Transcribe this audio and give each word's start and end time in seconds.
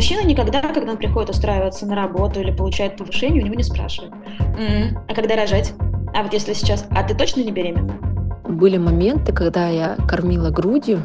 Мужчина 0.00 0.24
никогда, 0.24 0.62
когда 0.62 0.92
он 0.92 0.96
приходит 0.96 1.28
устраиваться 1.28 1.84
на 1.84 1.94
работу 1.94 2.40
или 2.40 2.50
получает 2.50 2.96
повышение, 2.96 3.42
у 3.42 3.44
него 3.44 3.54
не 3.54 3.62
спрашивает. 3.62 4.14
м 4.58 4.96
а 5.06 5.14
когда 5.14 5.36
рожать? 5.36 5.74
А 6.14 6.22
вот 6.22 6.32
если 6.32 6.54
сейчас, 6.54 6.86
а 6.90 7.02
ты 7.02 7.14
точно 7.14 7.42
не 7.42 7.52
беременна? 7.52 7.92
Были 8.48 8.78
моменты, 8.78 9.34
когда 9.34 9.68
я 9.68 9.96
кормила 10.08 10.48
грудью, 10.48 11.02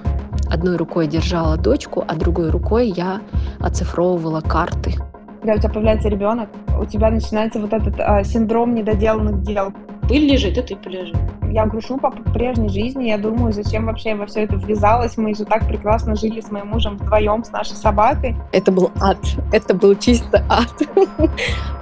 одной 0.49 0.77
рукой 0.77 1.07
держала 1.07 1.57
дочку, 1.57 2.05
а 2.07 2.15
другой 2.15 2.51
рукой 2.51 2.87
я 2.87 3.19
оцифровывала 3.59 4.39
карты. 4.39 4.93
Когда 5.41 5.55
у 5.55 5.57
тебя 5.57 5.69
появляется 5.71 6.07
ребенок, 6.07 6.49
у 6.79 6.85
тебя 6.85 7.11
начинается 7.11 7.59
вот 7.59 7.73
этот 7.73 7.99
а, 7.99 8.23
синдром 8.23 8.73
недоделанных 8.75 9.41
дел. 9.41 9.73
Пыль 10.07 10.31
лежит, 10.31 10.57
и 10.57 10.61
ты 10.61 10.75
полежи. 10.75 11.15
Я 11.51 11.65
грушу 11.65 11.97
по 11.97 12.11
прежней 12.11 12.69
жизни, 12.69 13.05
я 13.05 13.17
думаю, 13.17 13.53
зачем 13.53 13.85
вообще 13.85 14.09
я 14.09 14.15
во 14.15 14.25
все 14.25 14.43
это 14.43 14.55
ввязалась. 14.55 15.17
Мы 15.17 15.33
же 15.33 15.45
так 15.45 15.67
прекрасно 15.67 16.15
жили 16.15 16.41
с 16.41 16.51
моим 16.51 16.67
мужем 16.67 16.97
вдвоем, 16.97 17.43
с 17.43 17.51
нашей 17.51 17.75
собакой. 17.75 18.35
Это 18.51 18.71
был 18.71 18.91
ад, 19.01 19.17
это 19.51 19.73
был 19.73 19.95
чисто 19.95 20.45
ад. 20.49 20.73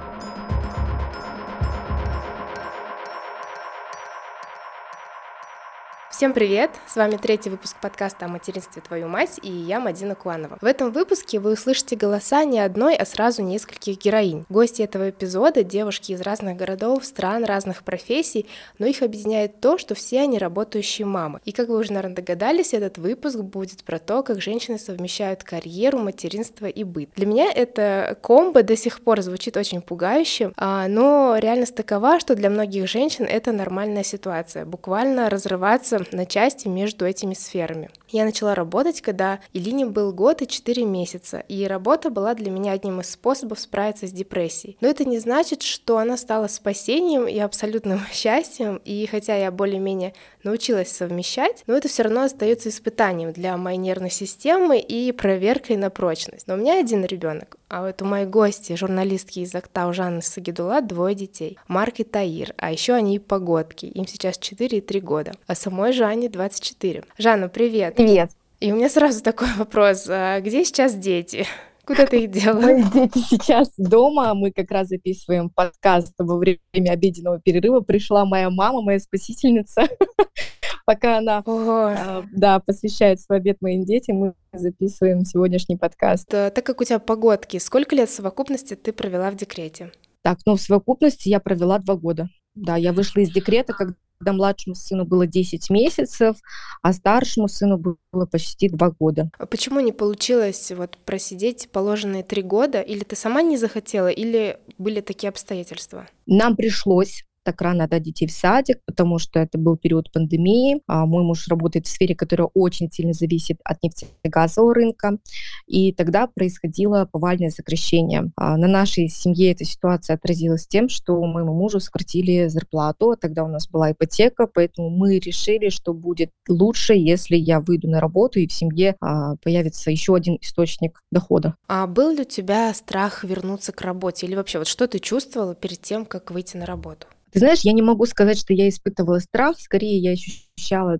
Всем 6.24 6.32
привет! 6.32 6.70
С 6.88 6.96
вами 6.96 7.18
третий 7.18 7.50
выпуск 7.50 7.76
подкаста 7.82 8.24
о 8.24 8.28
материнстве 8.28 8.80
«Твою 8.80 9.08
мать» 9.08 9.38
и 9.42 9.50
я, 9.50 9.78
Мадина 9.78 10.14
Куанова. 10.14 10.56
В 10.58 10.64
этом 10.64 10.90
выпуске 10.90 11.38
вы 11.38 11.52
услышите 11.52 11.96
голоса 11.96 12.44
не 12.44 12.60
одной, 12.60 12.96
а 12.96 13.04
сразу 13.04 13.42
нескольких 13.42 13.98
героинь. 13.98 14.46
Гости 14.48 14.80
этого 14.80 15.10
эпизода— 15.10 15.62
девушки 15.64 16.12
из 16.12 16.22
разных 16.22 16.56
городов, 16.56 17.04
стран, 17.04 17.44
разных 17.44 17.82
профессий, 17.84 18.46
но 18.78 18.86
их 18.86 19.02
объединяет 19.02 19.60
то, 19.60 19.76
что 19.76 19.94
все 19.94 20.22
они 20.22 20.38
работающие 20.38 21.06
мамы. 21.06 21.40
И 21.44 21.52
как 21.52 21.68
вы 21.68 21.76
уже, 21.76 21.92
наверное, 21.92 22.16
догадались, 22.16 22.72
этот 22.72 22.96
выпуск 22.96 23.40
будет 23.40 23.84
про 23.84 23.98
то, 23.98 24.22
как 24.22 24.40
женщины 24.40 24.78
совмещают 24.78 25.44
карьеру, 25.44 25.98
материнство 25.98 26.64
и 26.64 26.84
быт. 26.84 27.10
Для 27.16 27.26
меня 27.26 27.52
это 27.52 28.16
комбо 28.22 28.62
до 28.62 28.78
сих 28.78 29.02
пор 29.02 29.20
звучит 29.20 29.58
очень 29.58 29.82
пугающе, 29.82 30.52
а, 30.56 30.88
но 30.88 31.36
реальность 31.36 31.74
такова, 31.74 32.18
что 32.18 32.34
для 32.34 32.48
многих 32.48 32.88
женщин 32.88 33.26
это 33.26 33.52
нормальная 33.52 34.04
ситуация. 34.04 34.64
Буквально 34.64 35.28
разрываться 35.28 35.98
на 36.14 36.26
части 36.26 36.68
между 36.68 37.04
этими 37.06 37.34
сферами. 37.34 37.90
Я 38.14 38.24
начала 38.24 38.54
работать, 38.54 39.00
когда 39.00 39.40
Илине 39.52 39.86
был 39.86 40.12
год 40.12 40.40
и 40.40 40.46
4 40.46 40.84
месяца, 40.84 41.40
и 41.48 41.66
работа 41.66 42.10
была 42.10 42.34
для 42.34 42.48
меня 42.48 42.70
одним 42.70 43.00
из 43.00 43.10
способов 43.10 43.58
справиться 43.58 44.06
с 44.06 44.12
депрессией. 44.12 44.76
Но 44.80 44.86
это 44.86 45.04
не 45.04 45.18
значит, 45.18 45.62
что 45.62 45.98
она 45.98 46.16
стала 46.16 46.46
спасением 46.46 47.26
и 47.26 47.36
абсолютным 47.40 48.00
счастьем, 48.12 48.80
и 48.84 49.08
хотя 49.10 49.34
я 49.34 49.50
более-менее 49.50 50.14
научилась 50.44 50.92
совмещать, 50.92 51.64
но 51.66 51.74
это 51.74 51.88
все 51.88 52.04
равно 52.04 52.22
остается 52.22 52.68
испытанием 52.68 53.32
для 53.32 53.56
моей 53.56 53.78
нервной 53.78 54.12
системы 54.12 54.78
и 54.78 55.10
проверкой 55.10 55.76
на 55.76 55.90
прочность. 55.90 56.46
Но 56.46 56.54
у 56.54 56.58
меня 56.58 56.78
один 56.78 57.04
ребенок, 57.04 57.56
а 57.68 57.84
вот 57.84 58.00
у 58.00 58.04
моей 58.04 58.26
гости, 58.26 58.76
журналистки 58.76 59.40
из 59.40 59.52
Актау 59.52 59.92
Жанны 59.92 60.22
Сагидула, 60.22 60.82
двое 60.82 61.16
детей. 61.16 61.58
Марк 61.66 61.98
и 61.98 62.04
Таир, 62.04 62.54
а 62.58 62.70
еще 62.70 62.92
они 62.92 63.18
погодки, 63.18 63.86
им 63.86 64.06
сейчас 64.06 64.38
4 64.38 64.78
и 64.78 64.80
3 64.80 65.00
года. 65.00 65.32
А 65.48 65.56
самой 65.56 65.92
Жанне 65.92 66.28
24. 66.28 67.02
Жанна, 67.18 67.48
привет! 67.48 68.03
Привет! 68.04 68.32
И 68.60 68.70
у 68.70 68.76
меня 68.76 68.90
сразу 68.90 69.22
такой 69.22 69.48
вопрос, 69.56 70.08
а 70.10 70.38
где 70.42 70.62
сейчас 70.66 70.94
дети? 70.94 71.46
Куда 71.86 72.04
ты 72.04 72.24
их 72.24 72.30
делала? 72.30 72.60
Мои 72.60 72.82
дети 72.82 73.16
сейчас 73.16 73.72
дома, 73.78 74.34
мы 74.34 74.52
как 74.52 74.70
раз 74.70 74.88
записываем 74.88 75.48
подкаст 75.48 76.12
во 76.18 76.36
время 76.36 76.58
обеденного 76.90 77.40
перерыва. 77.40 77.80
Пришла 77.80 78.26
моя 78.26 78.50
мама, 78.50 78.82
моя 78.82 78.98
спасительница. 78.98 79.88
Пока 80.84 81.16
она 81.16 81.42
э, 81.46 82.22
да, 82.30 82.60
посвящает 82.60 83.22
свой 83.22 83.38
обед 83.38 83.62
моим 83.62 83.86
детям, 83.86 84.16
мы 84.16 84.34
записываем 84.52 85.24
сегодняшний 85.24 85.76
подкаст. 85.76 86.28
Так 86.28 86.62
как 86.62 86.82
у 86.82 86.84
тебя 86.84 86.98
погодки, 86.98 87.56
сколько 87.56 87.96
лет 87.96 88.10
в 88.10 88.14
совокупности 88.14 88.74
ты 88.74 88.92
провела 88.92 89.30
в 89.30 89.36
декрете? 89.36 89.92
Так, 90.20 90.40
ну 90.44 90.56
в 90.56 90.60
совокупности 90.60 91.30
я 91.30 91.40
провела 91.40 91.78
два 91.78 91.96
года. 91.96 92.28
Да, 92.54 92.76
я 92.76 92.92
вышла 92.92 93.20
из 93.20 93.30
декрета, 93.30 93.72
когда 93.72 93.94
когда 94.24 94.32
младшему 94.32 94.74
сыну 94.74 95.04
было 95.04 95.26
10 95.26 95.68
месяцев, 95.70 96.36
а 96.82 96.92
старшему 96.92 97.46
сыну 97.48 97.76
было 97.78 98.26
почти 98.26 98.68
2 98.70 98.90
года. 98.98 99.30
А 99.38 99.44
почему 99.44 99.80
не 99.80 99.92
получилось 99.92 100.72
вот 100.74 100.96
просидеть 101.04 101.68
положенные 101.70 102.22
3 102.22 102.42
года? 102.42 102.80
Или 102.80 103.04
ты 103.04 103.16
сама 103.16 103.42
не 103.42 103.58
захотела, 103.58 104.08
или 104.08 104.58
были 104.78 105.02
такие 105.02 105.28
обстоятельства? 105.28 106.08
Нам 106.26 106.56
пришлось 106.56 107.24
так 107.44 107.60
рано 107.60 107.84
отдать 107.84 108.02
детей 108.02 108.26
в 108.26 108.32
садик, 108.32 108.78
потому 108.86 109.18
что 109.18 109.38
это 109.38 109.58
был 109.58 109.76
период 109.76 110.10
пандемии. 110.12 110.80
А 110.86 111.06
мой 111.06 111.22
муж 111.22 111.46
работает 111.48 111.86
в 111.86 111.90
сфере, 111.90 112.14
которая 112.14 112.48
очень 112.54 112.90
сильно 112.90 113.12
зависит 113.12 113.58
от 113.64 113.82
нефтегазового 113.82 114.74
рынка. 114.74 115.18
И 115.66 115.92
тогда 115.92 116.26
происходило 116.26 117.08
повальное 117.10 117.50
сокращение. 117.50 118.32
А 118.36 118.56
на 118.56 118.66
нашей 118.66 119.08
семье 119.08 119.52
эта 119.52 119.64
ситуация 119.64 120.14
отразилась 120.14 120.66
тем, 120.66 120.88
что 120.88 121.22
моему 121.22 121.54
мужу 121.54 121.80
сократили 121.80 122.48
зарплату. 122.48 123.16
Тогда 123.20 123.44
у 123.44 123.48
нас 123.48 123.68
была 123.68 123.92
ипотека, 123.92 124.46
поэтому 124.46 124.90
мы 124.90 125.18
решили, 125.18 125.68
что 125.68 125.92
будет 125.92 126.30
лучше, 126.48 126.94
если 126.94 127.36
я 127.36 127.60
выйду 127.60 127.88
на 127.88 128.00
работу 128.00 128.38
и 128.40 128.46
в 128.46 128.52
семье 128.52 128.96
а, 129.00 129.36
появится 129.36 129.90
еще 129.90 130.14
один 130.14 130.38
источник 130.40 131.00
дохода. 131.10 131.54
А 131.68 131.86
был 131.86 132.10
ли 132.10 132.22
у 132.22 132.24
тебя 132.24 132.72
страх 132.74 133.24
вернуться 133.24 133.72
к 133.72 133.80
работе? 133.82 134.26
Или 134.26 134.34
вообще, 134.34 134.58
вот 134.58 134.68
что 134.68 134.86
ты 134.86 134.98
чувствовала 134.98 135.54
перед 135.54 135.80
тем, 135.80 136.06
как 136.06 136.30
выйти 136.30 136.56
на 136.56 136.66
работу? 136.66 137.06
Ты 137.34 137.40
знаешь, 137.40 137.62
я 137.62 137.72
не 137.72 137.82
могу 137.82 138.06
сказать, 138.06 138.38
что 138.38 138.52
я 138.54 138.68
испытывала 138.68 139.18
страх, 139.18 139.58
скорее 139.58 139.98
я 139.98 140.12
ощущала 140.12 140.53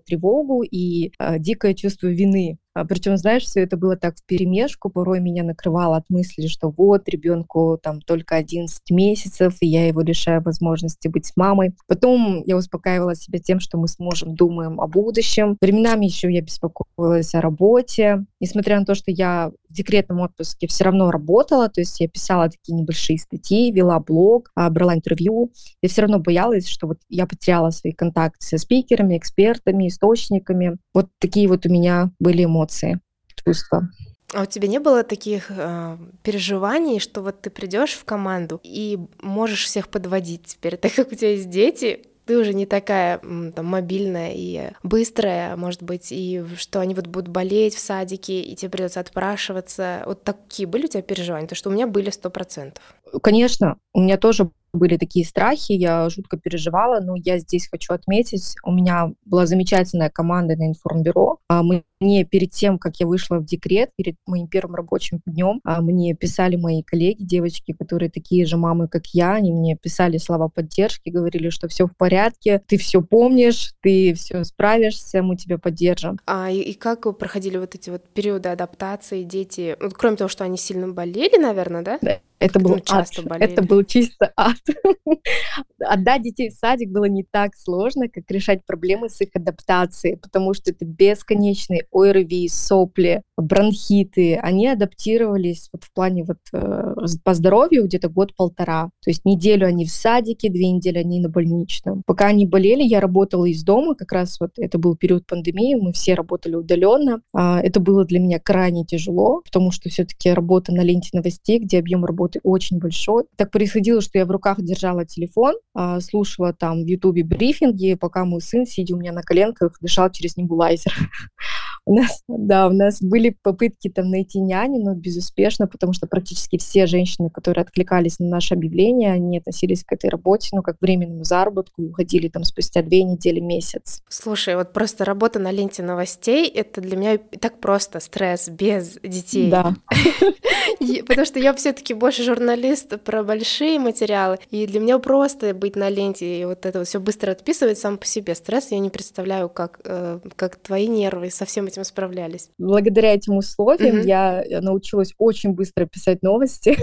тревогу 0.05 0.63
и 0.63 1.13
э, 1.19 1.39
дикое 1.39 1.75
чувство 1.75 2.09
вины 2.09 2.59
а, 2.75 2.85
Причем, 2.85 3.17
знаешь, 3.17 3.45
все 3.45 3.61
это 3.61 3.77
было 3.77 3.97
так 3.97 4.17
в 4.17 4.25
перемешку, 4.27 4.91
порой 4.91 5.21
меня 5.21 5.45
накрывало 5.45 5.97
от 5.97 6.11
мысли, 6.11 6.49
что 6.49 6.71
вот 6.77 7.09
ребенку 7.09 7.79
там 7.81 8.01
только 8.01 8.35
11 8.35 8.91
месяцев, 8.91 9.57
и 9.61 9.67
я 9.67 9.87
его 9.87 10.01
лишаю 10.01 10.43
возможности 10.43 11.07
быть 11.07 11.27
с 11.27 11.37
мамой. 11.37 11.75
Потом 11.87 12.43
я 12.45 12.57
успокаивала 12.57 13.15
себя 13.15 13.39
тем, 13.39 13.61
что 13.61 13.79
мы 13.79 13.87
с 13.87 13.99
мужем 14.01 14.35
думаем 14.35 14.81
о 14.81 14.89
будущем. 14.89 15.57
Временами 15.61 16.07
еще 16.07 16.33
я 16.33 16.41
беспокоилась 16.41 17.35
о 17.35 17.41
работе. 17.41 18.25
Несмотря 18.41 18.81
на 18.81 18.85
то, 18.85 18.97
что 18.97 19.13
я 19.13 19.53
в 19.69 19.73
декретном 19.73 20.21
отпуске 20.21 20.67
все 20.67 20.85
равно 20.85 21.11
работала, 21.13 21.69
то 21.69 21.81
есть 21.81 22.01
я 22.01 22.09
писала 22.09 22.49
такие 22.49 22.75
небольшие 22.75 23.19
статьи, 23.19 23.71
вела 23.73 24.01
блог, 24.01 24.51
а, 24.57 24.69
брала 24.71 24.95
интервью, 24.95 25.53
я 25.81 25.89
все 25.89 26.03
равно 26.03 26.19
боялась, 26.19 26.67
что 26.67 26.89
вот 26.89 26.99
я 27.09 27.27
потеряла 27.27 27.71
свои 27.71 27.93
контакты 27.93 28.45
со 28.45 28.59
спикерами, 28.59 29.17
экспертами, 29.17 29.44
источниками. 29.53 30.77
Вот 30.93 31.09
такие 31.19 31.49
вот 31.49 31.67
у 31.67 31.69
меня 31.69 32.11
были 32.19 32.45
эмоции, 32.45 33.01
чувства. 33.45 33.89
А 34.33 34.43
у 34.43 34.47
тебя 34.47 34.67
не 34.67 34.81
было 34.81 35.05
таких 35.05 35.47
э, 35.51 35.97
переживаний, 36.23 36.99
что 36.99 37.23
вот 37.23 37.41
ты 37.43 37.51
придешь 37.51 37.93
в 37.93 38.05
команду 38.05 38.61
и 38.65 38.99
можешь 39.23 39.65
всех 39.65 39.89
подводить 39.89 40.45
теперь, 40.47 40.77
так 40.79 40.93
как 40.95 41.13
у 41.13 41.15
тебя 41.15 41.31
есть 41.31 41.51
дети, 41.51 42.07
ты 42.27 42.39
уже 42.39 42.55
не 42.55 42.67
такая 42.67 43.19
там, 43.19 43.67
мобильная 43.67 44.33
и 44.35 44.71
быстрая, 44.83 45.57
может 45.57 45.83
быть, 45.83 46.11
и 46.11 46.43
что 46.57 46.81
они 46.81 46.95
вот 46.95 47.07
будут 47.07 47.29
болеть 47.29 47.75
в 47.75 47.79
садике, 47.79 48.41
и 48.41 48.57
тебе 48.57 48.71
придется 48.71 49.01
отпрашиваться. 49.01 50.03
Вот 50.07 50.25
такие 50.25 50.67
были 50.67 50.87
у 50.87 50.89
тебя 50.89 51.03
переживания? 51.03 51.47
То, 51.47 51.55
что 51.55 51.71
у 51.71 51.73
меня 51.73 51.87
были 51.87 52.11
сто 52.11 52.31
процентов. 52.31 52.83
Конечно, 53.23 53.77
у 53.93 54.01
меня 54.01 54.17
тоже 54.17 54.51
были 54.75 54.97
такие 54.97 55.25
страхи, 55.25 55.73
я 55.73 56.09
жутко 56.11 56.37
переживала, 56.37 57.01
но 57.01 57.15
я 57.17 57.39
здесь 57.39 57.69
хочу 57.69 57.95
отметить, 57.95 58.57
у 58.65 58.73
меня 58.73 59.13
была 59.25 59.47
замечательная 59.47 60.11
команда 60.11 60.57
на 60.57 60.67
информбюро. 60.67 61.39
А 61.49 61.63
мне 61.63 62.25
перед 62.25 62.51
тем, 62.51 62.79
как 62.79 62.97
я 62.97 63.07
вышла 63.07 63.37
в 63.37 63.45
декрет, 63.45 63.91
перед 63.97 64.17
моим 64.27 64.49
первым 64.49 64.75
рабочим 64.75 65.21
днем, 65.27 65.61
а, 65.65 65.81
мне 65.81 66.15
писали 66.15 66.57
мои 66.57 66.83
коллеги, 66.83 67.23
девочки, 67.23 67.73
которые 67.73 68.11
такие 68.11 68.45
же 68.47 68.57
мамы, 68.57 68.89
как 68.89 69.07
я, 69.09 69.35
они 69.35 69.53
мне 69.53 69.77
писали 69.77 70.19
слова 70.19 70.49
поддержки, 70.49 71.09
говорили, 71.09 71.49
что 71.51 71.69
все 71.69 71.87
в 71.87 71.97
порядке, 71.97 72.61
ты 72.67 72.77
все 72.77 73.01
помнишь, 73.01 73.75
ты 73.81 74.15
все 74.15 74.45
справишься, 74.45 75.23
мы 75.23 75.37
тебя 75.37 75.59
поддержим. 75.59 76.19
А 76.27 76.51
и, 76.51 76.61
и 76.61 76.75
как 76.75 77.07
вы 77.07 77.13
проходили 77.13 77.57
вот 77.57 77.75
эти 77.75 77.91
вот 77.91 78.03
периоды 78.09 78.49
адаптации, 78.49 79.23
дети, 79.23 79.77
ну, 79.81 79.91
кроме 79.91 80.17
того, 80.17 80.29
что 80.29 80.45
они 80.45 80.59
сильно 80.59 80.89
болели, 80.89 81.39
наверное, 81.39 81.83
да? 81.83 81.99
Да. 82.03 82.19
Это 82.41 82.59
был, 82.59 82.79
часто 82.81 83.23
ад. 83.23 83.41
это 83.41 83.63
был 83.63 83.85
чисто 83.85 84.33
ад. 84.37 84.59
Отдать 85.79 86.23
детей 86.23 86.51
в 86.51 86.55
садик 86.55 86.91
было 86.91 87.05
не 87.05 87.25
так 87.25 87.55
сложно, 87.57 88.09
как 88.09 88.31
решать 88.31 88.65
проблемы 88.65 89.09
с 89.09 89.21
их 89.21 89.31
адаптацией, 89.35 90.17
потому 90.17 90.55
что 90.55 90.71
это 90.71 90.85
бесконечный 90.85 91.83
ОРВИ, 91.93 92.49
сопли, 92.49 93.23
бронхиты, 93.37 94.37
они 94.37 94.69
адаптировались 94.69 95.69
вот 95.73 95.85
в 95.85 95.93
плане 95.93 96.25
вот 96.25 96.39
э, 96.53 96.95
по 97.23 97.35
здоровью 97.35 97.85
где-то 97.85 98.09
год-полтора. 98.09 98.91
То 99.03 99.11
есть 99.11 99.25
неделю 99.25 99.67
они 99.67 99.85
в 99.85 99.91
садике, 99.91 100.51
две 100.51 100.71
недели 100.71 100.99
они 100.99 101.21
на 101.21 101.29
больничном. 101.29 102.03
Пока 102.07 102.27
они 102.27 102.47
болели, 102.47 102.83
я 102.83 103.01
работала 103.01 103.45
из 103.45 103.63
дома, 103.63 103.95
как 103.95 104.13
раз 104.13 104.39
вот 104.41 104.53
это 104.57 104.79
был 104.79 104.97
период 104.97 105.27
пандемии, 105.27 105.75
мы 105.75 105.93
все 105.93 106.15
работали 106.15 106.55
удаленно. 106.55 107.21
А, 107.33 107.61
это 107.61 107.81
было 107.81 108.05
для 108.05 108.21
меня 108.21 108.39
крайне 108.39 108.85
тяжело, 108.85 109.43
потому 109.45 109.71
что 109.71 109.89
все-таки 109.89 110.31
работа 110.31 110.73
на 110.73 110.83
ленте 110.83 111.11
новостей, 111.13 111.59
где 111.59 111.79
объем 111.79 112.05
работы 112.05 112.41
очень 112.43 112.79
большой. 112.79 113.25
Так 113.37 113.51
происходило, 113.51 114.01
что 114.01 114.19
я 114.19 114.27
в 114.27 114.31
руках 114.31 114.54
держала 114.63 115.05
телефон, 115.05 115.55
а, 115.75 116.01
слушала 116.01 116.53
там 116.53 116.85
в 116.85 116.87
Ютубе 116.87 117.25
брифинги, 117.25 117.95
пока 117.95 118.25
мой 118.25 118.41
сын, 118.41 118.67
сидя 118.67 118.95
у 118.95 118.99
меня 118.99 119.13
на 119.13 119.23
коленках, 119.23 119.79
дышал 119.81 120.11
через 120.11 120.37
небулайзер. 120.37 120.93
У 121.87 121.95
нас, 121.95 122.23
да, 122.29 122.69
у 122.69 122.73
нас 122.73 123.03
были 123.03 123.37
попытки 123.43 123.91
там 123.91 124.11
найти 124.11 124.41
няни, 124.41 124.79
но 124.79 124.95
безуспешно, 124.95 125.67
потому 125.67 125.93
что 125.93 126.07
практически 126.07 126.57
все 126.57 126.87
женщины, 126.87 127.29
которые 127.29 127.63
откликались 127.63 128.19
на 128.19 128.29
наше 128.29 128.55
объявление, 128.55 129.13
они 129.13 129.39
относились 129.39 129.85
к 129.85 129.93
этой 129.93 130.09
работе, 130.09 130.51
ну, 130.53 130.63
как 130.63 130.79
к 130.79 130.83
временному 130.83 131.25
заработку, 131.25 131.83
и 131.83 131.87
уходили 131.87 132.29
там 132.29 132.45
спустя 132.45 132.83
две 132.83 133.03
недели, 133.03 133.41
месяц. 133.41 134.03
Слушай, 134.09 134.57
вот 134.57 134.73
просто 134.73 135.05
работа 135.05 135.39
на 135.39 135.51
ленте 135.51 135.83
новостей, 135.83 136.49
это 136.49 136.81
для 136.81 136.97
меня 136.97 137.19
так 137.19 137.61
просто 137.61 138.01
стресс 138.01 138.49
без 138.49 138.99
детей. 139.03 139.51
Да. 139.51 139.75
Потому 141.07 141.27
что 141.27 141.39
я 141.39 141.53
все-таки 141.53 141.93
больше 141.93 142.23
журналист 142.23 142.99
про 143.03 143.23
большие 143.23 143.79
материалы, 143.79 144.39
и 144.51 144.67
для 144.67 144.81
меня 144.81 144.99
просто 144.99 145.53
быть 145.53 145.77
на 145.77 145.91
ленте 145.91 146.41
и 146.41 146.45
вот 146.47 146.65
это 146.65 146.79
вот 146.79 146.89
все 146.89 146.99
быстро 146.99 147.33
отписывать 147.33 147.79
сам 147.79 147.99
по 147.99 148.07
себе 148.07 148.35
стресс. 148.35 148.71
Я 148.71 148.79
не 148.79 148.91
представляю, 148.91 149.49
как, 149.49 149.81
э, 149.85 150.21
как 150.37 150.57
твои 150.57 150.87
нервы 150.87 151.31
со 151.31 151.45
всем 151.45 151.69
этим 151.75 151.85
справлялись. 151.85 152.51
Благодаря 152.59 153.15
этим 153.15 153.37
условиям 153.37 153.99
угу. 153.99 154.07
я 154.07 154.45
научилась 154.61 155.15
очень 155.19 155.53
быстро 155.53 155.87
писать 155.87 156.23
новости. 156.23 156.77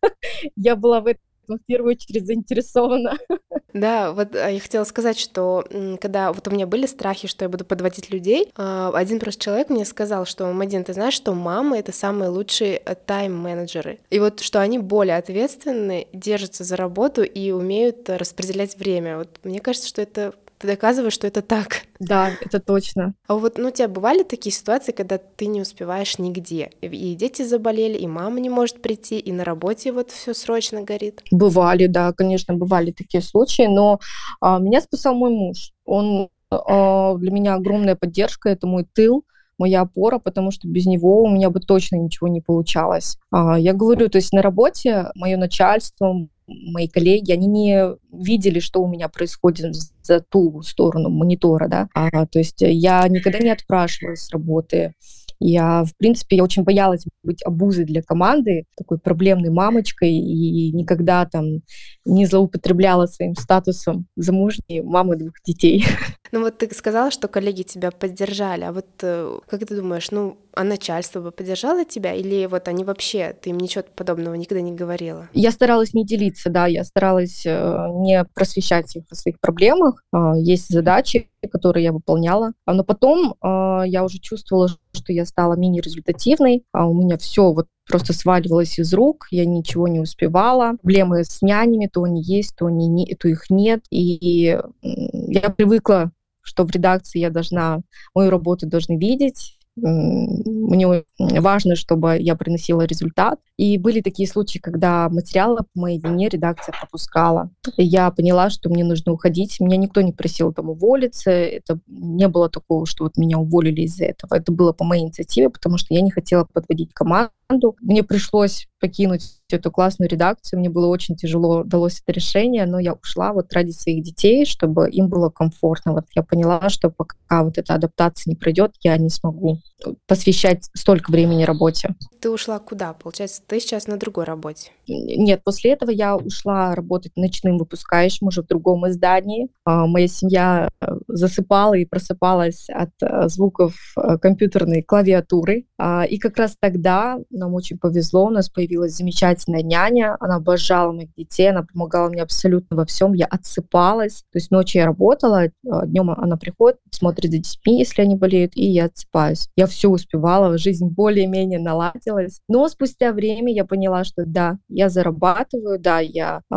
я 0.56 0.76
была 0.76 1.00
в 1.00 1.06
этом 1.06 1.22
в 1.48 1.58
первую 1.66 1.92
очередь 1.92 2.26
заинтересована. 2.26 3.18
Да, 3.72 4.12
вот 4.12 4.34
а, 4.34 4.50
я 4.50 4.58
хотела 4.58 4.84
сказать, 4.84 5.18
что 5.18 5.62
когда 6.00 6.32
вот 6.32 6.48
у 6.48 6.50
меня 6.50 6.66
были 6.66 6.86
страхи, 6.86 7.28
что 7.28 7.44
я 7.44 7.50
буду 7.50 7.66
подводить 7.66 8.10
людей, 8.10 8.50
а, 8.56 8.90
один 8.94 9.20
просто 9.20 9.44
человек 9.44 9.68
мне 9.68 9.84
сказал, 9.84 10.24
что, 10.24 10.50
Мадин, 10.50 10.82
ты 10.82 10.94
знаешь, 10.94 11.12
что 11.12 11.34
мамы— 11.34 11.76
это 11.78 11.92
самые 11.92 12.30
лучшие 12.30 12.78
э, 12.78 12.94
тайм-менеджеры. 12.94 13.98
И 14.08 14.18
вот 14.18 14.40
что 14.40 14.62
они 14.62 14.78
более 14.78 15.18
ответственны, 15.18 16.06
держатся 16.14 16.64
за 16.64 16.76
работу 16.76 17.22
и 17.22 17.50
умеют 17.50 18.08
распределять 18.08 18.78
время. 18.78 19.18
Вот 19.18 19.40
мне 19.44 19.60
кажется, 19.60 19.88
что 19.88 20.00
это 20.00 20.32
ты 20.58 20.66
доказываешь, 20.66 21.12
что 21.12 21.26
это 21.26 21.42
так. 21.42 21.82
Да, 21.98 22.30
это 22.40 22.60
точно. 22.60 23.14
А 23.26 23.34
вот, 23.34 23.58
ну, 23.58 23.68
у 23.68 23.70
тебя 23.70 23.88
бывали 23.88 24.22
такие 24.22 24.52
ситуации, 24.52 24.92
когда 24.92 25.18
ты 25.18 25.46
не 25.46 25.60
успеваешь 25.60 26.18
нигде? 26.18 26.70
И 26.80 27.14
дети 27.14 27.42
заболели, 27.42 27.98
и 27.98 28.06
мама 28.06 28.40
не 28.40 28.48
может 28.48 28.80
прийти, 28.80 29.18
и 29.18 29.32
на 29.32 29.44
работе 29.44 29.92
вот 29.92 30.10
все 30.10 30.34
срочно 30.34 30.82
горит? 30.82 31.22
Бывали, 31.30 31.86
да, 31.86 32.12
конечно, 32.12 32.54
бывали 32.54 32.90
такие 32.90 33.22
случаи, 33.22 33.66
но 33.66 34.00
а, 34.40 34.58
меня 34.58 34.80
спасал 34.80 35.14
мой 35.14 35.30
муж. 35.30 35.72
Он 35.84 36.28
а, 36.50 37.14
для 37.16 37.30
меня 37.30 37.54
огромная 37.54 37.96
поддержка, 37.96 38.48
это 38.48 38.66
мой 38.66 38.86
тыл, 38.94 39.24
моя 39.58 39.82
опора, 39.82 40.18
потому 40.18 40.50
что 40.50 40.68
без 40.68 40.86
него 40.86 41.22
у 41.22 41.30
меня 41.30 41.50
бы 41.50 41.60
точно 41.60 41.96
ничего 41.96 42.28
не 42.28 42.40
получалось. 42.40 43.16
А, 43.30 43.58
я 43.58 43.72
говорю, 43.72 44.08
то 44.08 44.16
есть 44.16 44.32
на 44.32 44.42
работе 44.42 45.10
мое 45.14 45.36
начальство, 45.36 46.28
мои 46.46 46.88
коллеги, 46.88 47.32
они 47.32 47.46
не 47.46 47.96
видели, 48.12 48.60
что 48.60 48.82
у 48.82 48.88
меня 48.88 49.08
происходит 49.08 49.74
за 50.02 50.20
ту 50.20 50.62
сторону 50.62 51.10
монитора, 51.10 51.68
да. 51.68 51.88
А, 51.94 52.26
то 52.26 52.38
есть 52.38 52.60
я 52.60 53.06
никогда 53.08 53.38
не 53.40 53.50
отпрашивалась 53.50 54.22
с 54.22 54.30
работы. 54.30 54.94
Я, 55.38 55.84
в 55.84 55.94
принципе, 55.98 56.36
я 56.36 56.44
очень 56.44 56.62
боялась 56.62 57.04
быть 57.22 57.44
обузой 57.44 57.84
для 57.84 58.02
команды, 58.02 58.64
такой 58.76 58.98
проблемной 58.98 59.50
мамочкой, 59.50 60.12
и 60.12 60.72
никогда 60.72 61.26
там 61.26 61.60
не 62.06 62.24
злоупотребляла 62.24 63.06
своим 63.06 63.34
статусом 63.34 64.06
замужней 64.16 64.80
мамы 64.80 65.16
двух 65.16 65.34
детей. 65.44 65.84
Ну 66.32 66.40
вот 66.40 66.58
ты 66.58 66.74
сказала, 66.74 67.10
что 67.10 67.28
коллеги 67.28 67.62
тебя 67.62 67.90
поддержали, 67.90 68.64
а 68.64 68.72
вот 68.72 68.86
э, 69.02 69.38
как 69.46 69.64
ты 69.64 69.76
думаешь, 69.76 70.10
ну 70.10 70.38
а 70.56 70.64
начальство 70.64 71.20
бы 71.20 71.32
поддержало 71.32 71.84
тебя 71.84 72.14
или 72.14 72.46
вот 72.46 72.66
они 72.66 72.82
вообще, 72.82 73.36
ты 73.40 73.50
им 73.50 73.58
ничего 73.58 73.84
подобного 73.94 74.34
никогда 74.34 74.62
не 74.62 74.72
говорила? 74.72 75.28
Я 75.34 75.50
старалась 75.50 75.92
не 75.92 76.04
делиться, 76.04 76.48
да, 76.48 76.66
я 76.66 76.82
старалась 76.82 77.44
э, 77.44 77.86
не 77.96 78.24
просвещать 78.34 78.96
их 78.96 79.04
о 79.10 79.14
своих 79.14 79.38
проблемах. 79.38 80.02
Э, 80.14 80.32
есть 80.38 80.70
задачи, 80.70 81.28
которые 81.52 81.84
я 81.84 81.92
выполняла, 81.92 82.52
а, 82.64 82.72
но 82.72 82.84
потом 82.84 83.34
э, 83.34 83.82
я 83.86 84.02
уже 84.02 84.18
чувствовала, 84.18 84.68
что 84.94 85.12
я 85.12 85.26
стала 85.26 85.54
мини-результативной, 85.54 86.64
а 86.72 86.86
у 86.86 86.94
меня 86.94 87.18
все 87.18 87.52
вот 87.52 87.66
просто 87.86 88.14
сваливалось 88.14 88.78
из 88.78 88.94
рук, 88.94 89.26
я 89.30 89.44
ничего 89.44 89.88
не 89.88 90.00
успевала. 90.00 90.72
Проблемы 90.82 91.22
с 91.22 91.42
нянями, 91.42 91.86
то 91.92 92.02
они 92.04 92.22
есть, 92.22 92.56
то, 92.56 92.66
они 92.66 92.88
не, 92.88 93.14
то 93.14 93.28
их 93.28 93.50
нет. 93.50 93.84
И 93.90 94.58
я 94.82 95.50
привыкла 95.50 96.12
что 96.46 96.64
в 96.64 96.70
редакции 96.70 97.18
я 97.18 97.30
должна, 97.30 97.80
мою 98.14 98.30
работу 98.30 98.66
должны 98.66 98.96
видеть, 98.96 99.55
мне 99.76 101.04
важно, 101.40 101.76
чтобы 101.76 102.16
я 102.18 102.34
приносила 102.36 102.82
результат. 102.82 103.38
И 103.56 103.78
были 103.78 104.02
такие 104.02 104.28
случаи, 104.28 104.58
когда 104.58 105.08
материалы 105.08 105.60
по 105.74 105.80
моей 105.80 105.98
вине 105.98 106.28
редакция 106.28 106.74
пропускала. 106.78 107.50
Я 107.76 108.10
поняла, 108.10 108.50
что 108.50 108.68
мне 108.68 108.84
нужно 108.84 109.12
уходить. 109.12 109.60
Меня 109.60 109.78
никто 109.78 110.02
не 110.02 110.12
просил 110.12 110.52
там 110.52 110.68
уволиться. 110.68 111.30
Это 111.30 111.78
не 111.86 112.28
было 112.28 112.50
такого, 112.50 112.84
что 112.84 113.04
вот 113.04 113.16
меня 113.16 113.38
уволили 113.38 113.82
из-за 113.82 114.04
этого. 114.04 114.34
Это 114.34 114.52
было 114.52 114.72
по 114.72 114.84
моей 114.84 115.04
инициативе, 115.04 115.48
потому 115.48 115.78
что 115.78 115.94
я 115.94 116.02
не 116.02 116.10
хотела 116.10 116.46
подводить 116.52 116.92
команду. 116.92 117.76
Мне 117.80 118.02
пришлось 118.02 118.68
покинуть 118.80 119.40
эту 119.50 119.70
классную 119.70 120.08
редакцию. 120.08 120.58
Мне 120.58 120.68
было 120.68 120.88
очень 120.88 121.16
тяжело, 121.16 121.62
далось 121.62 122.02
это 122.02 122.12
решение, 122.12 122.66
но 122.66 122.78
я 122.78 122.94
ушла 122.94 123.32
вот 123.32 123.52
ради 123.52 123.70
своих 123.70 124.02
детей, 124.02 124.44
чтобы 124.44 124.90
им 124.90 125.08
было 125.08 125.30
комфортно. 125.30 125.92
Вот 125.92 126.06
я 126.14 126.22
поняла, 126.22 126.68
что 126.68 126.90
пока 126.90 127.44
вот 127.44 127.56
эта 127.56 127.74
адаптация 127.74 128.30
не 128.30 128.36
пройдет, 128.36 128.74
я 128.80 128.96
не 128.98 129.08
смогу 129.08 129.60
посвящать 130.06 130.68
столько 130.74 131.10
времени 131.10 131.44
работе. 131.44 131.94
Ты 132.20 132.30
ушла 132.30 132.58
куда? 132.58 132.92
Получается, 132.92 133.42
ты 133.46 133.60
сейчас 133.60 133.86
на 133.86 133.96
другой 133.96 134.24
работе? 134.24 134.70
Нет, 134.88 135.42
после 135.44 135.72
этого 135.72 135.90
я 135.90 136.16
ушла 136.16 136.74
работать 136.74 137.12
ночным 137.16 137.58
выпускающим 137.58 138.28
уже 138.28 138.42
в 138.42 138.46
другом 138.46 138.88
издании. 138.88 139.48
А, 139.64 139.86
моя 139.86 140.06
семья 140.06 140.68
э, 140.80 140.86
засыпала 141.08 141.74
и 141.74 141.84
просыпалась 141.84 142.68
от 142.68 142.90
э, 143.02 143.28
звуков 143.28 143.74
э, 143.96 144.18
компьютерной 144.18 144.82
клавиатуры. 144.82 145.66
А, 145.78 146.04
и 146.04 146.18
как 146.18 146.36
раз 146.38 146.56
тогда 146.58 147.18
нам 147.30 147.54
очень 147.54 147.78
повезло, 147.78 148.26
у 148.26 148.30
нас 148.30 148.48
появилась 148.48 148.96
замечательная 148.96 149.62
няня, 149.62 150.16
она 150.20 150.36
обожала 150.36 150.92
моих 150.92 151.14
детей, 151.14 151.50
она 151.50 151.64
помогала 151.64 152.08
мне 152.08 152.22
абсолютно 152.22 152.76
во 152.76 152.84
всем, 152.84 153.12
я 153.12 153.26
отсыпалась. 153.26 154.22
То 154.32 154.38
есть 154.38 154.50
ночью 154.50 154.80
я 154.80 154.86
работала, 154.86 155.50
днем 155.62 156.10
она 156.10 156.36
приходит, 156.36 156.78
смотрит 156.90 157.32
за 157.32 157.38
детьми, 157.38 157.78
если 157.78 158.02
они 158.02 158.16
болеют, 158.16 158.52
и 158.54 158.64
я 158.66 158.86
отсыпаюсь. 158.86 159.48
Я 159.56 159.66
все 159.66 159.88
успевала, 159.88 160.58
жизнь 160.58 160.88
более-менее 160.88 161.58
наладилась. 161.58 162.40
Но 162.48 162.68
спустя 162.68 163.12
время 163.12 163.35
я 163.44 163.64
поняла, 163.64 164.04
что 164.04 164.24
да, 164.26 164.58
я 164.68 164.88
зарабатываю, 164.88 165.78
да, 165.78 166.00
я 166.00 166.42
э, 166.50 166.54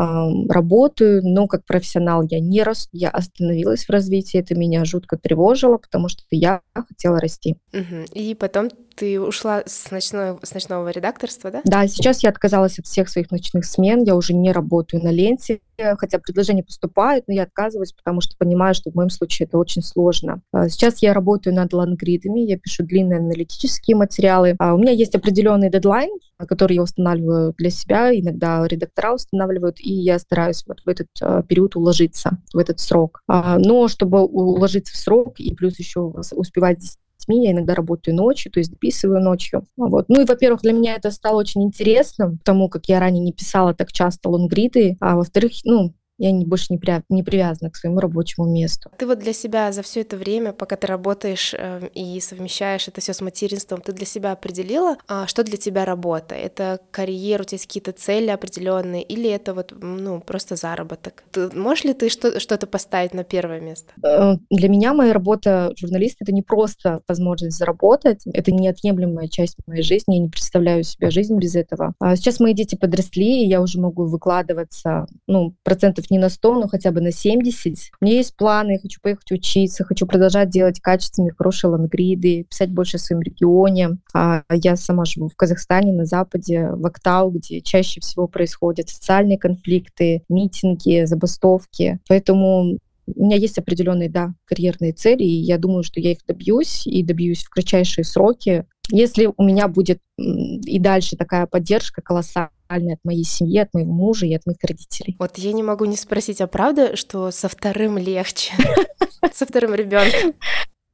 работаю, 0.50 1.22
но 1.24 1.48
как 1.48 1.66
профессионал 1.66 2.24
я 2.24 2.40
не 2.40 2.64
расту, 2.64 2.90
я 2.94 3.10
остановилась 3.10 3.86
в 3.86 3.90
развитии, 3.90 4.40
это 4.40 4.56
меня 4.56 4.86
жутко 4.86 5.18
тревожило, 5.18 5.78
потому 5.78 6.10
что 6.10 6.24
я 6.31 6.62
хотела 6.74 7.20
расти. 7.20 7.58
Угу. 7.74 8.14
И 8.14 8.36
потом 8.36 8.70
ты 9.00 9.19
ушла 9.19 9.63
с 9.66 9.92
ночного, 9.92 10.40
с 10.44 10.54
ночного 10.54 10.90
редакторства, 10.90 11.50
да? 11.52 11.62
Да, 11.64 11.88
сейчас 11.88 12.21
я 12.21 12.30
отказалась 12.30 12.80
от 12.80 12.85
всех 12.85 13.07
своих 13.07 13.31
ночных 13.31 13.66
смен, 13.66 14.04
я 14.04 14.16
уже 14.16 14.33
не 14.33 14.52
работаю 14.52 15.02
на 15.02 15.09
ленте, 15.09 15.62
хотя 15.97 16.19
предложения 16.19 16.64
поступают, 16.64 17.26
но 17.28 17.33
я 17.33 17.44
отказываюсь, 17.44 17.94
потому 17.94 18.19
что 18.19 18.35
понимаю, 18.38 18.76
что 18.76 18.92
в 18.92 18.95
моем 18.95 19.09
случае 19.09 19.47
это 19.47 19.57
очень 19.57 19.81
сложно. 19.81 20.42
А, 20.52 20.68
сейчас 20.68 21.02
я 21.02 21.14
работаю 21.14 21.56
над 21.56 21.71
лангридами, 21.71 22.42
я 22.42 22.57
пишу 22.57 22.83
длинные 22.83 23.19
аналитические 23.19 23.95
материалы. 23.95 24.56
А, 24.59 24.74
у 24.74 24.78
меня 24.78 24.92
есть 24.92 25.16
определенный 25.16 25.69
дедлайн, 25.69 26.12
который 26.38 26.76
я 26.76 26.83
устанавливаю 26.83 27.54
для 27.57 27.69
себя, 27.69 28.14
иногда 28.14 28.68
редактора 28.68 29.14
устанавливают, 29.14 29.80
и 29.80 29.94
я 29.94 30.19
стараюсь 30.19 30.66
вот 30.68 30.81
в 30.85 30.90
этот 30.90 31.07
а, 31.21 31.44
период 31.44 31.78
уложиться, 31.78 32.38
в 32.54 32.57
этот 32.57 32.81
срок. 32.81 33.21
Но 33.28 33.88
чтобы 33.88 34.26
уложиться 34.26 34.94
в 34.94 34.97
срок 34.97 35.40
и 35.40 35.54
плюс 35.56 35.80
еще 35.80 36.02
успевать 36.02 36.97
детьми, 37.30 37.45
я 37.45 37.52
иногда 37.52 37.76
работаю 37.76 38.16
ночью, 38.16 38.52
то 38.52 38.59
есть 38.59 38.71
дописываю 38.71 39.21
ночью. 39.21 39.66
Вот. 39.78 40.06
Ну 40.09 40.21
и, 40.21 40.26
во-первых, 40.26 40.62
для 40.62 40.74
меня 40.74 40.95
это 40.95 41.12
стало 41.12 41.38
очень 41.40 41.64
интересным, 41.64 42.38
потому 42.40 42.69
как 42.69 42.88
я 42.88 43.00
ранее 43.00 43.24
не 43.24 43.33
писала 43.33 43.74
так 43.74 43.92
часто 43.92 44.30
лонгриды, 44.30 44.98
а 45.00 45.16
во-вторых, 45.16 45.52
ну, 45.64 45.94
я 46.19 46.31
не, 46.31 46.45
больше 46.45 46.68
не, 46.69 46.78
при, 46.78 47.02
не 47.09 47.23
привязана 47.23 47.71
к 47.71 47.78
своему 47.78 47.99
рабочему 47.99 48.47
месту. 48.47 48.92
Ты 48.97 49.07
вот 49.07 49.19
для 49.19 49.33
себя 49.33 49.71
за 49.71 49.81
все 49.81 50.02
это 50.02 50.18
время, 50.18 50.54
пока 50.54 50.76
ты 50.76 50.85
работаешь 50.85 51.56
э, 51.57 51.90
и 51.94 52.19
совмещаешь 52.19 52.88
это 52.88 53.02
все 53.02 53.14
с 53.14 53.21
материнством, 53.21 53.81
ты 53.81 53.94
для 53.94 54.06
себя 54.06 54.33
определила, 54.33 54.97
а, 55.07 55.28
что 55.28 55.44
для 55.44 55.57
тебя 55.57 55.85
работа? 55.85 56.35
Это 56.35 56.81
карьера, 56.92 57.42
у 57.42 57.45
тебя 57.45 57.56
есть 57.56 57.68
какие-то 57.68 57.94
цели 57.94 58.28
определенные, 58.28 59.02
или 59.02 59.30
это 59.30 59.54
вот 59.54 59.73
ну 59.81 60.19
просто 60.19 60.56
заработок? 60.57 61.23
Ты, 61.31 61.49
можешь 61.57 61.85
ли 61.85 61.94
ты 61.94 62.09
что- 62.09 62.40
что-то 62.40 62.68
поставить 62.68 63.14
на 63.14 63.23
первое 63.23 63.61
место? 63.61 63.94
Э, 64.04 64.35
для 64.49 64.68
меня 64.68 64.94
моя 64.94 65.14
работа 65.14 65.71
журналиста 65.78 66.18
это 66.26 66.33
не 66.33 66.42
просто 66.42 67.02
возможность 67.07 67.57
заработать, 67.57 68.23
это 68.26 68.52
неотъемлемая 68.52 69.30
часть 69.30 69.56
моей 69.68 69.83
жизни. 69.83 70.16
Я 70.16 70.21
не 70.23 70.30
представляю 70.30 70.83
себе 70.83 71.11
жизнь 71.11 71.38
без 71.38 71.56
этого. 71.56 71.94
А 71.99 72.16
сейчас 72.18 72.42
мои 72.42 72.54
дети 72.54 72.76
подросли, 72.76 73.44
и 73.44 73.47
я 73.47 73.61
уже 73.61 73.80
могу 73.80 74.06
выкладываться, 74.06 75.07
ну 75.28 75.56
процентов 75.64 76.08
не 76.09 76.18
на 76.18 76.30
100, 76.30 76.56
но 76.56 76.68
хотя 76.68 76.92
бы 76.92 77.01
на 77.01 77.11
70. 77.11 77.92
У 77.99 78.06
меня 78.06 78.16
есть 78.18 78.35
планы, 78.35 78.73
я 78.73 78.80
хочу 78.80 78.99
поехать 79.01 79.31
учиться, 79.31 79.83
хочу 79.83 80.06
продолжать 80.06 80.49
делать 80.49 80.80
качественные, 80.80 81.33
хорошие 81.33 81.71
лангриды, 81.71 82.44
писать 82.44 82.71
больше 82.71 82.97
в 82.97 83.01
своем 83.01 83.21
регионе. 83.21 83.97
А 84.13 84.44
я 84.51 84.75
сама 84.75 85.06
живу 85.06 85.30
в 85.30 85.35
Казахстане, 85.35 85.94
на 85.94 86.06
Западе, 86.06 86.69
в 86.71 86.85
Актау, 86.85 87.31
где 87.31 87.61
чаще 87.61 88.01
всего 88.01 88.28
происходят 88.28 88.89
социальные 88.89 89.37
конфликты, 89.37 90.23
митинги, 90.30 91.06
забастовки. 91.06 91.99
Поэтому 92.07 92.80
у 93.16 93.25
меня 93.25 93.37
есть 93.37 93.57
определенные, 93.57 94.09
да, 94.09 94.33
карьерные 94.45 94.94
цели, 94.94 95.23
и 95.23 95.42
я 95.42 95.57
думаю, 95.57 95.83
что 95.83 95.99
я 95.99 96.11
их 96.11 96.19
добьюсь, 96.28 96.85
и 96.85 97.04
добьюсь 97.04 97.44
в 97.44 97.49
кратчайшие 97.49 98.06
сроки. 98.06 98.66
Если 98.92 99.30
у 99.35 99.44
меня 99.44 99.68
будет 99.68 99.99
и 100.18 100.80
дальше 100.80 101.16
такая 101.16 101.45
поддержка 101.45 102.01
колоссальная 102.01 102.51
от 102.69 102.99
моей 103.04 103.23
семьи, 103.23 103.57
от 103.57 103.73
моего 103.73 103.92
мужа 103.92 104.26
и 104.26 104.33
от 104.33 104.45
моих 104.45 104.59
родителей. 104.64 105.16
Вот 105.19 105.38
я 105.38 105.52
не 105.54 105.64
могу 105.64 105.85
не 105.85 105.97
спросить, 105.97 106.40
а 106.42 106.47
правда, 106.47 106.95
что 106.95 107.31
со 107.31 107.49
вторым 107.49 107.97
легче? 107.97 108.54
Со 109.33 109.45
вторым 109.45 109.73
ребенком? 109.73 110.33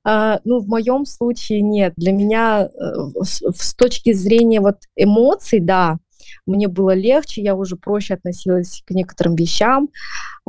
Uh, 0.08 0.39
ну, 0.44 0.60
в 0.60 0.67
моем 0.67 1.05
случае 1.05 1.62
нет. 1.62 1.94
Для 1.96 2.12
меня 2.12 2.70
uh, 2.70 3.24
с, 3.24 3.41
с 3.41 3.74
точки 3.74 4.13
зрения 4.13 4.60
вот 4.60 4.77
эмоций, 4.96 5.60
да, 5.60 5.98
мне 6.46 6.67
было 6.67 6.94
легче, 6.94 7.41
я 7.41 7.55
уже 7.55 7.75
проще 7.75 8.15
относилась 8.15 8.84
к 8.86 8.91
некоторым 8.91 9.36
вещам, 9.36 9.89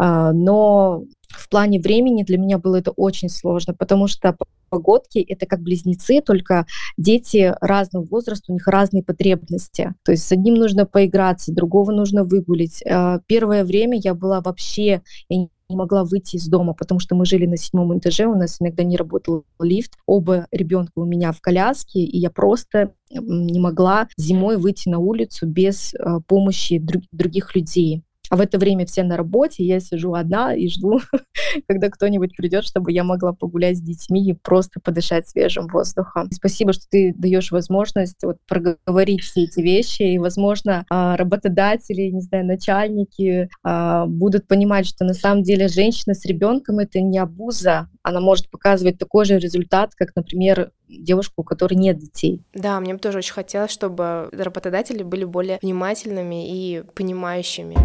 uh, 0.00 0.32
но 0.32 1.04
в 1.28 1.48
плане 1.48 1.80
времени 1.80 2.22
для 2.22 2.38
меня 2.38 2.58
было 2.58 2.76
это 2.76 2.92
очень 2.92 3.28
сложно, 3.28 3.74
потому 3.74 4.06
что 4.06 4.36
погодки— 4.68 5.18
это 5.28 5.46
как 5.46 5.60
близнецы, 5.60 6.20
только 6.20 6.66
дети 6.96 7.54
разного 7.60 8.04
возраста, 8.04 8.52
у 8.52 8.54
них 8.54 8.66
разные 8.66 9.02
потребности. 9.02 9.94
То 10.04 10.12
есть 10.12 10.24
с 10.24 10.32
одним 10.32 10.54
нужно 10.54 10.86
поиграться, 10.86 11.52
другого 11.54 11.92
нужно 11.92 12.24
выгулить. 12.24 12.82
А, 12.86 13.20
первое 13.26 13.64
время 13.64 13.98
я 13.98 14.14
была 14.14 14.40
вообще, 14.40 15.02
я 15.28 15.46
не 15.68 15.76
могла 15.76 16.04
выйти 16.04 16.36
из 16.36 16.46
дома, 16.48 16.74
потому 16.74 17.00
что 17.00 17.14
мы 17.14 17.24
жили 17.26 17.46
на 17.46 17.56
седьмом 17.56 17.98
этаже, 17.98 18.26
у 18.26 18.34
нас 18.34 18.60
иногда 18.60 18.84
не 18.84 18.96
работал 18.96 19.44
лифт, 19.60 19.94
оба 20.06 20.46
ребенка 20.50 20.92
у 20.96 21.04
меня 21.04 21.32
в 21.32 21.40
коляске, 21.40 22.00
и 22.00 22.18
я 22.18 22.30
просто 22.30 22.92
не 23.10 23.58
могла 23.58 24.08
зимой 24.16 24.56
выйти 24.56 24.88
на 24.88 24.98
улицу 24.98 25.46
без 25.46 25.94
а, 25.94 26.20
помощи 26.20 26.78
друг, 26.78 27.02
других 27.12 27.54
людей. 27.54 28.02
А 28.30 28.36
в 28.36 28.40
это 28.40 28.58
время 28.58 28.86
все 28.86 29.02
на 29.02 29.16
работе, 29.16 29.64
я 29.64 29.80
сижу 29.80 30.14
одна 30.14 30.54
и 30.54 30.68
жду, 30.68 31.00
когда 31.68 31.88
кто-нибудь 31.88 32.36
придет, 32.36 32.64
чтобы 32.64 32.92
я 32.92 33.04
могла 33.04 33.32
погулять 33.32 33.78
с 33.78 33.80
детьми 33.80 34.28
и 34.28 34.32
просто 34.32 34.80
подышать 34.80 35.28
свежим 35.28 35.66
воздухом. 35.68 36.30
Спасибо, 36.32 36.72
что 36.72 36.84
ты 36.90 37.14
даешь 37.16 37.50
возможность 37.50 38.22
вот 38.22 38.36
проговорить 38.46 39.22
все 39.22 39.44
эти 39.44 39.60
вещи, 39.60 40.02
и, 40.02 40.18
возможно, 40.18 40.84
а, 40.90 41.16
работодатели, 41.16 42.10
не 42.10 42.20
знаю, 42.20 42.46
начальники 42.46 43.48
а, 43.62 44.06
будут 44.06 44.46
понимать, 44.46 44.86
что 44.86 45.04
на 45.04 45.14
самом 45.14 45.42
деле 45.42 45.68
женщина 45.68 46.14
с 46.14 46.24
ребенком 46.24 46.78
это 46.78 47.00
не 47.00 47.18
обуза, 47.18 47.88
она 48.06 48.20
может 48.20 48.48
показывать 48.50 48.98
такой 48.98 49.24
же 49.24 49.38
результат, 49.38 49.96
как, 49.96 50.14
например, 50.14 50.70
девушку, 50.88 51.34
у 51.38 51.42
которой 51.42 51.74
нет 51.74 51.98
детей. 51.98 52.40
Да, 52.54 52.78
мне 52.78 52.94
бы 52.94 53.00
тоже 53.00 53.18
очень 53.18 53.32
хотелось, 53.32 53.72
чтобы 53.72 54.28
работодатели 54.30 55.02
были 55.02 55.24
более 55.24 55.58
внимательными 55.60 56.48
и 56.48 56.84
понимающими 56.94 57.76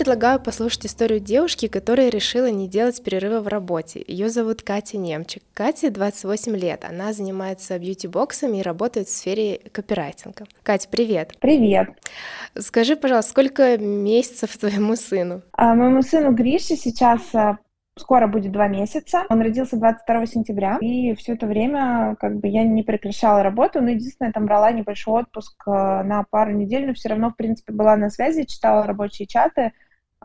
предлагаю 0.00 0.40
послушать 0.40 0.86
историю 0.86 1.20
девушки, 1.20 1.68
которая 1.68 2.08
решила 2.08 2.50
не 2.50 2.68
делать 2.68 3.04
перерыва 3.04 3.40
в 3.42 3.48
работе. 3.48 4.02
Ее 4.06 4.30
зовут 4.30 4.62
Катя 4.62 4.96
Немчик. 4.96 5.42
Кате 5.52 5.90
28 5.90 6.56
лет. 6.56 6.86
Она 6.88 7.12
занимается 7.12 7.78
бьюти-боксами 7.78 8.56
и 8.56 8.62
работает 8.62 9.08
в 9.08 9.12
сфере 9.14 9.60
копирайтинга. 9.72 10.46
Катя, 10.62 10.88
привет. 10.90 11.34
Привет. 11.38 11.90
Скажи, 12.58 12.96
пожалуйста, 12.96 13.32
сколько 13.32 13.76
месяцев 13.76 14.56
твоему 14.56 14.96
сыну? 14.96 15.42
А, 15.52 15.74
моему 15.74 16.00
сыну 16.00 16.32
Грише 16.32 16.76
сейчас 16.76 17.20
а, 17.34 17.58
скоро 17.98 18.26
будет 18.26 18.52
два 18.52 18.68
месяца. 18.68 19.24
Он 19.28 19.42
родился 19.42 19.76
22 19.76 20.24
сентября, 20.24 20.78
и 20.80 21.14
все 21.14 21.34
это 21.34 21.46
время 21.46 22.16
как 22.18 22.36
бы 22.40 22.48
я 22.48 22.64
не 22.64 22.82
прекращала 22.82 23.42
работу, 23.42 23.82
но 23.82 23.90
единственное, 23.90 24.32
там 24.32 24.46
брала 24.46 24.72
небольшой 24.72 25.20
отпуск 25.20 25.62
а, 25.66 26.02
на 26.04 26.24
пару 26.30 26.52
недель, 26.52 26.86
но 26.86 26.94
все 26.94 27.10
равно, 27.10 27.28
в 27.28 27.36
принципе, 27.36 27.74
была 27.74 27.96
на 27.96 28.08
связи, 28.08 28.44
читала 28.44 28.86
рабочие 28.86 29.28
чаты, 29.28 29.72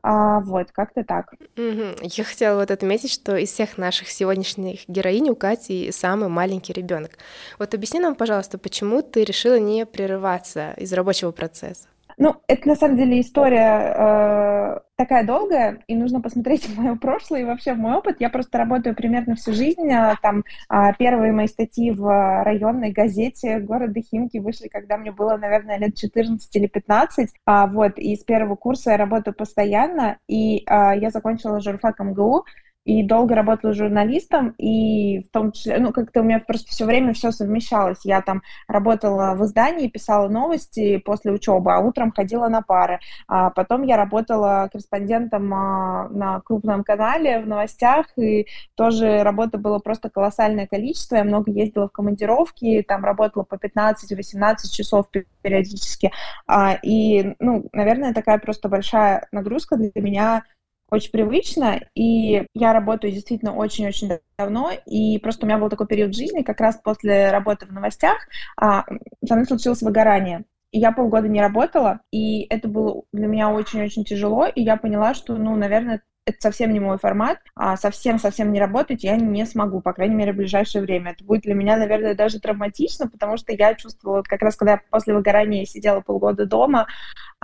а, 0.08 0.40
вот, 0.40 0.72
как-то 0.72 1.04
так. 1.04 1.34
Угу. 1.58 1.98
Я 2.04 2.24
хотела 2.24 2.60
вот 2.60 2.70
отметить, 2.70 3.12
что 3.12 3.36
из 3.38 3.50
всех 3.50 3.80
наших 3.80 4.08
сегодняшних 4.10 4.88
героинь 4.88 5.32
у 5.32 5.36
Кати 5.36 5.92
самый 5.92 6.30
маленький 6.30 6.74
ребенок. 6.74 7.18
Вот 7.58 7.74
объясни 7.74 8.00
нам, 8.00 8.14
пожалуйста, 8.14 8.60
почему 8.60 9.02
ты 9.02 9.24
решила 9.24 9.58
не 9.58 9.84
прерываться 9.88 10.74
из 10.78 10.94
рабочего 10.94 11.32
процесса? 11.32 11.88
Ну, 12.18 12.36
это 12.48 12.68
на 12.68 12.76
самом 12.76 12.98
деле 12.98 13.20
история 13.20 13.94
э, 13.96 14.80
такая 14.96 15.26
долгая, 15.26 15.84
и 15.88 15.96
нужно 15.96 16.22
посмотреть 16.22 16.66
в 16.70 16.78
мое 16.78 16.96
прошлое 16.96 17.42
и 17.42 17.44
вообще 17.44 17.74
в 17.74 17.78
мой 17.78 17.96
опыт. 17.96 18.18
Я 18.20 18.30
просто 18.30 18.58
работаю 18.58 18.96
примерно 18.96 19.36
всю 19.36 19.54
жизнь. 19.54 19.92
А, 19.92 20.16
там 20.22 20.44
э, 20.70 20.94
первые 20.98 21.34
мои 21.34 21.48
статьи 21.48 21.92
в 21.92 22.44
районной 22.44 22.92
газете 22.92 23.60
города 23.60 24.00
Химки 24.02 24.38
вышли, 24.38 24.68
когда 24.68 24.98
мне 24.98 25.12
было, 25.12 25.38
наверное, 25.38 25.78
лет 25.78 25.96
14 25.96 26.56
или 26.56 26.68
15. 26.68 27.30
А, 27.46 27.68
вот, 27.68 27.98
и 27.98 28.16
с 28.16 28.24
первого 28.24 28.56
курса 28.56 28.92
я 28.92 28.98
работаю 28.98 29.36
постоянно, 29.36 30.18
и 30.28 30.60
э, 30.60 30.64
я 31.00 31.10
закончила 31.10 31.60
журфак 31.60 32.00
МГУ, 32.00 32.46
и 32.86 33.02
долго 33.02 33.34
работала 33.34 33.74
журналистом, 33.74 34.54
и 34.60 35.20
в 35.22 35.30
том 35.32 35.52
числе, 35.52 35.80
ну, 35.80 35.92
как-то 35.92 36.22
у 36.22 36.24
меня 36.24 36.40
просто 36.40 36.70
все 36.70 36.86
время 36.86 37.14
все 37.14 37.32
совмещалось. 37.32 38.06
Я 38.06 38.22
там 38.22 38.44
работала 38.68 39.34
в 39.34 39.44
издании, 39.44 39.88
писала 39.88 40.30
новости 40.30 40.98
после 40.98 41.32
учебы, 41.32 41.74
а 41.74 41.80
утром 41.80 42.14
ходила 42.16 42.48
на 42.48 42.62
пары. 42.62 43.00
А 43.28 43.50
потом 43.50 43.82
я 43.82 43.98
работала 43.98 44.70
корреспондентом 44.72 45.52
а, 45.52 46.10
на 46.10 46.42
крупном 46.42 46.84
канале 46.84 47.40
в 47.40 47.48
новостях, 47.48 48.06
и 48.18 48.46
тоже 48.76 49.24
работы 49.24 49.58
было 49.58 49.80
просто 49.80 50.12
колоссальное 50.12 50.68
количество. 50.68 51.16
Я 51.16 51.24
много 51.24 51.50
ездила 51.50 51.88
в 51.88 51.92
командировки, 51.92 52.86
там 52.88 53.04
работала 53.04 53.44
по 53.44 53.56
15-18 53.56 54.56
часов 54.72 55.08
периодически. 55.42 56.12
А, 56.46 56.78
и, 56.84 57.34
ну, 57.40 57.68
наверное, 57.74 58.14
такая 58.14 58.38
просто 58.38 58.70
большая 58.70 59.28
нагрузка 59.32 59.76
для 59.76 59.92
меня 59.96 60.44
очень 60.90 61.12
привычно, 61.12 61.82
и 61.96 62.46
я 62.54 62.74
работаю 62.74 63.12
действительно 63.12 63.56
очень-очень 63.56 64.20
давно, 64.38 64.72
и 64.86 65.18
просто 65.20 65.46
у 65.46 65.48
меня 65.48 65.58
был 65.58 65.70
такой 65.70 65.88
период 65.88 66.16
жизни, 66.16 66.44
как 66.44 66.60
раз 66.60 66.80
после 66.84 67.32
работы 67.32 67.66
в 67.66 67.72
новостях, 67.72 68.18
а, 68.58 68.86
со 69.26 69.34
мной 69.36 69.46
случилось 69.46 69.82
выгорание. 69.82 70.46
И 70.72 70.80
я 70.80 70.92
полгода 70.92 71.28
не 71.28 71.42
работала, 71.42 72.02
и 72.12 72.46
это 72.50 72.68
было 72.68 73.04
для 73.14 73.28
меня 73.28 73.50
очень-очень 73.50 74.04
тяжело, 74.04 74.46
и 74.46 74.62
я 74.62 74.78
поняла, 74.78 75.14
что, 75.14 75.36
ну, 75.36 75.56
наверное, 75.56 76.02
это 76.26 76.38
совсем 76.42 76.74
не 76.74 76.80
мой 76.80 76.98
формат, 76.98 77.38
а 77.56 77.78
совсем-совсем 77.78 78.52
не 78.52 78.60
работать 78.60 79.04
я 79.04 79.16
не 79.16 79.46
смогу, 79.46 79.80
по 79.80 79.94
крайней 79.94 80.16
мере, 80.16 80.34
в 80.34 80.38
ближайшее 80.38 80.82
время. 80.82 81.12
Это 81.12 81.24
будет 81.24 81.44
для 81.44 81.54
меня, 81.54 81.78
наверное, 81.78 82.16
даже 82.16 82.40
травматично, 82.40 83.08
потому 83.08 83.38
что 83.38 83.54
я 83.54 83.76
чувствовала, 83.76 84.24
как 84.24 84.42
раз 84.42 84.56
когда 84.56 84.74
я 84.74 84.82
после 84.90 85.14
выгорания 85.14 85.66
сидела 85.66 86.02
полгода 86.02 86.48
дома, 86.48 86.88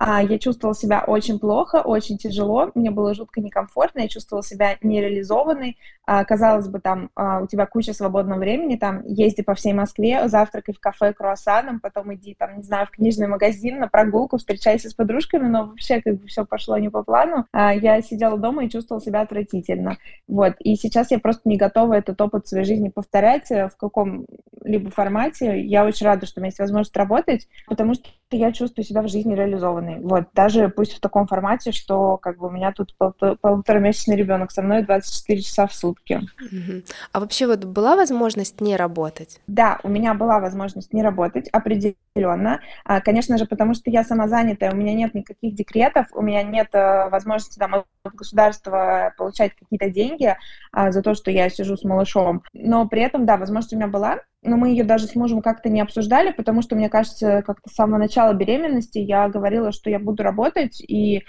я 0.03 0.39
чувствовала 0.39 0.75
себя 0.75 1.03
очень 1.05 1.39
плохо, 1.39 1.81
очень 1.81 2.17
тяжело, 2.17 2.71
мне 2.75 2.91
было 2.91 3.13
жутко 3.13 3.41
некомфортно, 3.41 4.01
я 4.01 4.07
чувствовала 4.07 4.43
себя 4.43 4.77
нереализованной. 4.81 5.77
А, 6.05 6.25
казалось 6.25 6.67
бы, 6.67 6.79
там 6.79 7.09
а, 7.15 7.41
у 7.41 7.47
тебя 7.47 7.65
куча 7.65 7.93
свободного 7.93 8.39
времени, 8.39 8.75
там 8.75 9.03
езди 9.05 9.43
по 9.43 9.53
всей 9.53 9.73
Москве, 9.73 10.27
завтракай 10.27 10.73
в 10.73 10.79
кафе 10.79 11.13
круассаном, 11.13 11.79
потом 11.79 12.13
иди, 12.13 12.35
там, 12.37 12.57
не 12.57 12.63
знаю, 12.63 12.87
в 12.87 12.91
книжный 12.91 13.27
магазин, 13.27 13.79
на 13.79 13.87
прогулку, 13.87 14.37
встречайся 14.37 14.89
с 14.89 14.93
подружками, 14.93 15.47
но 15.47 15.67
вообще 15.67 16.01
как 16.01 16.15
бы 16.15 16.27
все 16.27 16.45
пошло 16.45 16.77
не 16.77 16.89
по 16.89 17.03
плану. 17.03 17.45
Я 17.53 18.01
сидела 18.01 18.37
дома 18.37 18.65
и 18.65 18.69
чувствовала 18.69 19.03
себя 19.03 19.21
отвратительно. 19.21 19.97
Вот. 20.27 20.55
И 20.59 20.75
сейчас 20.75 21.11
я 21.11 21.19
просто 21.19 21.47
не 21.47 21.57
готова 21.57 21.93
этот 21.93 22.19
опыт 22.21 22.47
своей 22.47 22.65
жизни 22.65 22.89
повторять 22.89 23.51
э, 23.51 23.69
в 23.69 23.77
каком-либо 23.77 24.89
формате. 24.91 25.61
Я 25.61 25.85
очень 25.85 26.05
рада, 26.05 26.25
что 26.25 26.39
у 26.39 26.41
меня 26.41 26.49
есть 26.49 26.59
возможность 26.59 26.95
работать, 26.97 27.47
потому 27.67 27.93
что 27.93 28.09
я 28.31 28.51
чувствую 28.51 28.85
себя 28.85 29.01
в 29.01 29.07
жизни 29.07 29.35
реализованной. 29.35 29.90
Вот. 29.99 30.25
Даже 30.33 30.69
пусть 30.69 30.93
в 30.93 30.99
таком 30.99 31.27
формате, 31.27 31.71
что 31.71 32.17
как 32.17 32.37
бы 32.37 32.47
у 32.47 32.49
меня 32.49 32.71
тут 32.71 32.95
полуторамесячный 33.41 34.15
ребенок 34.15 34.51
со 34.51 34.61
мной 34.61 34.83
24 34.83 35.41
часа 35.41 35.67
в 35.67 35.73
сутки. 35.73 36.21
А 37.11 37.19
вообще 37.19 37.47
вот 37.47 37.65
была 37.65 37.95
возможность 37.95 38.61
не 38.61 38.75
работать? 38.75 39.39
Да, 39.47 39.79
у 39.83 39.89
меня 39.89 40.13
была 40.13 40.39
возможность 40.39 40.93
не 40.93 41.03
работать 41.03 41.47
определенно. 41.49 42.59
А, 42.83 43.01
конечно 43.01 43.37
же, 43.37 43.45
потому 43.45 43.73
что 43.73 43.89
я 43.89 44.03
самозанятая, 44.03 44.71
у 44.71 44.75
меня 44.75 44.93
нет 44.93 45.13
никаких 45.13 45.55
декретов, 45.55 46.07
у 46.13 46.21
меня 46.21 46.43
нет 46.43 46.69
э, 46.73 47.09
возможности 47.09 47.57
там 47.57 47.75
от 47.75 47.85
государства 48.03 48.41
государства 48.41 49.13
получать 49.17 49.53
какие-то 49.55 49.89
деньги 49.89 50.35
а, 50.71 50.91
за 50.91 51.01
то, 51.01 51.13
что 51.13 51.31
я 51.31 51.49
сижу 51.49 51.77
с 51.77 51.83
малышом. 51.83 52.43
Но 52.53 52.87
при 52.87 53.01
этом, 53.01 53.25
да, 53.25 53.37
возможность 53.37 53.73
у 53.73 53.77
меня 53.77 53.87
была, 53.87 54.19
но 54.43 54.57
мы 54.57 54.69
ее 54.69 54.83
даже 54.83 55.05
с 55.05 55.15
мужем 55.15 55.41
как-то 55.41 55.69
не 55.69 55.81
обсуждали, 55.81 56.31
потому 56.31 56.61
что, 56.61 56.75
мне 56.75 56.89
кажется, 56.89 57.43
как-то 57.45 57.69
с 57.69 57.75
самого 57.75 57.99
начала 57.99 58.33
беременности 58.33 58.97
я 58.97 59.29
говорила, 59.29 59.71
что 59.71 59.89
я 59.89 59.99
буду 59.99 60.23
работать, 60.23 60.81
и 60.81 61.17
э, 61.17 61.21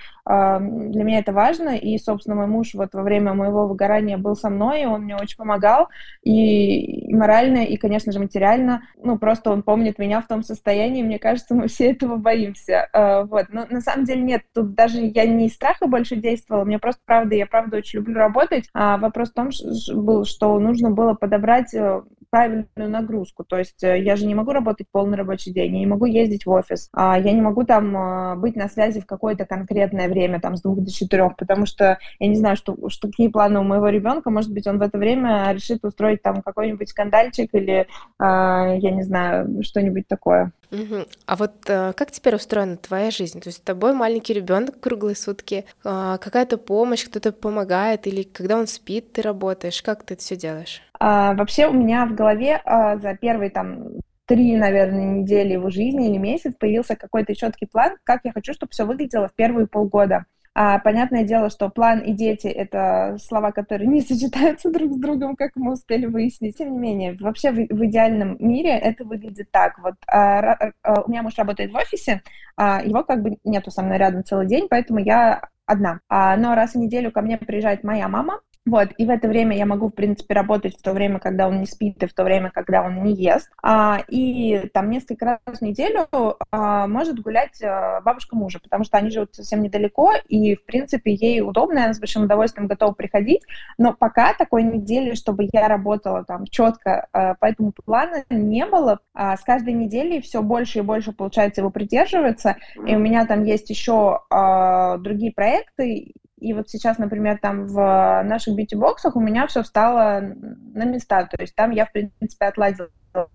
для 0.61 1.05
меня 1.05 1.19
это 1.19 1.33
важно, 1.33 1.77
и, 1.77 1.99
собственно, 1.99 2.37
мой 2.37 2.47
муж 2.47 2.75
вот 2.75 2.95
во 2.95 3.03
время 3.03 3.35
моего 3.35 3.67
выгорания 3.67 4.17
был 4.17 4.35
со 4.35 4.49
мной, 4.49 4.83
и 4.83 4.87
он 4.87 5.03
мне 5.03 5.17
очень 5.17 5.37
помогал, 5.37 5.89
и, 6.23 7.11
и 7.11 7.15
морально, 7.15 7.65
и, 7.65 7.77
конечно 7.77 8.13
же, 8.13 8.19
материально, 8.19 8.83
ну, 8.97 9.19
просто 9.19 9.51
он 9.51 9.63
помнит 9.63 9.99
меня 9.99 10.23
в 10.23 10.27
том 10.27 10.43
состоянии, 10.43 11.03
мне 11.03 11.19
кажется, 11.19 11.55
мы 11.55 11.69
все 11.69 11.91
этого 11.93 12.17
боимся, 12.17 12.89
э, 12.93 13.25
вот, 13.25 13.47
но 13.51 13.67
на 13.69 13.83
самом 13.83 14.05
деле 14.05 14.23
нет, 14.23 14.43
тут 14.55 14.75
даже 14.75 15.01
я 15.01 15.27
не 15.27 15.47
из 15.47 15.55
страха 15.55 15.87
больше 15.87 16.17
действовала, 16.17 16.65
мне 16.65 16.79
просто, 16.79 17.03
правда, 17.05 17.35
я 17.35 17.47
правда 17.47 17.77
очень 17.77 17.99
люблю 17.99 18.15
работать, 18.15 18.69
а 18.73 18.97
вопрос 18.97 19.31
в 19.31 19.35
том 19.35 19.51
был, 19.95 20.25
что 20.25 20.59
нужно 20.59 20.91
было 20.91 21.13
подобрать 21.13 21.75
э, 21.75 22.01
правильную 22.33 22.91
нагрузку. 23.03 23.45
То 23.45 23.59
есть 23.59 23.85
э, 23.85 24.01
я 24.01 24.17
же 24.17 24.27
не 24.27 24.35
могу 24.35 24.53
работать 24.53 24.87
полный 24.91 25.19
рабочий 25.19 25.53
день, 25.53 25.75
я 25.75 25.81
не 25.81 25.87
могу 25.87 26.07
ездить 26.07 26.47
в 26.47 26.51
офис, 26.51 26.89
а 26.93 27.19
я 27.19 27.33
не 27.33 27.41
могу 27.41 27.65
там 27.65 27.97
э, 27.97 28.37
быть 28.37 28.57
на 28.57 28.69
связи 28.69 29.01
в 29.01 29.07
какое-то 29.07 29.45
конкретное 29.45 30.09
время, 30.09 30.41
там, 30.41 30.57
с 30.57 30.63
двух 30.63 30.81
до 30.81 30.91
четырех, 30.91 31.37
потому 31.37 31.67
что 31.67 31.99
я 32.19 32.29
не 32.29 32.37
знаю, 32.37 32.57
что, 32.57 32.77
что 32.89 33.09
какие 33.09 33.29
планы 33.29 33.61
у 33.61 33.65
моего 33.65 33.89
ребенка, 33.89 34.31
может 34.31 34.53
быть, 34.53 34.67
он 34.67 34.79
в 34.79 34.83
это 34.83 34.99
время 34.99 35.53
решит 35.53 35.85
устроить 35.85 36.23
там 36.23 36.43
какой-нибудь 36.43 36.89
скандальчик 36.89 37.51
или, 37.53 37.87
я 38.21 38.91
не 38.91 39.03
знаю, 39.03 39.63
что-нибудь 39.63 40.07
такое. 40.09 40.53
Угу. 40.71 41.05
А 41.27 41.37
вот 41.37 41.53
как 41.65 42.11
теперь 42.11 42.37
устроена 42.37 42.77
твоя 42.77 43.11
жизнь? 43.11 43.41
То 43.41 43.49
есть 43.49 43.59
с 43.59 43.63
тобой 43.63 43.93
маленький 43.93 44.33
ребенок 44.33 44.81
круглые 44.81 45.17
сутки, 45.17 45.65
какая-то 45.83 46.57
помощь, 46.57 47.05
кто-то 47.05 47.33
помогает, 47.33 48.07
или 48.07 48.23
когда 48.23 48.57
он 48.57 48.67
спит, 48.67 49.13
ты 49.13 49.23
работаешь, 49.23 49.83
как 49.83 50.05
ты 50.05 50.15
это 50.15 50.23
все 50.23 50.37
делаешь? 50.37 50.83
А, 51.05 51.35
вообще 51.35 51.67
у 51.67 51.73
меня 51.73 52.07
в 52.07 52.15
голове 52.15 52.61
а, 52.65 52.97
за 52.97 53.17
первые 53.17 53.51
там 53.51 53.89
три, 54.27 54.55
наверное, 54.55 55.19
недели 55.19 55.55
его 55.55 55.69
жизни 55.69 56.09
или 56.09 56.17
месяц 56.17 56.55
появился 56.55 56.95
какой-то 56.95 57.35
четкий 57.35 57.67
план, 57.67 57.97
как 58.05 58.21
я 58.23 58.31
хочу, 58.31 58.53
чтобы 58.53 58.71
все 58.71 58.87
выглядело 58.87 59.27
в 59.27 59.35
первые 59.35 59.67
полгода. 59.67 60.27
А, 60.55 60.79
понятное 60.79 61.25
дело, 61.25 61.51
что 61.51 61.71
план 61.71 61.99
и 61.99 62.13
дети— 62.13 62.47
это 62.47 63.17
слова, 63.21 63.51
которые 63.51 63.89
не 63.89 64.01
сочетаются 64.09 64.71
друг 64.71 64.93
с 64.93 64.97
другом, 64.97 65.35
как 65.35 65.51
мы 65.57 65.73
успели 65.73 66.07
выяснить. 66.07 66.59
Тем 66.59 66.71
не 66.71 66.79
менее, 66.79 67.17
вообще 67.19 67.51
в, 67.51 67.57
в 67.57 67.85
идеальном 67.85 68.37
мире 68.39 68.71
это 68.71 69.05
выглядит 69.05 69.51
так. 69.51 69.81
Вот 69.81 69.95
а, 70.07 70.71
а, 70.85 71.03
у 71.03 71.11
меня 71.11 71.25
муж 71.25 71.35
работает 71.37 71.73
в 71.73 71.77
офисе, 71.77 72.23
а, 72.57 72.81
его 72.81 73.03
как 73.03 73.25
бы 73.25 73.39
нету 73.43 73.73
со 73.73 73.83
мной 73.83 73.99
рядом 73.99 74.23
целый 74.23 74.47
день, 74.47 74.69
поэтому 74.71 75.01
я 75.01 75.49
одна. 75.67 75.99
А, 76.09 76.37
но 76.37 76.55
раз 76.55 76.75
в 76.75 76.79
неделю 76.79 77.11
ко 77.11 77.23
мне 77.23 77.39
приезжает 77.39 77.83
моя 77.83 78.07
мама, 78.07 78.39
вот, 78.65 78.91
и 78.97 79.07
в 79.07 79.11
это 79.11 79.27
время 79.27 79.57
я 79.57 79.67
могу, 79.67 79.89
в 79.89 79.95
принципе, 79.95 80.35
работать 80.35 80.79
в 80.79 80.83
то 80.83 80.93
время, 80.93 81.19
когда 81.19 81.49
он 81.49 81.59
не 81.59 81.67
спит, 81.67 82.01
и 82.03 82.07
в 82.07 82.15
то 82.15 82.23
время, 82.23 82.51
когда 82.51 82.83
он 82.83 83.03
не 83.03 83.13
ест. 83.13 83.51
А, 83.61 84.01
и 84.09 84.69
там 84.73 84.89
несколько 84.89 85.41
раз 85.47 85.59
в 85.59 85.63
неделю 85.63 86.07
а, 86.53 86.87
может 86.87 87.21
гулять 87.21 87.61
а, 87.61 88.01
бабушка 88.03 88.37
мужа, 88.37 88.61
потому 88.63 88.85
что 88.85 88.99
они 88.99 89.11
живут 89.11 89.35
совсем 89.35 89.63
недалеко, 89.63 90.13
и, 90.29 90.55
в 90.55 90.65
принципе, 90.65 91.13
ей 91.13 91.41
удобно, 91.41 91.85
она 91.85 91.95
с 91.95 91.99
большим 91.99 92.25
удовольствием 92.25 92.69
готова 92.69 92.93
приходить. 92.93 93.43
Но 93.79 93.95
пока 93.95 94.33
такой 94.35 94.63
недели, 94.63 95.15
чтобы 95.15 95.49
я 95.53 95.67
работала 95.67 96.25
там 96.25 96.47
четко 96.47 97.09
а, 97.13 97.35
по 97.35 97.47
этому 97.47 97.73
плану, 97.73 98.19
не 98.31 98.65
было. 98.65 99.01
А, 99.13 99.37
с 99.37 99.41
каждой 99.43 99.75
неделей 99.75 100.21
все 100.21 100.41
больше 100.41 100.79
и 100.79 100.83
больше 100.83 101.11
получается 101.13 101.63
его 101.63 101.71
придерживаться. 101.71 102.57
И 102.87 102.95
у 102.95 103.01
меня 103.01 103.27
там 103.27 103.43
есть 103.43 103.71
еще 103.71 104.21
а, 104.31 104.99
другие 104.99 105.33
проекты, 105.33 106.13
и 106.43 106.53
вот 106.55 106.69
сейчас, 106.69 106.99
например, 106.99 107.39
там 107.39 107.67
в 107.67 108.23
наших 108.25 108.57
бьюти-боксах 108.57 109.15
у 109.15 109.21
меня 109.21 109.47
все 109.47 109.63
встало 109.63 110.21
на 110.21 110.85
места. 110.85 111.25
То 111.25 111.41
есть 111.41 111.55
там 111.55 111.71
я, 111.71 111.87
в 111.87 111.93
принципе, 111.93 112.47
отладила 112.47 112.89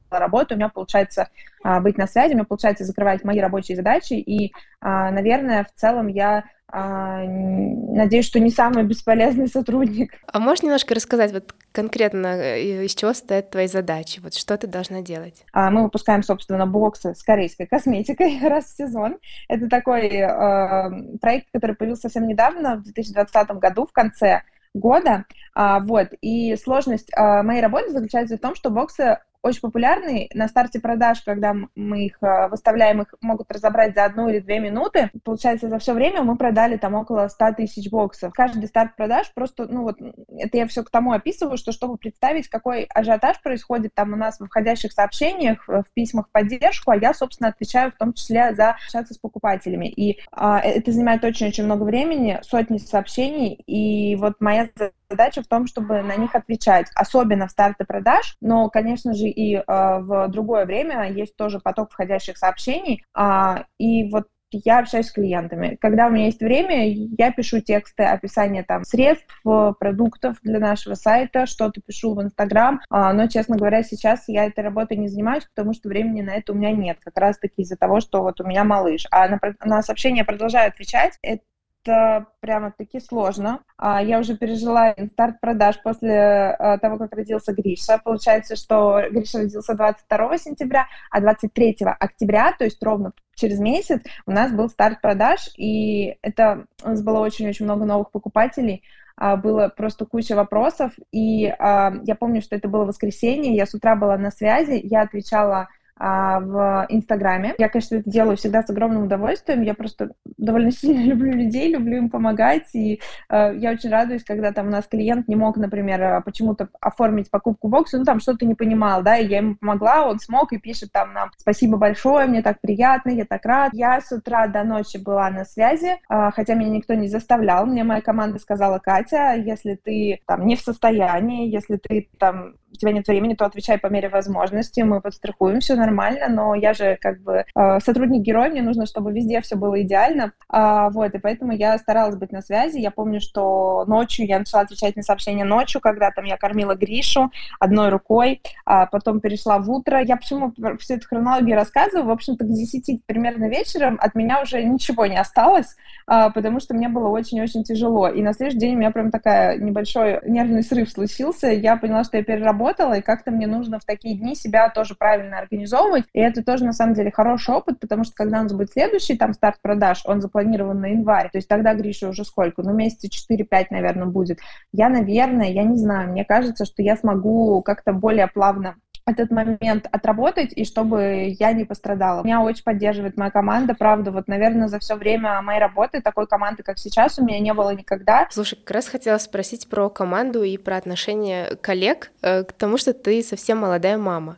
работу, 0.09 0.53
у 0.53 0.57
меня 0.57 0.69
получается 0.69 1.29
а, 1.63 1.79
быть 1.79 1.97
на 1.97 2.07
связи, 2.07 2.31
у 2.33 2.35
меня 2.35 2.45
получается 2.45 2.83
закрывать 2.83 3.23
мои 3.23 3.39
рабочие 3.39 3.75
задачи, 3.75 4.13
и, 4.13 4.51
а, 4.81 5.11
наверное, 5.11 5.63
в 5.63 5.79
целом 5.79 6.07
я 6.07 6.45
надеюсь, 6.69 8.25
что 8.25 8.39
не 8.39 8.49
самый 8.49 8.83
бесполезный 8.83 9.47
сотрудник. 9.47 10.15
А 10.31 10.39
можешь 10.39 10.63
немножко 10.63 10.93
рассказать 10.93 11.31
вот 11.31 11.55
конкретно, 11.71 12.27
э, 12.27 12.85
из 12.85 12.93
чего 12.93 13.13
стоят 13.13 13.51
твои 13.51 13.67
задачи? 13.67 14.19
Вот 14.19 14.33
что 14.33 14.57
ты 14.57 14.67
должна 14.67 15.01
делать? 15.01 15.45
А, 15.53 15.71
мы 15.71 15.83
выпускаем, 15.83 16.23
собственно, 16.23 16.67
боксы 16.67 17.15
с 17.15 17.23
корейской 17.23 17.67
косметикой 17.67 18.39
раз 18.43 18.65
в 18.65 18.75
сезон. 18.75 19.17
Это 19.47 19.69
такой 19.69 20.07
э, 20.07 21.17
проект, 21.21 21.47
который 21.53 21.75
появился 21.75 22.03
совсем 22.03 22.27
недавно, 22.27 22.75
в 22.75 22.83
2020 22.83 23.49
году, 23.51 23.85
в 23.85 23.93
конце 23.93 24.41
года. 24.73 25.25
А, 25.53 25.79
вот. 25.79 26.09
И 26.21 26.55
сложность 26.57 27.11
а, 27.15 27.43
моей 27.43 27.61
работы 27.61 27.91
заключается 27.91 28.37
в 28.37 28.41
том, 28.41 28.55
что 28.55 28.69
боксы 28.69 29.19
очень 29.47 29.61
популярный. 29.61 30.29
На 30.33 30.47
старте 30.47 30.79
продаж, 30.79 31.21
когда 31.21 31.55
мы 31.75 32.05
их 32.05 32.17
э, 32.21 32.47
выставляем, 32.49 33.01
их 33.01 33.13
могут 33.21 33.51
разобрать 33.51 33.95
за 33.95 34.05
одну 34.05 34.29
или 34.29 34.39
две 34.39 34.59
минуты. 34.59 35.09
Получается, 35.23 35.69
за 35.69 35.79
все 35.79 35.93
время 35.93 36.23
мы 36.23 36.37
продали 36.37 36.77
там 36.77 36.93
около 36.95 37.27
100 37.27 37.53
тысяч 37.53 37.89
боксов. 37.89 38.33
Каждый 38.33 38.67
старт 38.67 38.95
продаж 38.95 39.31
просто, 39.33 39.67
ну 39.67 39.83
вот, 39.83 39.97
это 40.37 40.57
я 40.57 40.67
все 40.67 40.83
к 40.83 40.89
тому 40.89 41.11
описываю, 41.11 41.57
что 41.57 41.71
чтобы 41.71 41.97
представить, 41.97 42.47
какой 42.47 42.83
ажиотаж 42.83 43.41
происходит 43.41 43.93
там 43.93 44.13
у 44.13 44.15
нас 44.15 44.39
в 44.39 44.45
входящих 44.45 44.91
сообщениях, 44.91 45.67
в 45.67 45.85
письмах 45.93 46.27
в 46.27 46.31
поддержку, 46.31 46.91
а 46.91 46.97
я, 46.97 47.13
собственно, 47.13 47.49
отвечаю 47.49 47.91
в 47.91 47.97
том 47.97 48.13
числе 48.13 48.53
за 48.55 48.71
общаться 48.71 49.13
с 49.13 49.17
покупателями. 49.17 49.87
И 49.87 50.19
а, 50.31 50.59
это 50.59 50.91
занимает 50.91 51.23
очень-очень 51.23 51.65
много 51.65 51.83
времени, 51.83 52.39
сотни 52.41 52.77
сообщений, 52.77 53.53
и 53.65 54.15
вот 54.15 54.35
моя 54.39 54.69
в 55.09 55.47
том, 55.47 55.67
чтобы 55.67 56.01
на 56.01 56.15
них 56.15 56.35
отвечать, 56.35 56.87
особенно 56.95 57.47
в 57.47 57.51
старте 57.51 57.85
продаж, 57.85 58.35
но, 58.41 58.69
конечно 58.69 59.13
же, 59.13 59.27
и 59.27 59.55
э, 59.55 59.63
в 59.65 60.27
другое 60.29 60.65
время 60.65 61.11
есть 61.11 61.35
тоже 61.35 61.59
поток 61.59 61.91
входящих 61.91 62.37
сообщений, 62.37 63.03
э, 63.17 63.55
и 63.77 64.09
вот 64.09 64.27
я 64.51 64.79
общаюсь 64.79 65.07
с 65.07 65.11
клиентами. 65.11 65.77
Когда 65.81 66.07
у 66.07 66.09
меня 66.09 66.25
есть 66.25 66.39
время, 66.39 66.89
я 66.89 67.31
пишу 67.31 67.59
тексты, 67.59 68.03
описание 68.03 68.63
там 68.63 68.83
средств, 68.83 69.41
продуктов 69.43 70.37
для 70.41 70.59
нашего 70.59 70.95
сайта, 70.95 71.45
что-то 71.45 71.81
пишу 71.81 72.13
в 72.13 72.21
Инстаграм, 72.21 72.79
а, 72.89 73.13
но, 73.13 73.27
честно 73.27 73.57
говоря, 73.57 73.83
сейчас 73.83 74.27
я 74.27 74.45
этой 74.45 74.63
работой 74.63 74.97
не 74.97 75.09
занимаюсь, 75.09 75.45
потому 75.53 75.73
что 75.73 75.89
времени 75.89 76.21
на 76.21 76.31
это 76.31 76.53
у 76.53 76.55
меня 76.55 76.71
нет, 76.71 76.97
как 77.03 77.17
раз-таки 77.17 77.61
из-за 77.61 77.75
того, 77.75 77.99
что 77.99 78.21
вот 78.21 78.39
у 78.39 78.45
меня 78.45 78.63
малыш. 78.63 79.05
А 79.11 79.27
на, 79.27 79.39
на 79.63 79.81
сообщения 79.81 80.23
продолжаю 80.23 80.69
отвечать. 80.69 81.17
Это 81.21 81.43
это 81.87 82.27
прямо-таки 82.41 82.99
сложно. 82.99 83.61
А, 83.77 84.01
я 84.01 84.19
уже 84.19 84.37
пережила 84.37 84.93
старт 85.11 85.39
продаж 85.39 85.81
после 85.81 86.51
а, 86.51 86.77
того, 86.77 86.97
как 86.97 87.13
родился 87.13 87.53
Гриша. 87.53 87.99
Получается, 88.03 88.55
что 88.55 89.01
Гриша 89.09 89.39
родился 89.39 89.73
22 89.73 90.37
сентября, 90.37 90.87
а 91.09 91.21
23 91.21 91.77
октября, 91.99 92.53
то 92.57 92.65
есть 92.65 92.83
ровно 92.83 93.13
через 93.35 93.59
месяц, 93.59 94.01
у 94.25 94.31
нас 94.31 94.51
был 94.51 94.67
старт 94.69 94.99
продаж, 95.01 95.49
и 95.57 96.17
это 96.21 96.65
у 96.83 96.89
нас 96.89 97.03
было 97.03 97.19
очень-очень 97.19 97.65
много 97.65 97.85
новых 97.85 98.11
покупателей, 98.11 98.83
а, 99.15 99.37
было 99.37 99.69
просто 99.69 100.05
куча 100.05 100.35
вопросов, 100.35 100.93
и 101.11 101.41
я 101.41 102.15
помню, 102.19 102.41
что 102.41 102.55
это 102.55 102.67
было 102.67 102.85
воскресенье, 102.85 103.55
я 103.55 103.65
с 103.65 103.73
утра 103.73 103.95
была 103.95 104.17
на 104.17 104.31
связи, 104.31 104.79
я 104.83 105.01
отвечала 105.01 105.57
а, 105.59 105.67
в 105.99 106.85
Инстаграме. 106.89 107.55
Я, 107.57 107.69
конечно, 107.69 107.95
это 107.95 108.09
делаю 108.09 108.37
всегда 108.37 108.63
с 108.63 108.69
огромным 108.69 109.03
удовольствием. 109.03 109.61
Я 109.61 109.73
просто 109.73 110.11
довольно 110.37 110.71
сильно 110.77 111.01
люблю 111.01 111.33
людей, 111.33 111.71
люблю 111.71 111.97
им 111.97 112.09
помогать. 112.09 112.73
И 112.73 113.01
э, 113.29 113.55
я 113.57 113.71
очень 113.71 113.89
радуюсь, 113.89 114.23
когда 114.23 114.51
там 114.51 114.67
у 114.67 114.69
нас 114.69 114.85
клиент 114.87 115.27
не 115.27 115.35
мог, 115.35 115.57
например, 115.57 116.01
а, 116.03 116.21
почему-то 116.21 116.69
оформить 116.79 117.29
покупку 117.31 117.67
бокса, 117.67 117.97
ну 117.97 118.05
там 118.05 118.19
что-то 118.19 118.45
не 118.45 118.55
понимал, 118.55 119.01
да, 119.03 119.17
и 119.17 119.27
я 119.27 119.37
ему 119.37 119.55
помогла, 119.55 120.07
он 120.07 120.19
смог 120.19 120.53
и 120.53 120.59
пишет 120.59 120.91
там 120.91 121.13
нам 121.13 121.31
спасибо 121.37 121.77
большое, 121.77 122.27
мне 122.27 122.41
так 122.41 122.61
приятно, 122.61 123.09
я 123.09 123.25
так 123.25 123.45
рад. 123.45 123.73
Я 123.73 123.99
с 124.01 124.11
утра 124.11 124.47
до 124.47 124.63
ночи 124.63 124.97
была 124.97 125.29
на 125.29 125.45
связи, 125.45 125.99
э, 126.09 126.31
хотя 126.35 126.53
меня 126.53 126.69
никто 126.69 126.93
не 126.93 127.07
заставлял. 127.07 127.65
Мне 127.65 127.83
моя 127.83 128.01
команда 128.01 128.39
сказала, 128.39 128.79
Катя, 128.79 129.33
если 129.35 129.75
ты 129.75 130.19
там 130.25 130.45
не 130.45 130.55
в 130.55 130.61
состоянии, 130.61 131.49
если 131.49 131.77
ты 131.77 132.09
там 132.19 132.55
у 132.71 132.75
тебя 132.75 132.91
нет 132.91 133.07
времени, 133.07 133.33
то 133.33 133.45
отвечай 133.45 133.77
по 133.77 133.87
мере 133.87 134.09
возможности, 134.09 134.81
мы 134.81 135.01
подстрахуем, 135.01 135.59
все 135.59 135.75
нормально, 135.75 136.27
но 136.29 136.55
я 136.55 136.73
же 136.73 136.97
как 137.01 137.21
бы 137.21 137.45
э, 137.55 137.79
сотрудник-герой, 137.79 138.49
мне 138.49 138.61
нужно, 138.61 138.85
чтобы 138.85 139.13
везде 139.13 139.41
все 139.41 139.55
было 139.55 139.81
идеально, 139.81 140.33
а, 140.49 140.89
вот, 140.89 141.13
и 141.13 141.17
поэтому 141.17 141.53
я 141.53 141.77
старалась 141.77 142.15
быть 142.15 142.31
на 142.31 142.41
связи, 142.41 142.79
я 142.79 142.91
помню, 142.91 143.19
что 143.19 143.85
ночью 143.87 144.25
я 144.27 144.39
начала 144.39 144.61
отвечать 144.63 144.95
на 144.95 145.03
сообщения 145.03 145.45
ночью, 145.45 145.81
когда 145.81 146.11
там 146.11 146.25
я 146.25 146.37
кормила 146.37 146.75
Гришу 146.75 147.31
одной 147.59 147.89
рукой, 147.89 148.41
а 148.65 148.85
потом 148.85 149.21
перешла 149.21 149.59
в 149.59 149.69
утро, 149.71 150.01
я 150.01 150.17
почему 150.17 150.53
всю 150.79 150.95
эту 150.95 151.07
хронологию 151.07 151.55
рассказываю, 151.55 152.07
в 152.07 152.11
общем-то, 152.11 152.45
к 152.45 152.49
10 152.49 153.05
примерно 153.05 153.49
вечером 153.49 153.97
от 154.01 154.15
меня 154.15 154.41
уже 154.41 154.63
ничего 154.63 155.05
не 155.05 155.17
осталось, 155.17 155.75
а, 156.05 156.29
потому 156.29 156.59
что 156.59 156.73
мне 156.73 156.89
было 156.89 157.07
очень-очень 157.09 157.63
тяжело, 157.63 158.07
и 158.09 158.21
на 158.21 158.33
следующий 158.33 158.59
день 158.59 158.75
у 158.75 158.79
меня 158.79 158.91
прям 158.91 159.11
такая 159.11 159.57
небольшой 159.57 160.19
нервный 160.25 160.63
срыв 160.63 160.89
случился, 160.89 161.47
я 161.47 161.77
поняла, 161.77 162.03
что 162.03 162.17
я 162.17 162.23
переработала 162.23 162.66
работала, 162.67 162.93
и 162.93 163.01
как-то 163.01 163.31
мне 163.31 163.47
нужно 163.47 163.79
в 163.79 163.85
такие 163.85 164.15
дни 164.15 164.35
себя 164.35 164.69
тоже 164.69 164.95
правильно 164.95 165.39
организовывать. 165.39 166.05
И 166.13 166.19
это 166.19 166.43
тоже, 166.43 166.65
на 166.65 166.73
самом 166.73 166.93
деле, 166.93 167.11
хороший 167.11 167.55
опыт, 167.55 167.79
потому 167.79 168.03
что 168.03 168.13
когда 168.15 168.39
у 168.39 168.43
нас 168.43 168.53
будет 168.53 168.71
следующий 168.71 169.17
там 169.17 169.33
старт 169.33 169.59
продаж, 169.61 170.01
он 170.05 170.21
запланирован 170.21 170.79
на 170.79 170.87
январь, 170.87 171.29
то 171.31 171.37
есть 171.37 171.47
тогда 171.47 171.73
Гриша 171.73 172.09
уже 172.09 172.23
сколько? 172.25 172.63
Ну, 172.63 172.73
месяца 172.73 173.07
4-5, 173.07 173.67
наверное, 173.71 174.07
будет. 174.07 174.39
Я, 174.71 174.89
наверное, 174.89 175.49
я 175.49 175.63
не 175.63 175.77
знаю, 175.77 176.11
мне 176.11 176.25
кажется, 176.25 176.65
что 176.65 176.81
я 176.81 176.97
смогу 176.97 177.61
как-то 177.61 177.93
более 177.93 178.27
плавно 178.27 178.75
этот 179.07 179.31
момент 179.31 179.87
отработать, 179.91 180.51
и 180.53 180.65
чтобы 180.65 181.35
я 181.39 181.53
не 181.53 181.65
пострадала. 181.65 182.23
Меня 182.23 182.41
очень 182.41 182.63
поддерживает 182.63 183.17
моя 183.17 183.31
команда, 183.31 183.73
правда, 183.73 184.11
вот, 184.11 184.27
наверное, 184.27 184.67
за 184.67 184.79
все 184.79 184.95
время 184.95 185.41
моей 185.41 185.59
работы 185.59 186.01
такой 186.01 186.27
команды, 186.27 186.63
как 186.63 186.77
сейчас, 186.77 187.17
у 187.17 187.25
меня 187.25 187.39
не 187.39 187.53
было 187.53 187.73
никогда. 187.73 188.27
Слушай, 188.31 188.57
как 188.57 188.71
раз 188.71 188.87
хотела 188.87 189.17
спросить 189.17 189.69
про 189.69 189.89
команду 189.89 190.43
и 190.43 190.57
про 190.57 190.77
отношение 190.77 191.55
коллег 191.61 192.11
э, 192.21 192.43
к 192.43 192.51
тому, 192.53 192.77
что 192.77 192.93
ты 192.93 193.23
совсем 193.23 193.59
молодая 193.59 193.97
мама. 193.97 194.37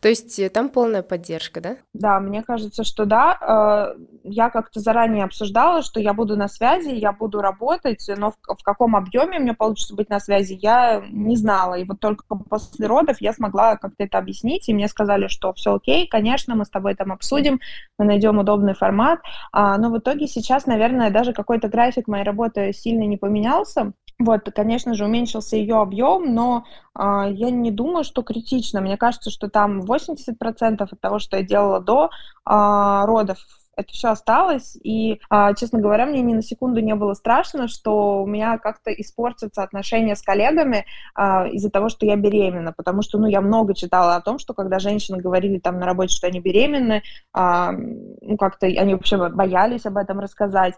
То 0.00 0.08
есть 0.08 0.38
э, 0.38 0.48
там 0.48 0.68
полная 0.68 1.02
поддержка, 1.02 1.60
да? 1.60 1.76
Да, 1.92 2.20
мне 2.20 2.42
кажется, 2.42 2.84
что 2.84 3.04
да. 3.04 3.94
Э, 3.96 4.00
я 4.22 4.50
как-то 4.50 4.80
заранее 4.80 5.24
обсуждала, 5.24 5.82
что 5.82 6.00
я 6.00 6.12
буду 6.14 6.36
на 6.36 6.48
связи, 6.48 6.90
я 6.90 7.12
буду 7.12 7.40
работать, 7.40 8.08
но 8.16 8.30
в, 8.30 8.62
каком 8.62 8.94
объеме 8.94 9.38
мне 9.38 9.54
получится 9.54 9.94
быть 9.94 10.08
на 10.08 10.20
связи, 10.20 10.58
я 10.60 11.02
не 11.10 11.36
знала. 11.36 11.74
И 11.74 11.84
вот 11.84 11.98
только 12.00 12.24
после 12.48 12.86
родов 12.86 13.20
я 13.20 13.32
смогла 13.32 13.76
как-то 13.76 14.04
это 14.04 14.18
объяснить, 14.18 14.68
и 14.68 14.74
мне 14.74 14.88
сказали, 14.88 15.28
что 15.28 15.52
все 15.54 15.74
окей, 15.74 16.06
конечно, 16.06 16.54
мы 16.54 16.64
с 16.64 16.70
тобой 16.70 16.94
там 16.94 17.12
обсудим, 17.12 17.60
мы 17.98 18.04
найдем 18.04 18.38
удобный 18.38 18.74
формат. 18.74 19.20
А, 19.52 19.78
но 19.78 19.90
в 19.90 19.98
итоге 19.98 20.28
сейчас, 20.28 20.66
наверное, 20.66 21.10
даже 21.10 21.32
какой-то 21.32 21.68
график 21.68 22.06
моей 22.06 22.24
работы 22.24 22.72
сильно 22.72 23.02
не 23.02 23.16
поменялся. 23.16 23.92
Вот, 24.18 24.50
конечно 24.52 24.94
же, 24.94 25.04
уменьшился 25.04 25.56
ее 25.56 25.76
объем, 25.76 26.34
но 26.34 26.64
а, 26.92 27.28
я 27.28 27.50
не 27.50 27.70
думаю, 27.70 28.02
что 28.02 28.22
критично. 28.22 28.80
Мне 28.80 28.96
кажется, 28.96 29.30
что 29.30 29.48
там 29.48 29.80
80% 29.80 30.82
от 30.90 31.00
того, 31.00 31.20
что 31.20 31.36
я 31.36 31.44
делала 31.44 31.80
до 31.80 32.10
а, 32.44 33.06
родов, 33.06 33.38
это 33.78 33.92
все 33.92 34.08
осталось, 34.08 34.76
и, 34.82 35.20
а, 35.30 35.54
честно 35.54 35.78
говоря, 35.78 36.04
мне 36.04 36.20
ни 36.20 36.34
на 36.34 36.42
секунду 36.42 36.80
не 36.80 36.96
было 36.96 37.14
страшно, 37.14 37.68
что 37.68 38.24
у 38.24 38.26
меня 38.26 38.58
как-то 38.58 38.90
испортятся 38.90 39.62
отношения 39.62 40.16
с 40.16 40.22
коллегами 40.22 40.84
а, 41.14 41.46
из-за 41.46 41.70
того, 41.70 41.88
что 41.88 42.04
я 42.04 42.16
беременна, 42.16 42.72
потому 42.76 43.02
что, 43.02 43.18
ну, 43.18 43.28
я 43.28 43.40
много 43.40 43.76
читала 43.76 44.16
о 44.16 44.20
том, 44.20 44.40
что 44.40 44.52
когда 44.52 44.80
женщины 44.80 45.18
говорили 45.18 45.60
там 45.60 45.78
на 45.78 45.86
работе, 45.86 46.12
что 46.12 46.26
они 46.26 46.40
беременны, 46.40 47.04
а, 47.32 47.70
ну, 47.70 48.36
как-то 48.36 48.66
они 48.66 48.94
вообще 48.94 49.28
боялись 49.28 49.86
об 49.86 49.96
этом 49.96 50.18
рассказать, 50.18 50.74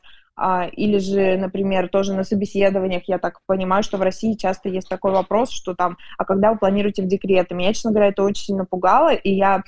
или 0.72 0.98
же, 0.98 1.36
например, 1.36 1.88
тоже 1.88 2.14
на 2.14 2.24
собеседованиях, 2.24 3.02
я 3.06 3.18
так 3.18 3.40
понимаю, 3.46 3.82
что 3.82 3.98
в 3.98 4.02
России 4.02 4.34
часто 4.34 4.70
есть 4.70 4.88
такой 4.88 5.12
вопрос, 5.12 5.50
что 5.50 5.74
там, 5.74 5.98
а 6.16 6.24
когда 6.24 6.52
вы 6.52 6.58
планируете 6.58 7.02
в 7.02 7.06
декрет? 7.06 7.50
И 7.50 7.54
меня, 7.54 7.74
честно 7.74 7.90
говоря, 7.90 8.08
это 8.08 8.22
очень 8.22 8.44
сильно 8.44 8.64
пугало, 8.64 9.12
и 9.12 9.30
я, 9.30 9.62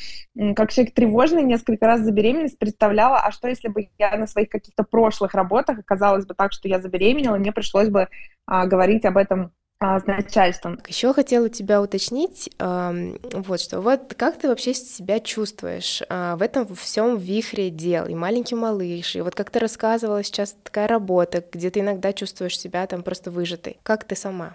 как 0.57 0.73
человек 0.73 0.95
тревожный, 0.95 1.43
несколько 1.43 1.87
раз 1.87 2.01
за 2.01 2.13
беременность 2.13 2.59
представляла, 2.59 3.19
а 3.19 3.33
что 3.33 3.49
если 3.49 3.69
бы 3.69 3.89
я 3.99 4.17
на 4.17 4.27
своих 4.27 4.49
каких-то 4.49 4.83
прошлых 4.83 5.35
работах 5.35 5.79
оказалось 5.79 6.25
бы 6.25 6.35
так, 6.35 6.53
что 6.53 6.69
я 6.69 6.81
забеременела, 6.81 7.37
мне 7.37 7.53
пришлось 7.53 7.89
бы 7.89 8.09
а, 8.47 8.67
говорить 8.67 9.05
об 9.05 9.19
этом 9.19 9.53
а, 9.83 9.99
с 9.99 10.07
начальством. 10.07 10.79
Еще 10.87 11.13
хотела 11.13 11.49
тебя 11.49 11.83
уточнить, 11.83 12.49
э, 12.59 13.17
вот 13.33 13.61
что, 13.61 13.81
вот 13.81 14.15
как 14.17 14.39
ты 14.39 14.49
вообще 14.49 14.75
себя 14.75 15.19
чувствуешь 15.19 16.03
э, 16.09 16.35
в 16.37 16.43
этом 16.43 16.73
всем 16.77 17.17
вихре 17.17 17.69
дел, 17.71 18.07
и 18.07 18.15
маленький 18.15 18.55
малыш, 18.55 19.17
и 19.17 19.21
вот 19.21 19.35
как 19.35 19.51
ты 19.51 19.59
рассказывала 19.59 20.23
сейчас 20.23 20.57
такая 20.63 20.87
работа, 20.87 21.45
где 21.53 21.69
ты 21.71 21.81
иногда 21.81 22.13
чувствуешь 22.13 22.59
себя 22.59 22.87
там 22.87 23.03
просто 23.03 23.33
выжатой. 23.33 23.79
Как 23.83 24.05
ты 24.05 24.15
сама? 24.15 24.55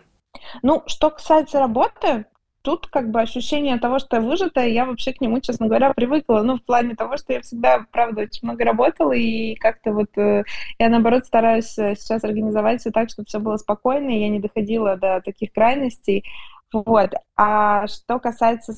Ну, 0.62 0.84
что 0.88 1.10
касается 1.10 1.60
работы, 1.60 2.26
тут 2.68 2.88
как 2.88 3.12
бы 3.12 3.22
ощущение 3.22 3.78
того, 3.78 3.98
что 3.98 4.18
я 4.18 4.22
выжатая, 4.22 4.68
я 4.68 4.86
вообще 4.86 5.14
к 5.14 5.22
нему, 5.22 5.40
честно 5.40 5.68
говоря, 5.68 5.94
привыкла. 5.94 6.42
Ну, 6.42 6.58
в 6.58 6.64
плане 6.64 6.96
того, 6.96 7.16
что 7.16 7.32
я 7.32 7.40
всегда, 7.40 7.86
правда, 7.94 8.24
очень 8.24 8.42
много 8.42 8.66
работала, 8.66 9.14
и 9.14 9.56
как-то 9.56 9.94
вот 9.94 10.10
э, 10.18 10.44
я, 10.78 10.90
наоборот, 10.90 11.26
стараюсь 11.26 11.80
э, 11.80 11.96
сейчас 11.96 12.26
организовать 12.26 12.82
все 12.82 12.92
так, 12.92 13.10
чтобы 13.10 13.28
все 13.28 13.40
было 13.40 13.56
спокойно, 13.56 14.10
и 14.10 14.20
я 14.20 14.28
не 14.28 14.42
доходила 14.42 14.98
до 14.98 15.22
таких 15.24 15.54
крайностей. 15.54 16.26
Вот. 16.74 17.14
А 17.38 17.88
что 17.88 18.20
касается 18.20 18.74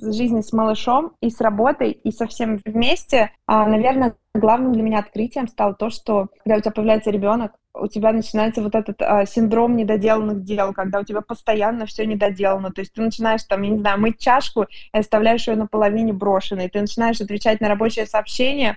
жизни 0.00 0.40
с 0.40 0.52
малышом 0.52 1.14
и 1.20 1.28
с 1.28 1.40
работой, 1.40 1.90
и 1.90 2.12
со 2.12 2.28
всем 2.28 2.60
вместе, 2.64 3.32
а, 3.46 3.66
наверное, 3.66 4.14
главным 4.34 4.72
для 4.72 4.82
меня 4.82 4.98
открытием 5.00 5.48
стало 5.48 5.74
то, 5.74 5.90
что 5.90 6.28
когда 6.44 6.58
у 6.58 6.60
тебя 6.60 6.70
появляется 6.70 7.10
ребенок, 7.10 7.54
у 7.78 7.88
тебя 7.88 8.12
начинается 8.12 8.62
вот 8.62 8.74
этот 8.74 9.00
а, 9.02 9.26
синдром 9.26 9.76
недоделанных 9.76 10.42
дел, 10.42 10.72
когда 10.72 11.00
у 11.00 11.04
тебя 11.04 11.20
постоянно 11.20 11.86
все 11.86 12.06
недоделано. 12.06 12.70
То 12.72 12.80
есть 12.80 12.92
ты 12.92 13.02
начинаешь 13.02 13.42
там, 13.44 13.62
я 13.62 13.70
не 13.70 13.78
знаю, 13.78 14.00
мыть 14.00 14.18
чашку 14.18 14.64
и 14.64 14.98
оставляешь 14.98 15.46
ее 15.48 15.56
наполовине 15.56 16.12
брошенной. 16.12 16.68
Ты 16.68 16.80
начинаешь 16.80 17.20
отвечать 17.20 17.60
на 17.60 17.68
рабочее 17.68 18.06
сообщение, 18.06 18.76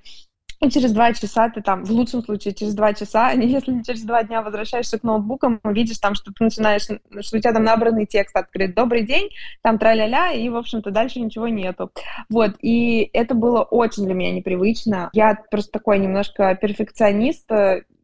и 0.61 0.69
через 0.69 0.91
два 0.91 1.13
часа 1.13 1.49
ты 1.49 1.61
там, 1.61 1.85
в 1.85 1.91
лучшем 1.91 2.21
случае, 2.21 2.53
через 2.53 2.73
два 2.73 2.93
часа, 2.93 3.27
а 3.27 3.35
не 3.35 3.47
если 3.47 3.81
через 3.81 4.03
два 4.03 4.23
дня 4.23 4.41
возвращаешься 4.41 4.99
к 4.99 5.03
ноутбукам, 5.03 5.61
видишь 5.63 5.99
там, 5.99 6.15
что 6.15 6.33
ты 6.33 6.43
начинаешь, 6.43 6.83
что 6.83 7.37
у 7.37 7.39
тебя 7.39 7.53
там 7.53 7.63
набранный 7.63 8.05
текст 8.05 8.35
открыт. 8.35 8.75
Добрый 8.75 9.05
день, 9.05 9.29
там 9.61 9.79
тра-ля-ля, 9.79 10.33
и, 10.33 10.49
в 10.49 10.57
общем-то, 10.57 10.91
дальше 10.91 11.21
ничего 11.21 11.47
нету. 11.47 11.91
Вот, 12.29 12.55
и 12.61 13.09
это 13.13 13.35
было 13.35 13.61
очень 13.61 14.03
для 14.03 14.13
меня 14.13 14.33
непривычно. 14.33 15.09
Я 15.13 15.37
просто 15.49 15.71
такой 15.71 15.97
немножко 15.99 16.53
перфекционист, 16.55 17.49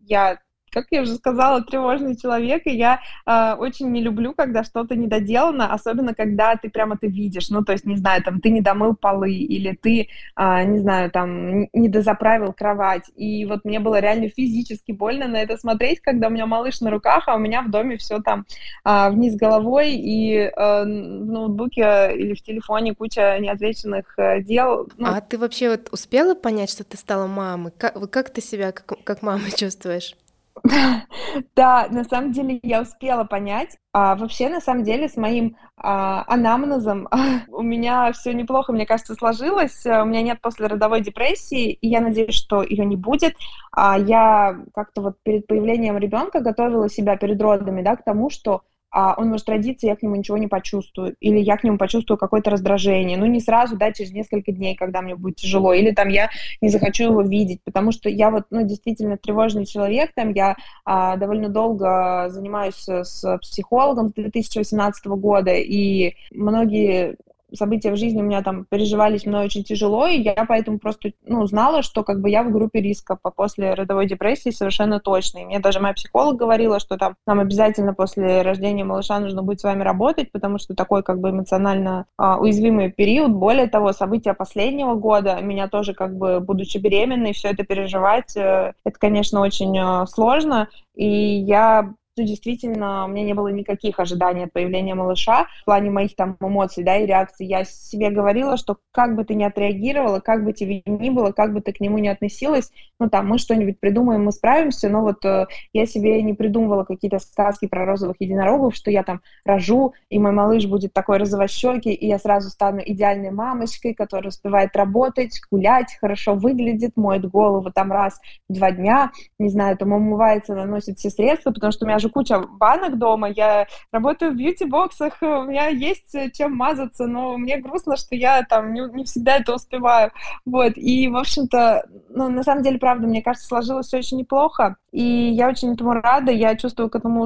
я 0.08 0.40
как 0.72 0.88
я 0.92 1.02
уже 1.02 1.16
сказала, 1.16 1.62
тревожный 1.62 2.18
человек, 2.18 2.64
и 2.66 2.76
я 2.76 3.00
э, 3.26 3.56
очень 3.58 3.92
не 3.92 4.02
люблю, 4.02 4.34
когда 4.34 4.64
что-то 4.64 4.96
недоделано, 4.96 5.74
особенно 5.74 6.14
когда 6.14 6.56
ты 6.56 6.70
прямо 6.70 6.98
ты 6.98 7.08
видишь, 7.08 7.50
ну, 7.50 7.64
то 7.64 7.72
есть, 7.72 7.86
не 7.86 7.96
знаю, 7.96 8.24
там, 8.24 8.42
ты 8.42 8.50
не 8.50 8.62
домыл 8.62 8.96
полы, 8.96 9.32
или 9.34 9.78
ты, 9.82 10.10
э, 10.36 10.64
не 10.66 10.80
знаю, 10.80 11.12
там, 11.12 11.68
не 11.72 11.90
дозаправил 11.90 12.54
кровать, 12.54 13.10
и 13.16 13.46
вот 13.46 13.64
мне 13.64 13.80
было 13.80 14.00
реально 14.00 14.30
физически 14.30 14.92
больно 14.92 15.28
на 15.28 15.38
это 15.38 15.58
смотреть, 15.58 16.02
когда 16.02 16.28
у 16.28 16.30
меня 16.30 16.46
малыш 16.46 16.82
на 16.82 16.92
руках, 16.92 17.24
а 17.28 17.36
у 17.36 17.40
меня 17.40 17.62
в 17.62 17.70
доме 17.70 17.98
все 17.98 18.22
там 18.22 18.46
э, 18.84 19.10
вниз 19.12 19.36
головой, 19.36 19.94
и 19.94 20.36
э, 20.36 20.52
в 20.56 20.86
ноутбуке 20.86 22.14
или 22.16 22.34
в 22.34 22.42
телефоне 22.42 22.94
куча 22.94 23.38
неотвеченных 23.40 24.18
э, 24.18 24.42
дел. 24.42 24.90
Ну. 24.98 25.08
А 25.08 25.22
ты 25.22 25.38
вообще 25.38 25.70
вот 25.70 25.90
успела 25.92 26.36
понять, 26.36 26.70
что 26.70 26.84
ты 26.84 26.98
стала 26.98 27.28
мамой? 27.28 27.72
Как, 27.78 28.10
как 28.12 28.30
ты 28.30 28.42
себя 28.42 28.72
как, 28.72 29.04
как 29.04 29.22
мама 29.22 29.44
чувствуешь? 29.56 30.16
Да, 31.56 31.88
на 31.90 32.04
самом 32.04 32.32
деле 32.32 32.60
я 32.64 32.82
успела 32.82 33.24
понять. 33.24 33.78
А 33.94 34.16
вообще, 34.16 34.50
на 34.50 34.62
самом 34.62 34.84
деле, 34.84 35.10
с 35.10 35.18
моим 35.18 35.58
а, 35.78 36.24
анамнезом 36.28 37.08
у 37.50 37.62
меня 37.62 38.12
все 38.14 38.34
неплохо, 38.34 38.72
мне 38.74 38.86
кажется, 38.86 39.16
сложилось. 39.16 39.86
У 39.86 40.06
меня 40.06 40.22
нет 40.22 40.42
послеродовой 40.42 41.02
депрессии, 41.02 41.72
и 41.72 41.88
я 41.88 42.02
надеюсь, 42.02 42.36
что 42.36 42.64
ее 42.64 42.86
не 42.86 42.96
будет. 42.96 43.36
А 43.72 43.98
я 43.98 44.58
как-то 44.74 45.02
вот 45.02 45.18
перед 45.24 45.48
появлением 45.48 45.98
ребенка 45.98 46.40
готовила 46.40 46.90
себя 46.90 47.18
перед 47.18 47.42
родами, 47.42 47.82
да, 47.82 47.96
к 47.96 48.04
тому, 48.04 48.30
что 48.30 48.56
а 48.56 48.62
он 48.96 49.30
может 49.30 49.50
родиться, 49.50 49.88
я 49.88 49.96
к 49.96 50.04
нему 50.04 50.16
ничего 50.16 50.38
не 50.38 50.48
почувствую, 50.48 51.16
или 51.20 51.38
я 51.38 51.58
к 51.58 51.64
нему 51.64 51.78
почувствую 51.78 52.18
какое-то 52.18 52.50
раздражение, 52.50 53.18
ну 53.18 53.26
не 53.26 53.42
сразу, 53.42 53.76
да, 53.76 53.92
через 53.92 54.12
несколько 54.12 54.52
дней, 54.52 54.76
когда 54.76 55.02
мне 55.02 55.16
будет 55.16 55.36
тяжело, 55.36 55.74
или 55.74 55.92
там 55.92 56.08
я 56.08 56.30
не 56.62 56.70
захочу 56.70 57.06
его 57.06 57.22
видеть, 57.22 57.62
потому 57.64 57.92
что 57.92 58.10
я 58.10 58.30
вот, 58.30 58.46
ну, 58.52 58.66
действительно 58.66 59.18
тревожный 59.18 59.66
человек, 59.66 60.12
там 60.16 60.32
я 60.32 60.56
а, 60.86 61.18
довольно 61.18 61.50
долго 61.50 62.28
занимаюсь 62.30 62.88
с 62.88 63.38
психологом 63.42 64.10
с 64.10 64.14
2018 64.14 65.06
года, 65.08 65.52
и 65.52 66.16
многие 66.32 67.18
события 67.56 67.92
в 67.92 67.98
жизни 67.98 68.22
у 68.22 68.26
меня 68.26 68.42
там 68.42 68.66
переживались 68.66 69.26
мной 69.26 69.46
очень 69.46 69.64
тяжело, 69.64 70.08
и 70.08 70.22
я 70.22 70.46
поэтому 70.48 70.80
просто, 70.80 71.12
ну, 71.26 71.46
знала, 71.48 71.82
что 71.82 72.04
как 72.04 72.22
бы 72.22 72.30
я 72.30 72.44
в 72.44 72.52
группе 72.52 72.82
риска 72.82 73.18
по 73.22 73.32
после 73.32 73.74
родовой 73.74 74.08
депрессии 74.08 74.50
совершенно 74.50 75.00
точно. 75.00 75.40
И 75.40 75.46
мне 75.46 75.60
даже 75.60 75.80
моя 75.80 75.94
психолог 75.94 76.38
говорила, 76.38 76.80
что 76.80 76.98
там 76.98 77.16
нам 77.26 77.40
обязательно 77.40 77.94
после 77.94 78.42
рождения 78.42 78.84
малыша 78.84 79.20
нужно 79.20 79.44
будет 79.44 79.60
с 79.60 79.64
вами 79.64 79.84
работать, 79.84 80.32
потому 80.32 80.58
что 80.58 80.76
такой 80.76 81.04
как 81.04 81.20
бы 81.20 81.30
эмоционально 81.30 82.06
а, 82.18 82.40
уязвимый 82.40 82.92
период. 82.92 83.32
Более 83.32 83.68
того, 83.68 83.94
события 83.94 84.34
последнего 84.34 84.96
года 84.96 85.40
меня 85.42 85.68
тоже 85.68 85.94
как 85.94 86.18
бы, 86.18 86.40
будучи 86.40 86.78
беременной, 86.78 87.34
все 87.34 87.50
это 87.50 87.64
переживать, 87.64 88.36
э, 88.36 88.74
это, 88.84 89.00
конечно, 89.00 89.42
очень 89.42 89.78
э, 89.78 90.06
сложно. 90.08 90.70
И 90.96 91.08
я 91.08 91.94
действительно 92.24 93.06
у 93.06 93.08
меня 93.08 93.24
не 93.24 93.34
было 93.34 93.50
никаких 93.50 94.00
ожиданий 94.00 94.46
от 94.46 94.54
появления 94.54 94.96
малыша 94.96 95.48
в 95.62 95.66
плане 95.66 95.90
моих 95.90 96.16
там 96.16 96.38
эмоций, 96.40 96.84
да, 96.84 96.98
и 96.98 97.06
реакций. 97.06 97.46
Я 97.46 97.66
себе 97.66 98.10
говорила, 98.10 98.58
что 98.58 98.78
как 98.92 99.16
бы 99.16 99.26
ты 99.26 99.36
ни 99.36 99.44
отреагировала, 99.44 100.20
как 100.20 100.46
бы 100.46 100.54
тебе 100.54 100.82
ни 100.86 101.10
было, 101.10 101.32
как 101.32 101.54
бы 101.54 101.62
ты 101.62 101.74
к 101.74 101.80
нему 101.82 101.98
ни 101.98 102.08
относилась, 102.08 102.72
ну 103.00 103.10
там 103.10 103.28
мы 103.28 103.38
что-нибудь 103.38 103.80
придумаем, 103.80 104.24
мы 104.24 104.32
справимся, 104.32 104.90
но 104.90 105.02
вот 105.02 105.26
э, 105.26 105.48
я 105.74 105.86
себе 105.86 106.22
не 106.22 106.34
придумывала 106.34 106.86
какие-то 106.86 107.20
сказки 107.20 107.68
про 107.68 107.86
розовых 107.86 108.16
единорогов, 108.20 108.76
что 108.76 108.92
я 108.92 109.04
там 109.04 109.22
рожу, 109.44 109.94
и 110.10 110.18
мой 110.20 110.32
малыш 110.32 110.66
будет 110.66 110.94
такой 110.94 111.18
розовощекий, 111.18 111.94
и 111.94 112.08
я 112.08 112.20
сразу 112.20 112.50
стану 112.50 112.82
идеальной 112.86 113.32
мамочкой, 113.32 113.94
которая 113.94 114.30
успевает 114.30 114.76
работать, 114.76 115.42
гулять, 115.52 115.98
хорошо 116.00 116.36
выглядит, 116.36 116.96
моет 116.96 117.30
голову 117.30 117.72
там 117.72 117.92
раз 117.92 118.20
в 118.48 118.54
два 118.54 118.72
дня, 118.72 119.12
не 119.40 119.50
знаю, 119.50 119.78
там 119.78 119.92
умывается, 119.92 120.56
наносит 120.56 120.98
все 120.98 121.10
средства, 121.10 121.52
потому 121.52 121.72
что 121.72 121.86
у 121.86 121.88
меня 121.88 122.05
же 122.06 122.10
куча 122.10 122.40
банок 122.40 122.98
дома, 122.98 123.30
я 123.30 123.68
работаю 123.92 124.32
в 124.32 124.36
бьюти-боксах, 124.36 125.18
у 125.22 125.44
меня 125.44 125.68
есть 125.68 126.14
э, 126.16 126.30
чем 126.32 126.56
мазаться, 126.56 127.08
но 127.08 127.38
мне 127.38 127.58
грустно, 127.58 127.98
что 127.98 128.16
я 128.16 128.44
там 128.44 128.74
не, 128.74 128.82
не 128.94 129.04
всегда 129.04 129.38
это 129.38 129.56
успеваю. 129.56 130.12
Вот, 130.46 130.74
и, 130.76 131.08
в 131.08 131.18
общем-то, 131.18 131.86
ну, 132.10 132.30
на 132.30 132.44
самом 132.44 132.64
деле, 132.64 132.80
правда, 132.80 133.08
мне 133.08 133.22
кажется, 133.22 133.48
сложилось 133.48 133.88
все 133.88 133.98
очень 133.98 134.18
неплохо, 134.18 134.76
и 134.92 135.04
я 135.04 135.50
очень 135.50 135.74
этому 135.74 135.94
рада, 135.94 136.32
я 136.32 136.56
чувствую 136.56 136.90
к 136.90 136.96
этому 136.96 137.24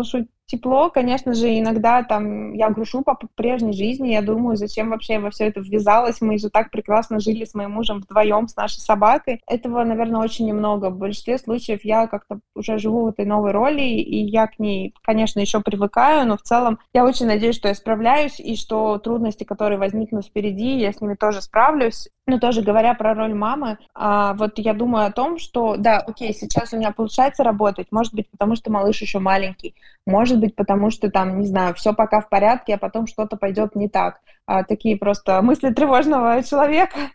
тепло, 0.49 0.89
конечно 0.89 1.33
же, 1.33 1.59
иногда 1.59 2.03
там 2.03 2.53
я 2.53 2.69
грушу 2.69 3.03
по 3.03 3.17
прежней 3.35 3.73
жизни, 3.73 4.09
я 4.09 4.21
думаю, 4.21 4.57
зачем 4.57 4.89
вообще 4.89 5.13
я 5.13 5.19
во 5.19 5.29
все 5.29 5.45
это 5.45 5.61
ввязалась, 5.61 6.21
мы 6.21 6.39
же 6.39 6.49
так 6.49 6.71
прекрасно 6.71 7.19
жили 7.19 7.45
с 7.45 7.53
моим 7.53 7.71
мужем 7.71 7.99
вдвоем, 7.99 8.47
с 8.47 8.55
нашей 8.55 8.79
собакой. 8.79 9.41
Этого, 9.45 9.83
наверное, 9.83 10.21
очень 10.21 10.47
немного. 10.47 10.89
В 10.89 10.97
большинстве 10.97 11.37
случаев 11.37 11.81
я 11.83 12.07
как-то 12.07 12.39
уже 12.55 12.79
живу 12.79 13.03
в 13.03 13.07
этой 13.09 13.25
новой 13.25 13.51
роли, 13.51 13.81
и 13.81 14.23
я 14.25 14.47
к 14.47 14.57
ней, 14.57 14.93
конечно, 15.03 15.39
еще 15.39 15.61
привыкаю, 15.61 16.27
но 16.27 16.35
в 16.35 16.41
целом 16.41 16.79
я 16.93 17.05
очень 17.05 17.27
надеюсь, 17.27 17.55
что 17.55 17.67
я 17.67 17.75
справляюсь, 17.75 18.39
и 18.39 18.55
что 18.55 18.97
трудности, 18.97 19.43
которые 19.43 19.77
возникнут 19.77 20.25
впереди, 20.25 20.77
я 20.77 20.91
с 20.91 20.99
ними 20.99 21.13
тоже 21.13 21.41
справлюсь. 21.41 22.09
Но 22.29 22.39
тоже 22.39 22.61
говоря 22.61 22.93
про 22.93 23.15
роль 23.15 23.33
мамы, 23.33 23.79
а, 23.95 24.35
вот 24.35 24.59
я 24.59 24.73
думаю 24.73 25.07
о 25.07 25.11
том, 25.11 25.39
что 25.39 25.77
да, 25.77 25.97
окей, 25.97 26.31
сейчас 26.33 26.73
у 26.73 26.77
меня 26.77 26.91
получается 26.91 27.43
работать, 27.43 27.87
может 27.91 28.13
быть, 28.13 28.29
потому 28.29 28.55
что 28.55 28.71
малыш 28.71 29.01
еще 29.01 29.17
маленький, 29.17 29.73
может 30.05 30.38
быть, 30.39 30.55
потому 30.55 30.89
что 30.89 31.09
там, 31.09 31.39
не 31.39 31.45
знаю, 31.45 31.73
все 31.75 31.93
пока 31.93 32.21
в 32.21 32.29
порядке, 32.29 32.75
а 32.75 32.77
потом 32.77 33.07
что-то 33.07 33.37
пойдет 33.37 33.75
не 33.75 33.89
так. 33.89 34.21
А, 34.45 34.63
такие 34.63 34.97
просто 34.97 35.41
мысли 35.41 35.71
тревожного 35.71 36.41
человека, 36.49 37.11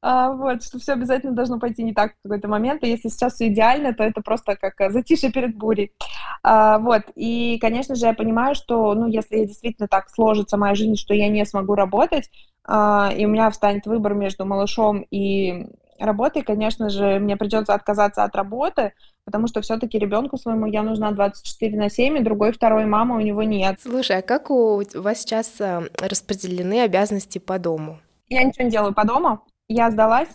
а, 0.00 0.32
вот, 0.32 0.62
что 0.62 0.78
все 0.78 0.92
обязательно 0.92 1.32
должно 1.32 1.58
пойти 1.58 1.82
не 1.82 1.92
так 1.92 2.12
в 2.12 2.22
какой-то 2.22 2.48
момент, 2.48 2.84
и 2.84 2.88
если 2.88 3.08
сейчас 3.08 3.34
все 3.34 3.48
идеально, 3.48 3.94
то 3.94 4.04
это 4.04 4.20
просто 4.22 4.56
как 4.56 4.74
затишье 4.92 5.32
перед 5.32 5.56
бурей. 5.56 5.92
А, 6.42 6.78
вот, 6.78 7.02
и, 7.16 7.58
конечно 7.60 7.94
же, 7.94 8.06
я 8.06 8.14
понимаю, 8.14 8.54
что, 8.54 8.94
ну, 8.94 9.06
если 9.06 9.44
действительно 9.44 9.88
так 9.88 10.08
сложится 10.10 10.56
моя 10.56 10.74
жизнь, 10.74 10.96
что 10.96 11.14
я 11.14 11.28
не 11.28 11.44
смогу 11.44 11.74
работать, 11.74 12.30
а, 12.64 13.12
и 13.16 13.26
у 13.26 13.28
меня 13.28 13.50
встанет 13.50 13.86
выбор 13.86 14.14
между 14.14 14.44
малышом 14.44 15.04
и 15.10 15.66
работой, 15.98 16.42
конечно 16.42 16.88
же, 16.88 17.18
мне 17.18 17.36
придется 17.36 17.74
отказаться 17.74 18.24
от 18.24 18.34
работы, 18.34 18.92
потому 19.24 19.46
что 19.46 19.60
все-таки 19.60 19.98
ребенку 19.98 20.36
своему 20.36 20.66
я 20.66 20.82
нужна 20.82 21.12
24 21.12 21.76
на 21.76 21.88
7, 21.90 22.18
и 22.18 22.22
другой 22.22 22.52
второй 22.52 22.84
мамы 22.84 23.16
у 23.16 23.20
него 23.20 23.42
нет. 23.42 23.78
Слушай, 23.80 24.18
а 24.18 24.22
как 24.22 24.50
у 24.50 24.82
вас 24.94 25.18
сейчас 25.20 25.60
распределены 26.00 26.82
обязанности 26.82 27.38
по 27.38 27.58
дому? 27.58 27.98
Я 28.28 28.44
ничего 28.44 28.64
не 28.64 28.70
делаю 28.70 28.94
по 28.94 29.06
дому, 29.06 29.44
я 29.68 29.90
сдалась, 29.90 30.30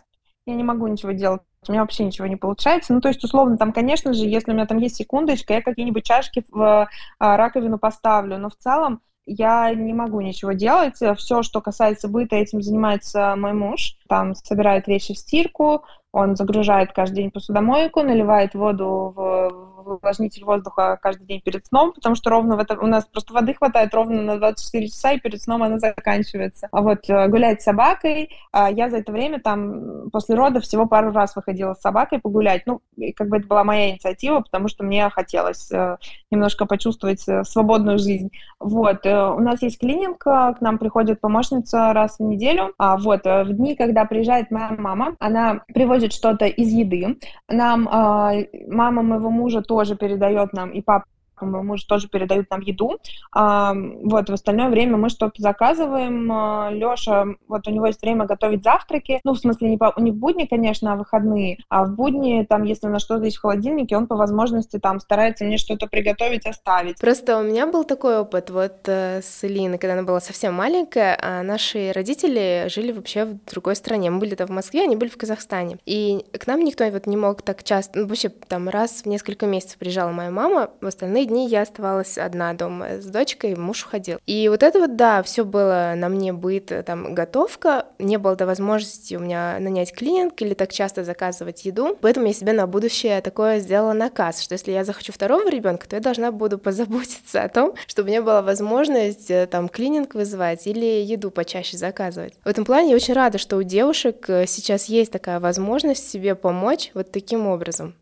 я 0.45 0.55
не 0.55 0.63
могу 0.63 0.87
ничего 0.87 1.11
делать 1.11 1.41
у 1.67 1.71
меня 1.71 1.81
вообще 1.81 2.05
ничего 2.05 2.27
не 2.27 2.35
получается. 2.35 2.93
Ну, 2.93 3.01
то 3.01 3.09
есть, 3.09 3.23
условно, 3.23 3.57
там, 3.57 3.73
конечно 3.73 4.13
же, 4.13 4.25
если 4.25 4.51
у 4.51 4.53
меня 4.53 4.65
там 4.65 4.77
есть 4.77 4.95
секундочка, 4.95 5.53
я 5.53 5.61
какие-нибудь 5.61 6.05
чашки 6.05 6.45
в 6.49 6.89
а, 7.19 7.37
раковину 7.37 7.77
поставлю, 7.77 8.37
но 8.37 8.49
в 8.49 8.55
целом 8.55 9.01
я 9.27 9.73
не 9.75 9.93
могу 9.93 10.21
ничего 10.21 10.53
делать. 10.53 10.95
Все, 11.17 11.43
что 11.43 11.61
касается 11.61 12.07
быта, 12.07 12.35
этим 12.37 12.61
занимается 12.61 13.35
мой 13.35 13.53
муж. 13.53 13.97
Там 14.07 14.33
собирает 14.33 14.87
вещи 14.87 15.13
в 15.13 15.17
стирку, 15.17 15.83
он 16.11 16.35
загружает 16.35 16.93
каждый 16.93 17.17
день 17.17 17.31
посудомойку, 17.31 18.01
наливает 18.01 18.53
воду 18.53 19.13
в 19.15 19.67
увлажнитель 19.93 20.43
воздуха 20.43 20.97
каждый 21.01 21.25
день 21.25 21.41
перед 21.41 21.65
сном, 21.65 21.93
потому 21.93 22.15
что 22.15 22.29
ровно 22.29 22.55
в 22.55 22.59
этом 22.59 22.83
у 22.83 22.87
нас 22.87 23.05
просто 23.05 23.33
воды 23.33 23.53
хватает 23.53 23.93
ровно 23.93 24.21
на 24.21 24.37
24 24.37 24.87
часа, 24.87 25.13
и 25.13 25.19
перед 25.19 25.41
сном 25.41 25.63
она 25.63 25.79
заканчивается. 25.79 26.67
А 26.71 26.81
вот 26.81 27.09
э, 27.09 27.27
гулять 27.27 27.61
с 27.61 27.65
собакой, 27.65 28.29
а 28.51 28.69
я 28.69 28.89
за 28.89 28.97
это 28.97 29.11
время 29.11 29.39
там 29.39 30.09
после 30.11 30.35
родов 30.35 30.63
всего 30.63 30.85
пару 30.85 31.11
раз 31.11 31.35
выходила 31.35 31.73
с 31.73 31.81
собакой 31.81 32.19
погулять. 32.19 32.63
Ну, 32.65 32.81
как 33.15 33.29
бы 33.29 33.37
это 33.37 33.47
была 33.47 33.63
моя 33.63 33.91
инициатива, 33.91 34.41
потому 34.41 34.67
что 34.67 34.83
мне 34.83 35.09
хотелось 35.09 35.71
э, 35.71 35.97
немножко 36.31 36.65
почувствовать 36.65 37.27
э, 37.27 37.43
свободную 37.43 37.99
жизнь. 37.99 38.31
Вот. 38.59 39.05
У 39.05 39.39
нас 39.39 39.61
есть 39.61 39.79
клининг, 39.79 40.19
к 40.19 40.57
нам 40.59 40.77
приходит 40.77 41.21
помощница 41.21 41.93
раз 41.93 42.17
в 42.19 42.23
неделю. 42.23 42.73
А 42.77 42.97
вот 42.97 43.25
в 43.25 43.53
дни, 43.53 43.75
когда 43.75 44.05
приезжает 44.05 44.51
моя 44.51 44.75
мама, 44.77 45.15
она 45.19 45.61
привозит 45.97 46.13
что-то 46.13 46.45
из 46.45 46.71
еды. 46.71 47.17
Нам 47.49 47.83
мама 47.83 49.01
моего 49.01 49.29
мужа 49.29 49.61
тоже 49.61 49.95
передает 49.95 50.53
нам, 50.53 50.69
и 50.71 50.81
папа 50.81 51.05
мой 51.45 51.63
муж 51.63 51.83
тоже 51.83 52.07
передают 52.07 52.49
нам 52.49 52.61
еду. 52.61 52.97
А, 53.33 53.73
вот, 53.73 54.29
в 54.29 54.33
остальное 54.33 54.69
время 54.69 54.97
мы 54.97 55.09
что-то 55.09 55.41
заказываем. 55.41 56.31
А, 56.31 56.69
Леша, 56.71 57.25
вот 57.47 57.67
у 57.67 57.71
него 57.71 57.87
есть 57.87 58.01
время 58.01 58.25
готовить 58.25 58.63
завтраки. 58.63 59.19
Ну, 59.23 59.33
в 59.33 59.39
смысле, 59.39 59.69
не, 59.69 59.77
по, 59.77 59.93
не 59.97 60.11
в 60.11 60.15
будни, 60.15 60.45
конечно, 60.45 60.93
а 60.93 60.95
в 60.95 60.99
выходные. 61.07 61.57
А 61.69 61.85
в 61.85 61.95
будни, 61.95 62.45
там, 62.47 62.63
если 62.63 62.87
на 62.87 62.99
что-то 62.99 63.25
есть 63.25 63.37
в 63.37 63.41
холодильнике, 63.41 63.95
он 63.95 64.07
по 64.07 64.15
возможности 64.15 64.79
там 64.79 64.99
старается 64.99 65.45
мне 65.45 65.57
что-то 65.57 65.87
приготовить, 65.87 66.45
оставить. 66.45 66.99
Просто 66.99 67.37
у 67.37 67.43
меня 67.43 67.67
был 67.67 67.83
такой 67.83 68.19
опыт 68.19 68.49
вот 68.49 68.87
э, 68.87 69.21
с 69.21 69.43
Илиной, 69.43 69.77
когда 69.77 69.93
она 69.93 70.03
была 70.03 70.19
совсем 70.19 70.53
маленькая, 70.53 71.17
а 71.21 71.43
наши 71.43 71.91
родители 71.93 72.67
жили 72.69 72.91
вообще 72.91 73.25
в 73.25 73.45
другой 73.45 73.75
стране. 73.75 74.09
Мы 74.11 74.19
были-то 74.19 74.45
в 74.45 74.49
Москве, 74.49 74.83
они 74.83 74.95
были 74.95 75.09
в 75.09 75.17
Казахстане. 75.17 75.77
И 75.85 76.25
к 76.37 76.47
нам 76.47 76.63
никто 76.63 76.87
вот 76.89 77.07
не 77.07 77.17
мог 77.17 77.41
так 77.41 77.63
часто, 77.63 77.99
ну, 77.99 78.07
вообще 78.07 78.29
там 78.29 78.69
раз 78.69 79.01
в 79.03 79.05
несколько 79.05 79.45
месяцев 79.45 79.77
приезжала 79.77 80.11
моя 80.11 80.31
мама, 80.31 80.69
в 80.81 80.85
остальные 80.85 81.26
дни 81.27 81.47
я 81.47 81.61
оставалась 81.61 82.17
одна 82.17 82.53
дома 82.53 82.99
с 82.99 83.05
дочкой, 83.05 83.55
муж 83.55 83.85
уходил. 83.85 84.19
И 84.25 84.49
вот 84.49 84.63
это 84.63 84.79
вот, 84.79 84.95
да, 84.95 85.21
все 85.23 85.45
было 85.45 85.93
на 85.95 86.09
мне 86.09 86.33
быт, 86.33 86.71
там, 86.85 87.13
готовка, 87.13 87.85
не 87.99 88.17
было 88.17 88.35
до 88.35 88.45
возможности 88.45 89.15
у 89.15 89.19
меня 89.19 89.57
нанять 89.59 89.93
клининг 89.93 90.41
или 90.41 90.53
так 90.53 90.71
часто 90.71 91.03
заказывать 91.03 91.65
еду, 91.65 91.97
поэтому 92.01 92.27
я 92.27 92.33
себе 92.33 92.53
на 92.53 92.67
будущее 92.67 93.21
такое 93.21 93.59
сделала 93.59 93.93
наказ, 93.93 94.41
что 94.41 94.53
если 94.53 94.71
я 94.71 94.83
захочу 94.83 95.11
второго 95.11 95.49
ребенка, 95.49 95.87
то 95.87 95.95
я 95.95 96.01
должна 96.01 96.31
буду 96.31 96.57
позаботиться 96.57 97.43
о 97.43 97.49
том, 97.49 97.73
чтобы 97.87 98.07
у 98.07 98.11
меня 98.11 98.21
была 98.21 98.41
возможность 98.41 99.29
э, 99.29 99.47
там 99.47 99.69
клининг 99.69 100.15
вызывать 100.15 100.65
или 100.67 100.85
еду 100.85 101.31
почаще 101.31 101.77
заказывать. 101.77 102.33
В 102.43 102.47
этом 102.47 102.65
плане 102.65 102.91
я 102.91 102.95
очень 102.95 103.13
рада, 103.13 103.37
что 103.37 103.57
у 103.57 103.63
девушек 103.63 104.25
э, 104.29 104.45
сейчас 104.47 104.85
есть 104.85 105.11
такая 105.11 105.39
возможность 105.39 106.09
себе 106.09 106.35
помочь 106.35 106.91
вот 106.93 107.11
таким 107.11 107.47
образом. 107.47 107.95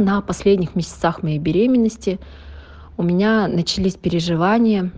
На 0.00 0.20
последних 0.20 0.74
месяцах 0.74 1.22
моей 1.22 1.38
беременности 1.38 2.18
у 2.96 3.02
меня 3.02 3.48
начались 3.48 3.94
переживания, 3.94 4.90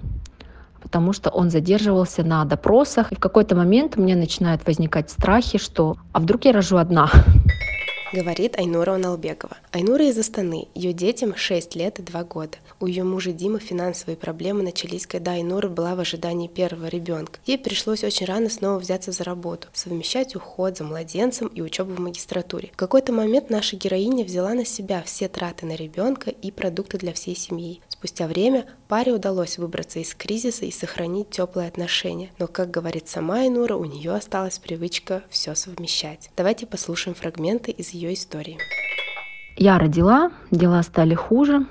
потому 0.81 1.13
что 1.13 1.31
он 1.31 1.51
задерживался 1.51 2.23
на 2.23 2.45
допросах. 2.45 3.13
И 3.13 3.15
в 3.15 3.19
какой-то 3.19 3.55
момент 3.55 3.97
у 3.97 4.03
меня 4.03 4.17
начинают 4.17 4.67
возникать 4.67 5.11
страхи, 5.11 5.59
что 5.59 5.97
а 6.13 6.21
вдруг 6.21 6.45
я 6.45 6.53
рожу 6.53 6.79
одна? 6.79 7.11
говорит 8.13 8.59
Айнура 8.59 8.93
Уналбекова. 8.93 9.57
Айнура 9.73 10.05
из 10.05 10.19
Астаны, 10.19 10.69
ее 10.75 10.93
детям 10.93 11.35
6 11.35 11.77
лет 11.77 11.99
и 11.99 12.03
2 12.03 12.25
года. 12.25 12.59
У 12.83 12.87
ее 12.89 13.05
мужа 13.05 13.31
Димы 13.31 13.61
финансовые 13.61 14.17
проблемы 14.17 14.65
начались, 14.65 15.07
когда 15.07 15.35
Айнура 15.35 15.69
была 15.69 15.95
в 15.95 16.01
ожидании 16.01 16.49
первого 16.49 16.89
ребенка. 16.89 17.39
Ей 17.47 17.57
пришлось 17.57 18.03
очень 18.03 18.27
рано 18.27 18.51
снова 18.51 18.81
взяться 18.81 19.13
за 19.13 19.23
работу, 19.23 19.69
совмещать 19.73 20.35
уход 20.35 20.79
за 20.79 20.83
младенцем 20.83 21.47
и 21.47 21.61
учебу 21.61 21.95
в 21.95 22.01
магистратуре. 22.01 22.71
В 22.73 22.77
какой-то 22.77 23.13
момент 23.13 23.51
наша 23.51 23.77
героиня 23.77 24.25
взяла 24.25 24.55
на 24.55 24.65
себя 24.65 25.01
все 25.05 25.29
траты 25.29 25.65
на 25.65 25.77
ребенка 25.77 26.31
и 26.31 26.51
продукты 26.51 26.99
для 26.99 27.13
всей 27.13 27.37
семьи. 27.37 27.81
Спустя 27.87 28.27
время 28.27 28.67
паре 28.89 29.13
удалось 29.13 29.59
выбраться 29.59 30.01
из 30.01 30.13
кризиса 30.13 30.65
и 30.65 30.73
сохранить 30.73 31.31
теплые 31.31 31.69
отношения. 31.69 32.33
Но, 32.41 32.49
как 32.49 32.73
говорит 32.73 33.07
сама 33.07 33.43
Айнура, 33.43 33.77
у 33.77 33.85
нее 33.85 34.13
осталась 34.13 34.59
привычка 34.59 35.23
все 35.31 35.55
совмещать. 35.55 36.31
Давайте 36.37 36.67
послушаем 36.67 37.15
фрагменты 37.15 37.71
из 37.71 37.91
ее 37.91 38.13
истории. 38.13 38.59
Я 39.57 39.79
родила, 39.79 40.33
дела 40.51 40.83
стали 40.83 41.15
хуже, 41.15 41.65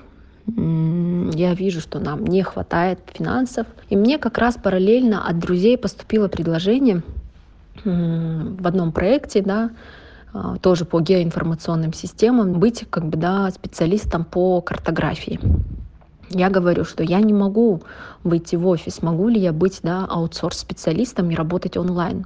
я 0.47 1.53
вижу, 1.53 1.81
что 1.81 1.99
нам 1.99 2.25
не 2.25 2.43
хватает 2.43 2.99
финансов. 3.13 3.67
И 3.89 3.95
мне 3.95 4.17
как 4.17 4.37
раз 4.37 4.55
параллельно 4.55 5.27
от 5.27 5.39
друзей 5.39 5.77
поступило 5.77 6.27
предложение 6.27 7.03
в 7.83 8.67
одном 8.67 8.91
проекте, 8.91 9.41
да, 9.41 9.71
а, 10.33 10.57
тоже 10.57 10.85
по 10.85 10.99
геоинформационным 10.99 11.93
системам, 11.93 12.53
быть 12.53 12.85
как 12.89 13.05
бы, 13.05 13.17
да, 13.17 13.49
специалистом 13.51 14.23
по 14.23 14.61
картографии. 14.61 15.39
Я 16.29 16.49
говорю, 16.49 16.85
что 16.85 17.03
я 17.03 17.19
не 17.19 17.33
могу 17.33 17.81
выйти 18.23 18.55
в 18.55 18.65
офис, 18.67 19.01
могу 19.01 19.27
ли 19.27 19.39
я 19.39 19.51
быть 19.51 19.79
да, 19.83 20.05
аутсорс-специалистом 20.05 21.29
и 21.31 21.35
работать 21.35 21.75
онлайн. 21.75 22.25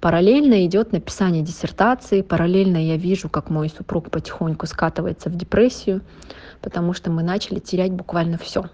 Параллельно 0.00 0.64
идет 0.66 0.92
написание 0.92 1.42
диссертации, 1.42 2.22
параллельно 2.22 2.78
я 2.78 2.96
вижу, 2.96 3.28
как 3.28 3.50
мой 3.50 3.68
супруг 3.68 4.10
потихоньку 4.10 4.66
скатывается 4.66 5.28
в 5.28 5.36
депрессию, 5.36 6.00
потому 6.62 6.92
что 6.92 7.10
мы 7.10 7.22
начали 7.22 7.58
терять 7.58 7.92
буквально 7.92 8.38
все. 8.38 8.64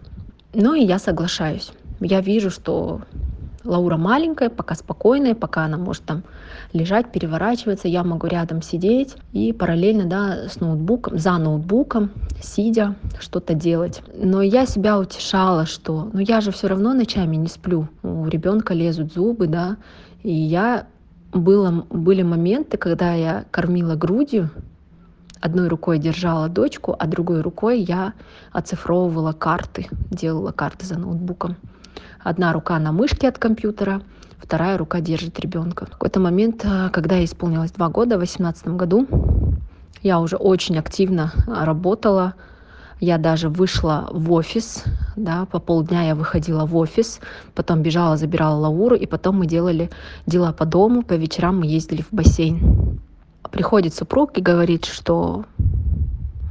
Ну 0.55 0.75
и 0.75 0.85
я 0.85 0.99
соглашаюсь. 0.99 1.73
Я 2.01 2.21
вижу, 2.21 2.51
что 2.51 3.01
Лаура 3.67 3.97
маленькая, 3.97 4.49
пока 4.49 4.75
спокойная, 4.75 5.35
пока 5.35 5.65
она 5.65 5.77
может 5.77 6.05
там 6.05 6.23
лежать, 6.73 7.11
переворачиваться, 7.11 7.89
я 7.89 8.05
могу 8.05 8.27
рядом 8.27 8.63
сидеть 8.63 9.17
и 9.33 9.53
параллельно, 9.53 10.05
да, 10.05 10.49
с 10.49 10.61
ноутбуком, 10.61 11.19
за 11.19 11.37
ноутбуком, 11.39 12.11
сидя, 12.41 12.95
что-то 13.21 13.55
делать. 13.55 14.03
Но 14.15 14.43
я 14.43 14.67
себя 14.67 14.99
утешала, 14.99 15.67
что, 15.67 16.09
ну 16.13 16.21
я 16.21 16.41
же 16.41 16.53
все 16.53 16.69
равно 16.69 16.95
ночами 16.95 17.37
не 17.37 17.49
сплю, 17.49 17.89
у 18.03 18.27
ребенка 18.29 18.73
лезут 18.73 19.13
зубы, 19.13 19.47
да, 19.47 19.77
и 20.23 20.33
я 20.33 20.87
было, 21.33 21.87
были 21.91 22.23
моменты, 22.23 22.77
когда 22.77 23.15
я 23.15 23.45
кормила 23.51 23.97
грудью, 23.97 24.51
одной 25.41 25.69
рукой 25.69 25.99
держала 25.99 26.49
дочку, 26.49 26.95
а 26.99 27.07
другой 27.07 27.41
рукой 27.41 27.81
я 27.81 28.13
оцифровывала 28.53 29.33
карты, 29.33 29.87
делала 30.11 30.53
карты 30.53 30.87
за 30.87 30.99
ноутбуком. 30.99 31.57
Одна 32.23 32.53
рука 32.53 32.79
на 32.79 32.93
мышке 32.93 33.29
от 33.29 33.39
компьютера, 33.39 34.03
вторая 34.39 34.79
рука 34.79 35.01
держит 35.01 35.39
ребенка. 35.41 35.87
В 35.87 35.91
какой-то 35.91 36.21
момент, 36.21 36.65
э, 36.65 36.91
когда 36.93 37.17
я 37.17 37.25
исполнилось 37.25 37.73
два 37.73 37.89
года, 37.89 38.17
в 38.17 38.19
2018 38.19 38.69
году, 38.77 39.07
Я 40.03 40.21
уже 40.21 40.37
очень 40.37 40.79
активно 40.79 41.33
работала, 41.49 42.35
я 43.01 43.19
даже 43.19 43.49
вышла 43.49 44.09
в 44.13 44.33
офис, 44.33 44.85
да, 45.17 45.47
по 45.47 45.59
полдня 45.59 46.07
я 46.07 46.15
выходила 46.15 46.65
в 46.65 46.77
офис, 46.77 47.21
потом 47.55 47.83
бежала, 47.83 48.17
забирала 48.17 48.57
Лауру, 48.57 48.95
и 48.95 49.07
потом 49.07 49.39
мы 49.39 49.47
делали 49.47 49.91
дела 50.27 50.53
по 50.53 50.65
дому, 50.65 51.03
по 51.03 51.15
вечерам 51.15 51.61
мы 51.61 51.67
ездили 51.67 52.03
в 52.03 52.13
бассейн. 52.13 53.01
Приходит 53.51 53.95
супруг 53.95 54.37
и 54.37 54.41
говорит, 54.41 54.85
что 54.85 55.45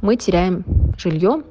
мы 0.02 0.16
теряем 0.16 0.64
жилье, 0.96 1.42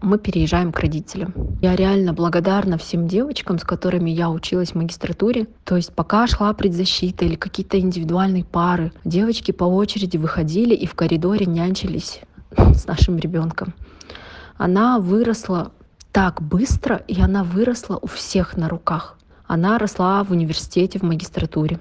мы 0.00 0.18
переезжаем 0.18 0.72
к 0.72 0.80
родителям. 0.80 1.32
Я 1.60 1.76
реально 1.76 2.12
благодарна 2.12 2.76
всем 2.76 3.06
девочкам, 3.06 3.58
с 3.58 3.62
которыми 3.62 4.10
я 4.10 4.30
училась 4.30 4.72
в 4.72 4.74
магистратуре. 4.74 5.46
То 5.64 5.76
есть 5.76 5.92
пока 5.94 6.26
шла 6.26 6.52
предзащита 6.52 7.24
или 7.24 7.36
какие-то 7.36 7.78
индивидуальные 7.78 8.44
пары, 8.44 8.92
девочки 9.04 9.52
по 9.52 9.64
очереди 9.64 10.16
выходили 10.16 10.74
и 10.74 10.86
в 10.86 10.94
коридоре 10.94 11.46
нянчились 11.46 12.20
с 12.56 12.86
нашим 12.86 13.18
ребенком 13.18 13.74
она 14.62 15.00
выросла 15.00 15.72
так 16.12 16.40
быстро, 16.40 16.96
и 17.08 17.20
она 17.20 17.42
выросла 17.42 17.98
у 18.00 18.06
всех 18.06 18.56
на 18.56 18.68
руках. 18.68 19.18
Она 19.46 19.76
росла 19.76 20.22
в 20.22 20.30
университете, 20.30 21.00
в 21.00 21.02
магистратуре. 21.02 21.78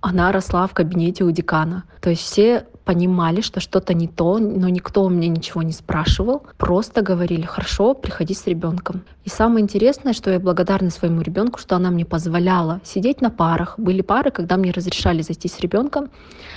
Она 0.00 0.32
росла 0.32 0.66
в 0.66 0.74
кабинете 0.74 1.24
у 1.24 1.30
декана. 1.30 1.84
То 2.00 2.10
есть 2.10 2.22
все 2.22 2.66
понимали, 2.84 3.40
что 3.40 3.60
что-то 3.60 3.94
не 3.94 4.08
то, 4.08 4.38
но 4.38 4.68
никто 4.68 5.04
у 5.04 5.08
меня 5.08 5.28
ничего 5.28 5.62
не 5.62 5.72
спрашивал. 5.72 6.42
Просто 6.56 7.02
говорили, 7.02 7.42
хорошо, 7.42 7.94
приходи 7.94 8.34
с 8.34 8.46
ребенком. 8.46 9.02
И 9.24 9.28
самое 9.28 9.62
интересное, 9.62 10.12
что 10.12 10.30
я 10.30 10.40
благодарна 10.40 10.90
своему 10.90 11.20
ребенку, 11.20 11.60
что 11.60 11.76
она 11.76 11.90
мне 11.90 12.04
позволяла 12.04 12.80
сидеть 12.82 13.20
на 13.20 13.30
парах. 13.30 13.78
Были 13.78 14.00
пары, 14.00 14.30
когда 14.30 14.56
мне 14.56 14.72
разрешали 14.72 15.22
зайти 15.22 15.48
с 15.48 15.60
ребенком. 15.60 16.10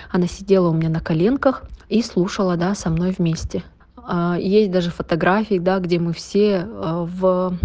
Она 0.10 0.27
сидела 0.27 0.69
у 0.69 0.73
меня 0.73 0.89
на 0.89 1.01
коленках 1.01 1.63
и 1.89 2.01
слушала 2.01 2.58
да, 2.58 2.73
со 2.73 2.89
мной 2.89 3.13
вместе. 3.15 3.63
А, 3.95 4.38
есть 4.39 4.71
даже 4.71 4.89
фотографии, 4.89 5.60
да, 5.60 5.79
где 5.79 5.99
мы 5.99 6.13
все 6.13 6.67
а, 6.67 7.06
в 7.06 7.58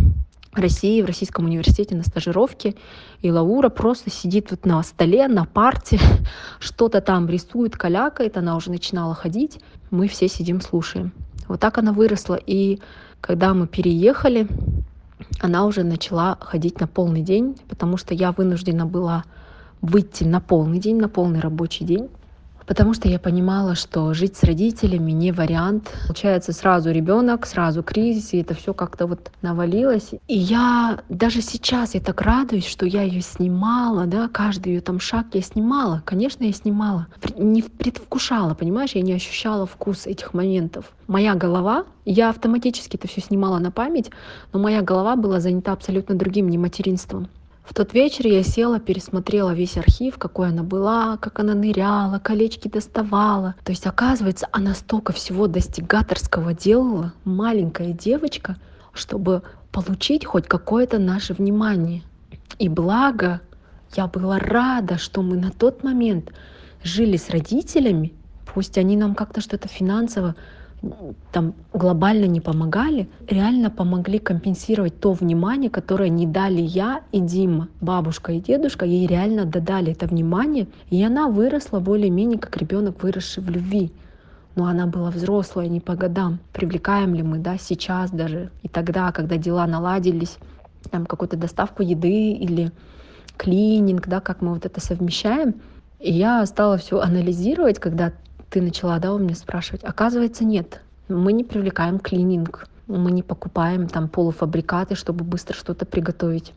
России, 0.58 1.02
в 1.02 1.06
Российском 1.06 1.44
университете 1.44 1.94
на 1.94 2.02
стажировке, 2.02 2.74
и 3.22 3.30
Лаура 3.30 3.68
просто 3.68 4.10
сидит 4.10 4.50
вот 4.50 4.64
на 4.66 4.82
столе, 4.82 5.28
на 5.28 5.44
парте, 5.44 5.98
что-то 6.60 7.00
там 7.00 7.28
рисует, 7.28 7.76
калякает, 7.76 8.36
она 8.36 8.56
уже 8.56 8.70
начинала 8.70 9.14
ходить, 9.14 9.60
мы 9.90 10.08
все 10.08 10.28
сидим, 10.28 10.60
слушаем. 10.60 11.12
Вот 11.48 11.60
так 11.60 11.78
она 11.78 11.92
выросла, 11.92 12.34
и 12.34 12.78
когда 13.20 13.54
мы 13.54 13.66
переехали, 13.66 14.48
она 15.40 15.64
уже 15.66 15.82
начала 15.82 16.36
ходить 16.40 16.80
на 16.80 16.86
полный 16.86 17.22
день, 17.22 17.56
потому 17.68 17.96
что 17.96 18.14
я 18.14 18.32
вынуждена 18.32 18.86
была 18.86 19.24
выйти 19.80 20.24
на 20.24 20.40
полный 20.40 20.78
день, 20.78 20.98
на 20.98 21.08
полный 21.08 21.40
рабочий 21.40 21.84
день 21.84 22.08
потому 22.68 22.92
что 22.92 23.08
я 23.08 23.18
понимала, 23.18 23.74
что 23.74 24.12
жить 24.12 24.36
с 24.36 24.44
родителями 24.44 25.12
не 25.12 25.32
вариант. 25.32 25.90
Получается, 26.06 26.52
сразу 26.52 26.92
ребенок, 26.92 27.46
сразу 27.46 27.82
кризис, 27.82 28.34
и 28.34 28.38
это 28.42 28.54
все 28.54 28.74
как-то 28.74 29.06
вот 29.06 29.30
навалилось. 29.40 30.10
И 30.28 30.38
я 30.38 31.00
даже 31.08 31.40
сейчас 31.40 31.94
я 31.94 32.00
так 32.00 32.20
радуюсь, 32.20 32.66
что 32.66 32.84
я 32.84 33.02
ее 33.02 33.22
снимала, 33.22 34.04
да, 34.06 34.28
каждый 34.28 34.74
ее 34.74 34.80
там 34.82 35.00
шаг 35.00 35.26
я 35.32 35.40
снимала. 35.40 36.02
Конечно, 36.04 36.44
я 36.44 36.52
снимала. 36.52 37.06
Не 37.38 37.62
предвкушала, 37.62 38.52
понимаешь, 38.54 38.92
я 38.92 39.00
не 39.00 39.14
ощущала 39.14 39.66
вкус 39.66 40.06
этих 40.06 40.34
моментов. 40.34 40.92
Моя 41.06 41.34
голова, 41.34 41.86
я 42.04 42.28
автоматически 42.28 42.96
это 42.96 43.08
все 43.08 43.22
снимала 43.22 43.58
на 43.58 43.70
память, 43.70 44.10
но 44.52 44.58
моя 44.60 44.82
голова 44.82 45.16
была 45.16 45.40
занята 45.40 45.72
абсолютно 45.72 46.14
другим, 46.14 46.50
не 46.50 46.58
материнством. 46.58 47.28
В 47.68 47.74
тот 47.74 47.92
вечер 47.92 48.26
я 48.26 48.42
села, 48.42 48.80
пересмотрела 48.80 49.52
весь 49.52 49.76
архив, 49.76 50.16
какой 50.16 50.48
она 50.48 50.62
была, 50.62 51.18
как 51.18 51.38
она 51.38 51.52
ныряла, 51.52 52.18
колечки 52.18 52.66
доставала. 52.66 53.56
То 53.62 53.72
есть, 53.72 53.86
оказывается, 53.86 54.48
она 54.52 54.72
столько 54.74 55.12
всего 55.12 55.48
достигаторского 55.48 56.54
делала, 56.54 57.12
маленькая 57.24 57.92
девочка, 57.92 58.56
чтобы 58.94 59.42
получить 59.70 60.24
хоть 60.24 60.46
какое-то 60.46 60.98
наше 60.98 61.34
внимание. 61.34 62.02
И 62.58 62.70
благо, 62.70 63.42
я 63.94 64.06
была 64.06 64.38
рада, 64.38 64.96
что 64.96 65.20
мы 65.20 65.36
на 65.36 65.50
тот 65.50 65.84
момент 65.84 66.32
жили 66.82 67.18
с 67.18 67.28
родителями, 67.28 68.14
пусть 68.46 68.78
они 68.78 68.96
нам 68.96 69.14
как-то 69.14 69.42
что-то 69.42 69.68
финансово 69.68 70.36
там 71.32 71.54
глобально 71.72 72.26
не 72.26 72.40
помогали, 72.40 73.08
реально 73.28 73.70
помогли 73.70 74.18
компенсировать 74.18 75.00
то 75.00 75.12
внимание, 75.12 75.70
которое 75.70 76.08
не 76.08 76.26
дали 76.26 76.60
я 76.60 77.02
и 77.12 77.20
Дима. 77.20 77.68
Бабушка 77.80 78.32
и 78.32 78.40
дедушка 78.40 78.84
ей 78.86 79.06
реально 79.06 79.44
додали 79.44 79.92
это 79.92 80.06
внимание, 80.06 80.68
и 80.90 81.02
она 81.02 81.28
выросла 81.28 81.80
более-менее 81.80 82.38
как 82.38 82.56
ребенок, 82.56 83.02
выросший 83.02 83.42
в 83.42 83.50
любви. 83.50 83.92
Но 84.54 84.66
она 84.66 84.86
была 84.86 85.10
взрослая, 85.10 85.68
не 85.68 85.80
по 85.80 85.94
годам. 85.94 86.38
Привлекаем 86.52 87.14
ли 87.14 87.22
мы, 87.22 87.38
да, 87.38 87.58
сейчас 87.58 88.10
даже, 88.10 88.50
и 88.62 88.68
тогда, 88.68 89.12
когда 89.12 89.36
дела 89.36 89.66
наладились, 89.66 90.38
там 90.90 91.06
какую-то 91.06 91.36
доставку 91.36 91.82
еды 91.82 92.32
или 92.32 92.72
клининг, 93.36 94.08
да, 94.08 94.20
как 94.20 94.42
мы 94.42 94.54
вот 94.54 94.64
это 94.64 94.80
совмещаем. 94.80 95.54
И 96.00 96.12
я 96.12 96.44
стала 96.46 96.76
все 96.76 97.00
анализировать, 97.00 97.78
когда 97.78 98.12
ты 98.50 98.62
начала, 98.62 98.98
да, 98.98 99.12
у 99.12 99.18
меня 99.18 99.34
спрашивать. 99.34 99.84
Оказывается, 99.84 100.44
нет. 100.44 100.80
Мы 101.08 101.32
не 101.32 101.44
привлекаем 101.44 101.98
клининг. 101.98 102.68
Мы 102.86 103.10
не 103.10 103.22
покупаем 103.22 103.88
там 103.88 104.08
полуфабрикаты, 104.08 104.94
чтобы 104.94 105.24
быстро 105.24 105.54
что-то 105.54 105.84
приготовить. 105.84 106.54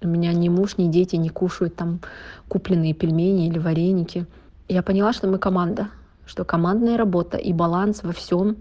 У 0.00 0.08
меня 0.08 0.32
ни 0.32 0.48
муж, 0.48 0.78
ни 0.78 0.88
дети 0.88 1.16
не 1.16 1.28
кушают 1.28 1.76
там 1.76 2.00
купленные 2.48 2.94
пельмени 2.94 3.48
или 3.48 3.58
вареники. 3.58 4.26
Я 4.68 4.82
поняла, 4.82 5.12
что 5.12 5.26
мы 5.26 5.38
команда, 5.38 5.88
что 6.26 6.44
командная 6.44 6.96
работа 6.96 7.36
и 7.36 7.52
баланс 7.52 8.02
во 8.02 8.12
всем, 8.12 8.56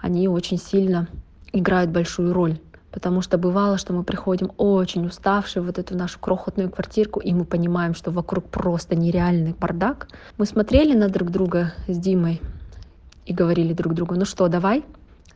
они 0.00 0.28
очень 0.28 0.58
сильно 0.58 1.08
играют 1.52 1.90
большую 1.90 2.32
роль. 2.32 2.58
Потому 2.90 3.22
что 3.22 3.38
бывало, 3.38 3.78
что 3.78 3.92
мы 3.92 4.02
приходим 4.02 4.50
очень 4.56 5.06
уставшие 5.06 5.62
в 5.62 5.66
вот 5.66 5.78
эту 5.78 5.96
нашу 5.96 6.18
крохотную 6.18 6.70
квартирку, 6.70 7.20
и 7.20 7.32
мы 7.32 7.44
понимаем, 7.44 7.94
что 7.94 8.10
вокруг 8.10 8.48
просто 8.48 8.96
нереальный 8.96 9.54
бардак. 9.58 10.08
Мы 10.38 10.46
смотрели 10.46 10.94
на 10.94 11.08
друг 11.08 11.30
друга 11.30 11.72
с 11.86 11.96
Димой 11.96 12.40
и 13.26 13.32
говорили 13.32 13.72
друг 13.72 13.94
другу, 13.94 14.16
ну 14.16 14.24
что, 14.24 14.48
давай? 14.48 14.84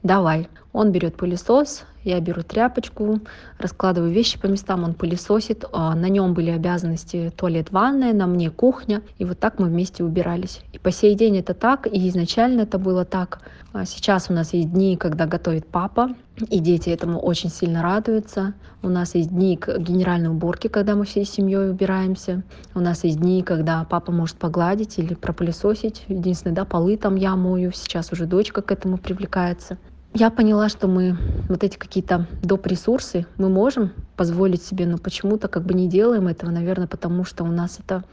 Давай. 0.03 0.49
Он 0.75 0.91
берет 0.91 1.15
пылесос, 1.15 1.85
я 2.03 2.19
беру 2.19 2.43
тряпочку, 2.43 3.21
раскладываю 3.59 4.11
вещи 4.11 4.41
по 4.41 4.47
местам, 4.47 4.83
он 4.83 4.95
пылесосит. 4.95 5.65
А, 5.73 5.95
на 5.95 6.09
нем 6.09 6.35
были 6.35 6.51
обязанности 6.51 7.33
туалет, 7.37 7.71
ванная, 7.71 8.13
на 8.13 8.27
мне 8.27 8.51
кухня. 8.51 9.01
И 9.19 9.25
вот 9.25 9.39
так 9.39 9.61
мы 9.61 9.69
вместе 9.69 10.03
убирались. 10.03 10.63
И 10.73 10.81
по 10.81 10.91
сей 10.91 11.15
день 11.15 11.39
это 11.39 11.55
так, 11.55 11.87
и 11.87 12.09
изначально 12.09 12.63
это 12.63 12.79
было 12.79 13.05
так. 13.05 13.39
А 13.73 13.85
сейчас 13.85 14.31
у 14.31 14.33
нас 14.33 14.53
есть 14.53 14.73
дни, 14.73 14.97
когда 14.97 15.27
готовит 15.27 15.65
папа, 15.65 16.17
и 16.51 16.59
дети 16.59 16.91
этому 16.91 17.21
очень 17.21 17.51
сильно 17.51 17.81
радуются. 17.81 18.53
У 18.83 18.89
нас 18.89 19.15
есть 19.15 19.31
дни 19.31 19.57
генеральной 19.57 20.31
уборки, 20.31 20.67
когда 20.67 20.97
мы 20.97 21.05
всей 21.05 21.25
семьей 21.25 21.71
убираемся. 21.71 22.43
У 22.75 22.81
нас 22.81 23.05
есть 23.05 23.21
дни, 23.21 23.45
когда 23.45 23.85
папа 23.85 24.11
может 24.11 24.39
погладить 24.39 24.99
или 24.99 25.15
пропылесосить. 25.15 26.03
Единственное, 26.09 26.57
да, 26.57 26.65
полы 26.65 26.97
там 26.97 27.15
я 27.15 27.37
мою. 27.37 27.71
Сейчас 27.71 28.11
уже 28.11 28.27
дочка 28.27 28.61
к 28.61 28.73
этому 28.73 28.99
привлекается 28.99 29.79
я 30.15 30.31
поняла, 30.31 30.69
что 30.69 30.87
мы 30.87 31.17
вот 31.49 31.65
эти 31.65 31.77
какие-то 31.77 32.27
доп. 32.43 32.67
ресурсы 32.69 33.27
мы 33.37 33.49
можем 33.49 33.93
позволить 34.17 34.63
себе, 34.63 34.87
но 34.87 34.97
почему-то 34.97 35.49
как 35.49 35.65
бы 35.65 35.75
не 35.75 35.89
делаем 35.89 36.29
этого, 36.29 36.51
наверное, 36.51 36.87
потому 36.87 37.25
что 37.25 37.43
у 37.43 37.49
нас 37.49 37.81
это 37.81 38.05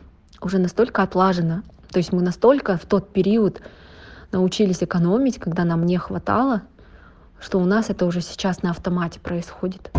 уже 0.41 0.57
настолько 0.57 1.03
отлажено. 1.03 1.61
То 1.91 1.99
есть 1.99 2.11
мы 2.11 2.23
настолько 2.23 2.77
в 2.77 2.85
тот 2.85 3.13
период 3.13 3.61
научились 4.31 4.81
экономить, 4.81 5.37
когда 5.37 5.63
нам 5.63 5.85
не 5.85 5.97
хватало, 5.97 6.63
что 7.39 7.59
у 7.59 7.65
нас 7.65 7.91
это 7.91 8.05
уже 8.05 8.21
сейчас 8.21 8.63
на 8.63 8.71
автомате 8.71 9.19
происходит. 9.19 9.91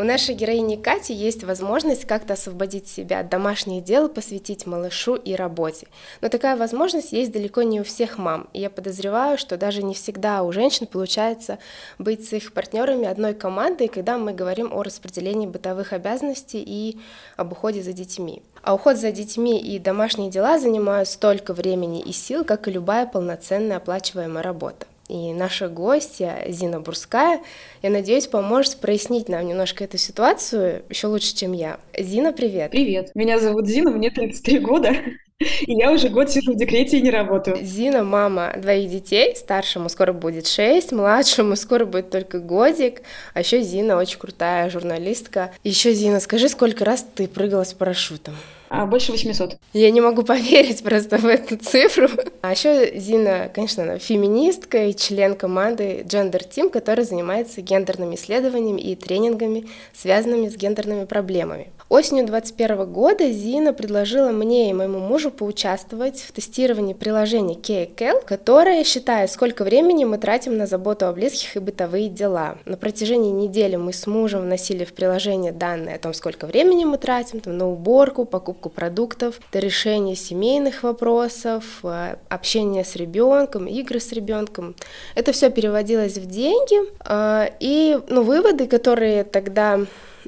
У 0.00 0.02
нашей 0.02 0.34
героини 0.34 0.76
Кати 0.76 1.12
есть 1.12 1.44
возможность 1.44 2.06
как-то 2.06 2.32
освободить 2.32 2.88
себя 2.88 3.20
от 3.20 3.28
домашних 3.28 3.84
дел, 3.84 4.08
посвятить 4.08 4.64
малышу 4.64 5.14
и 5.14 5.34
работе. 5.34 5.88
Но 6.22 6.30
такая 6.30 6.56
возможность 6.56 7.12
есть 7.12 7.32
далеко 7.32 7.60
не 7.60 7.82
у 7.82 7.84
всех 7.84 8.16
мам. 8.16 8.48
И 8.54 8.62
я 8.62 8.70
подозреваю, 8.70 9.36
что 9.36 9.58
даже 9.58 9.82
не 9.82 9.92
всегда 9.92 10.42
у 10.42 10.52
женщин 10.52 10.86
получается 10.86 11.58
быть 11.98 12.26
с 12.26 12.32
их 12.32 12.54
партнерами 12.54 13.08
одной 13.08 13.34
командой, 13.34 13.88
когда 13.88 14.16
мы 14.16 14.32
говорим 14.32 14.72
о 14.72 14.82
распределении 14.82 15.46
бытовых 15.46 15.92
обязанностей 15.92 16.64
и 16.66 16.98
об 17.36 17.52
уходе 17.52 17.82
за 17.82 17.92
детьми. 17.92 18.42
А 18.62 18.72
уход 18.72 18.96
за 18.96 19.12
детьми 19.12 19.60
и 19.60 19.78
домашние 19.78 20.30
дела 20.30 20.58
занимают 20.58 21.10
столько 21.10 21.52
времени 21.52 22.00
и 22.00 22.12
сил, 22.12 22.46
как 22.46 22.68
и 22.68 22.70
любая 22.70 23.04
полноценная 23.04 23.76
оплачиваемая 23.76 24.42
работа. 24.42 24.86
И 25.10 25.32
наша 25.32 25.68
гостья 25.68 26.44
Зина 26.46 26.78
Бурская, 26.78 27.40
я 27.82 27.90
надеюсь, 27.90 28.28
поможет 28.28 28.76
прояснить 28.76 29.28
нам 29.28 29.44
немножко 29.44 29.82
эту 29.82 29.98
ситуацию 29.98 30.84
еще 30.88 31.08
лучше, 31.08 31.34
чем 31.34 31.52
я. 31.52 31.80
Зина, 31.98 32.32
привет. 32.32 32.70
Привет. 32.70 33.10
Меня 33.16 33.40
зовут 33.40 33.66
Зина, 33.66 33.90
мне 33.90 34.12
33 34.12 34.60
года. 34.60 34.94
И 35.66 35.72
я 35.72 35.90
уже 35.90 36.10
год 36.10 36.30
сижу 36.30 36.52
в 36.52 36.56
декрете 36.56 36.98
и 36.98 37.00
не 37.00 37.10
работаю. 37.10 37.58
Зина 37.60 38.04
мама 38.04 38.52
двоих 38.56 38.88
детей, 38.90 39.34
старшему 39.34 39.88
скоро 39.88 40.12
будет 40.12 40.46
6, 40.46 40.92
младшему 40.92 41.56
скоро 41.56 41.86
будет 41.86 42.10
только 42.10 42.38
годик, 42.38 43.00
а 43.32 43.40
еще 43.40 43.62
Зина 43.62 43.96
очень 43.96 44.18
крутая 44.18 44.70
журналистка. 44.70 45.50
Еще 45.64 45.92
Зина, 45.92 46.20
скажи, 46.20 46.48
сколько 46.48 46.84
раз 46.84 47.04
ты 47.16 47.26
прыгала 47.26 47.64
с 47.64 47.72
парашютом? 47.72 48.34
А 48.70 48.86
больше 48.86 49.10
800. 49.10 49.58
Я 49.72 49.90
не 49.90 50.00
могу 50.00 50.22
поверить 50.24 50.82
просто 50.84 51.18
в 51.18 51.26
эту 51.26 51.56
цифру. 51.56 52.08
А 52.40 52.52
еще 52.52 52.96
Зина, 52.96 53.50
конечно, 53.52 53.82
она 53.82 53.98
феминистка 53.98 54.86
и 54.86 54.94
член 54.94 55.34
команды 55.34 56.04
Gender 56.08 56.48
Team, 56.48 56.70
которая 56.70 57.04
занимается 57.04 57.62
гендерными 57.62 58.14
исследованиями 58.14 58.80
и 58.80 58.94
тренингами, 58.94 59.68
связанными 59.92 60.48
с 60.48 60.56
гендерными 60.56 61.04
проблемами. 61.04 61.66
Осенью 61.90 62.24
2021 62.24 62.92
года 62.92 63.28
Зина 63.32 63.72
предложила 63.72 64.30
мне 64.30 64.70
и 64.70 64.72
моему 64.72 65.00
мужу 65.00 65.32
поучаствовать 65.32 66.20
в 66.20 66.30
тестировании 66.30 66.94
приложения 66.94 67.56
KKL, 67.56 68.24
которое 68.24 68.84
считает, 68.84 69.28
сколько 69.28 69.64
времени 69.64 70.04
мы 70.04 70.16
тратим 70.18 70.56
на 70.56 70.68
заботу 70.68 71.06
о 71.06 71.12
близких 71.12 71.56
и 71.56 71.58
бытовые 71.58 72.08
дела. 72.08 72.58
На 72.64 72.76
протяжении 72.76 73.32
недели 73.32 73.74
мы 73.74 73.92
с 73.92 74.06
мужем 74.06 74.42
вносили 74.42 74.84
в 74.84 74.92
приложение 74.92 75.50
данные 75.50 75.96
о 75.96 75.98
том, 75.98 76.14
сколько 76.14 76.46
времени 76.46 76.84
мы 76.84 76.96
тратим 76.96 77.40
там, 77.40 77.58
на 77.58 77.68
уборку, 77.68 78.24
покупку 78.24 78.70
продуктов, 78.70 79.40
до 79.50 79.58
решения 79.58 80.14
семейных 80.14 80.84
вопросов, 80.84 81.80
э, 81.82 82.18
общение 82.28 82.84
с 82.84 82.94
ребенком, 82.94 83.66
игры 83.66 83.98
с 83.98 84.12
ребенком. 84.12 84.76
Это 85.16 85.32
все 85.32 85.50
переводилось 85.50 86.18
в 86.18 86.26
деньги, 86.26 86.78
э, 87.04 87.50
и 87.58 87.98
ну, 88.06 88.22
выводы, 88.22 88.68
которые 88.68 89.24
тогда 89.24 89.80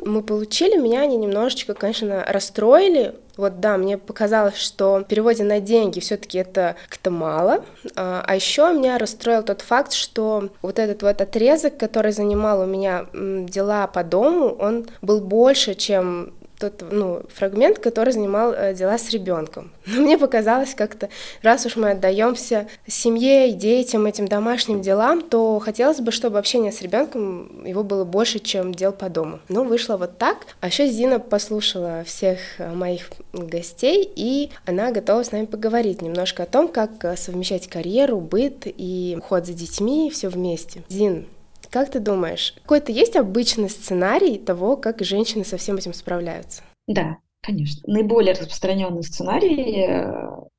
мы 0.04 0.22
получили, 0.22 0.76
меня 0.76 1.02
они 1.02 1.16
немножечко, 1.16 1.74
конечно, 1.74 2.24
расстроили. 2.26 3.14
Вот 3.36 3.60
да, 3.60 3.76
мне 3.78 3.96
показалось, 3.96 4.56
что 4.56 4.98
в 4.98 5.04
переводе 5.04 5.42
на 5.44 5.60
деньги 5.60 6.00
все-таки 6.00 6.38
это 6.38 6.76
как-то 6.88 7.10
мало. 7.10 7.64
А, 7.96 8.22
а 8.26 8.34
еще 8.34 8.72
меня 8.72 8.98
расстроил 8.98 9.42
тот 9.42 9.62
факт, 9.62 9.92
что 9.92 10.50
вот 10.60 10.78
этот 10.78 11.02
вот 11.02 11.20
отрезок, 11.20 11.78
который 11.78 12.12
занимал 12.12 12.60
у 12.60 12.66
меня 12.66 13.06
дела 13.12 13.86
по 13.86 14.04
дому, 14.04 14.54
он 14.58 14.86
был 15.00 15.20
больше, 15.20 15.74
чем 15.74 16.34
тот 16.62 16.84
ну, 16.92 17.22
фрагмент, 17.34 17.78
который 17.78 18.12
занимал 18.12 18.52
э, 18.52 18.74
дела 18.74 18.96
с 18.96 19.10
ребенком. 19.10 19.72
Но 19.86 20.00
мне 20.00 20.16
показалось 20.16 20.74
как-то, 20.74 21.08
раз 21.42 21.66
уж 21.66 21.76
мы 21.76 21.90
отдаемся 21.90 22.68
семье 22.86 23.52
детям, 23.52 24.06
этим 24.06 24.28
домашним 24.28 24.80
делам, 24.80 25.22
то 25.22 25.58
хотелось 25.58 26.00
бы, 26.00 26.12
чтобы 26.12 26.38
общение 26.38 26.70
с 26.70 26.80
ребенком 26.80 27.64
его 27.64 27.82
было 27.82 28.04
больше, 28.04 28.38
чем 28.38 28.72
дел 28.72 28.92
по 28.92 29.08
дому. 29.08 29.40
Ну, 29.48 29.64
вышло 29.64 29.96
вот 29.96 30.18
так. 30.18 30.38
А 30.60 30.68
еще 30.68 30.86
Зина 30.86 31.18
послушала 31.18 32.04
всех 32.04 32.38
э, 32.58 32.72
моих 32.72 33.10
гостей, 33.32 34.10
и 34.14 34.50
она 34.64 34.92
готова 34.92 35.24
с 35.24 35.32
нами 35.32 35.46
поговорить 35.46 36.00
немножко 36.00 36.44
о 36.44 36.46
том, 36.46 36.68
как 36.68 37.04
э, 37.04 37.16
совмещать 37.16 37.66
карьеру, 37.66 38.20
быт 38.20 38.66
и 38.66 39.16
уход 39.18 39.46
за 39.46 39.52
детьми, 39.52 40.10
все 40.10 40.28
вместе. 40.28 40.84
Зин, 40.88 41.26
как 41.72 41.90
ты 41.90 42.00
думаешь, 42.00 42.54
какой-то 42.62 42.92
есть 42.92 43.16
обычный 43.16 43.70
сценарий 43.70 44.38
того, 44.38 44.76
как 44.76 45.02
женщины 45.02 45.42
со 45.44 45.56
всем 45.56 45.76
этим 45.76 45.94
справляются? 45.94 46.62
Да, 46.86 47.16
конечно. 47.42 47.82
Наиболее 47.86 48.34
распространенный 48.34 49.02
сценарий 49.02 49.86
э, 49.86 50.12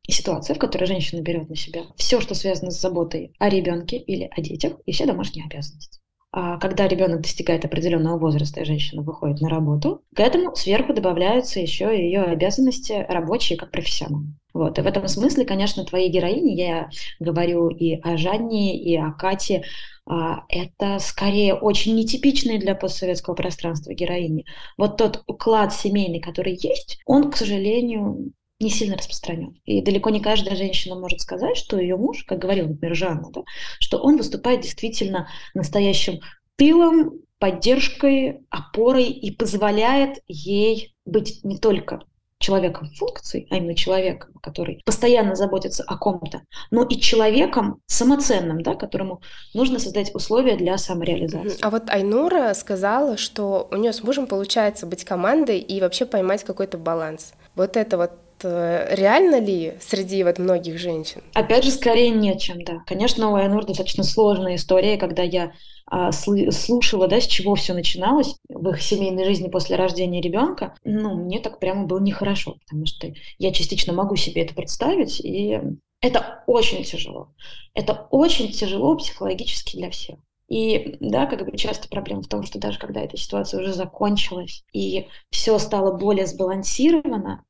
и 0.08 0.12
ситуация, 0.12 0.56
в 0.56 0.60
которой 0.60 0.86
женщина 0.86 1.22
берет 1.22 1.50
на 1.50 1.56
себя 1.56 1.84
все, 1.98 2.20
что 2.20 2.34
связано 2.34 2.72
с 2.72 2.82
заботой 2.82 3.32
о 3.38 3.48
ребенке 3.48 3.98
или 3.98 4.28
о 4.36 4.42
детях, 4.42 4.74
и 4.88 4.92
все 4.92 5.06
домашние 5.06 5.46
обязанности. 5.46 6.00
А 6.36 6.58
когда 6.58 6.88
ребенок 6.88 7.22
достигает 7.22 7.64
определенного 7.64 8.18
возраста 8.18 8.62
и 8.62 8.66
женщина 8.66 9.04
выходит 9.04 9.40
на 9.40 9.50
работу, 9.50 10.02
к 10.16 10.20
этому 10.20 10.56
сверху 10.56 10.92
добавляются 10.92 11.60
еще 11.60 11.96
ее 11.96 12.24
обязанности 12.24 13.06
рабочие 13.08 13.56
как 13.56 13.70
профессионал. 13.70 14.24
Вот. 14.52 14.80
И 14.80 14.82
в 14.82 14.88
этом 14.88 15.08
смысле, 15.08 15.46
конечно, 15.46 15.86
твои 15.86 16.10
героини, 16.10 16.60
я 16.60 16.90
говорю 17.20 17.70
и 17.70 18.00
о 18.02 18.18
Жанне, 18.18 18.76
и 18.82 18.98
о 18.98 19.12
Кате, 19.12 19.64
это 20.06 21.00
скорее 21.00 21.54
очень 21.54 21.96
нетипичные 21.96 22.60
для 22.60 22.76
постсоветского 22.76 23.36
пространства 23.36 23.94
героини. 23.94 24.46
Вот 24.78 24.98
тот 24.98 25.24
уклад 25.28 25.74
семейный, 25.74 26.20
который 26.20 26.58
есть, 26.62 27.00
он, 27.06 27.32
к 27.32 27.38
сожалению, 27.38 28.34
не 28.60 28.70
сильно 28.70 28.98
распространен. 28.98 29.60
И 29.66 29.82
далеко 29.82 30.10
не 30.10 30.20
каждая 30.20 30.56
женщина 30.56 30.96
может 30.96 31.22
сказать, 31.22 31.58
что 31.58 31.80
ее 31.80 31.98
муж, 31.98 32.24
как 32.26 32.40
говорил, 32.40 32.68
например, 32.68 32.96
Жанна, 32.96 33.30
да, 33.32 33.42
что 33.80 33.98
он 33.98 34.18
выступает 34.18 34.62
действительно 34.62 35.30
настоящим 35.54 36.20
тылом, 36.56 37.20
поддержкой, 37.40 38.40
опорой 38.50 39.10
и 39.10 39.32
позволяет 39.32 40.20
ей 40.28 40.96
быть 41.06 41.44
не 41.44 41.58
только 41.58 42.02
человеком 42.44 42.90
функций, 42.94 43.48
а 43.50 43.56
именно 43.56 43.74
человеком, 43.74 44.34
который 44.42 44.82
постоянно 44.86 45.36
заботится 45.36 45.84
о 45.88 45.98
ком-то, 45.98 46.42
но 46.72 46.84
и 46.84 47.00
человеком 47.00 47.80
самоценным, 47.88 48.62
да, 48.62 48.76
которому 48.76 49.22
нужно 49.54 49.80
создать 49.80 50.14
условия 50.14 50.58
для 50.58 50.78
самореализации. 50.78 51.58
А 51.62 51.70
вот 51.70 51.90
Айнура 51.90 52.54
сказала, 52.54 53.16
что 53.18 53.70
у 53.72 53.78
нее 53.78 53.94
с 53.94 54.04
мужем 54.04 54.28
получается 54.28 54.86
быть 54.86 55.06
командой 55.06 55.60
и 55.60 55.80
вообще 55.80 56.06
поймать 56.06 56.44
какой-то 56.44 56.78
баланс. 56.78 57.34
Вот 57.56 57.78
это 57.78 57.98
вот 57.98 58.12
реально 58.42 59.40
ли 59.40 59.74
среди 59.82 60.24
вот 60.24 60.40
многих 60.40 60.78
женщин? 60.80 61.22
Опять 61.34 61.64
же, 61.64 61.72
скорее 61.72 62.10
нет, 62.10 62.40
чем 62.40 62.64
да. 62.64 62.80
Конечно, 62.86 63.32
у 63.32 63.36
Айнур 63.36 63.66
достаточно 63.66 64.04
сложная 64.04 64.56
история, 64.56 64.98
когда 64.98 65.24
я 65.24 65.54
а, 65.86 66.12
слушала, 66.12 67.08
да, 67.08 67.20
с 67.20 67.28
чего 67.28 67.56
все 67.56 67.74
начиналось 67.74 68.36
в 68.50 68.70
их 68.70 68.82
семейной 68.82 69.26
жизни 69.26 69.50
после 69.50 69.76
рождения 69.76 70.22
ребенка, 70.22 70.76
ну, 70.84 71.16
мне 71.16 71.40
так 71.40 71.60
прямо 71.60 71.86
было 71.86 72.00
нехорошо, 72.00 72.56
потому 72.66 72.86
что 72.86 73.14
я 73.38 73.52
частично 73.52 73.94
могу 73.94 74.16
себе 74.16 74.44
это 74.44 74.56
представить, 74.56 75.20
и 75.20 75.60
это 76.02 76.44
очень 76.48 76.84
тяжело. 76.84 77.34
Это 77.74 78.08
очень 78.12 78.52
тяжело 78.52 78.96
психологически 78.96 79.78
для 79.78 79.90
всех. 79.90 80.18
И 80.50 80.98
да, 81.00 81.26
как 81.26 81.46
бы 81.46 81.58
часто 81.58 81.88
проблема 81.88 82.22
в 82.22 82.28
том, 82.28 82.44
что 82.44 82.60
даже 82.60 82.78
когда 82.78 83.02
эта 83.02 83.18
ситуация 83.18 83.62
уже 83.62 83.74
закончилась 83.74 84.64
и 84.74 85.08
все 85.32 85.58
стало 85.58 85.98
более 85.98 86.28
сбалансировано, 86.28 87.44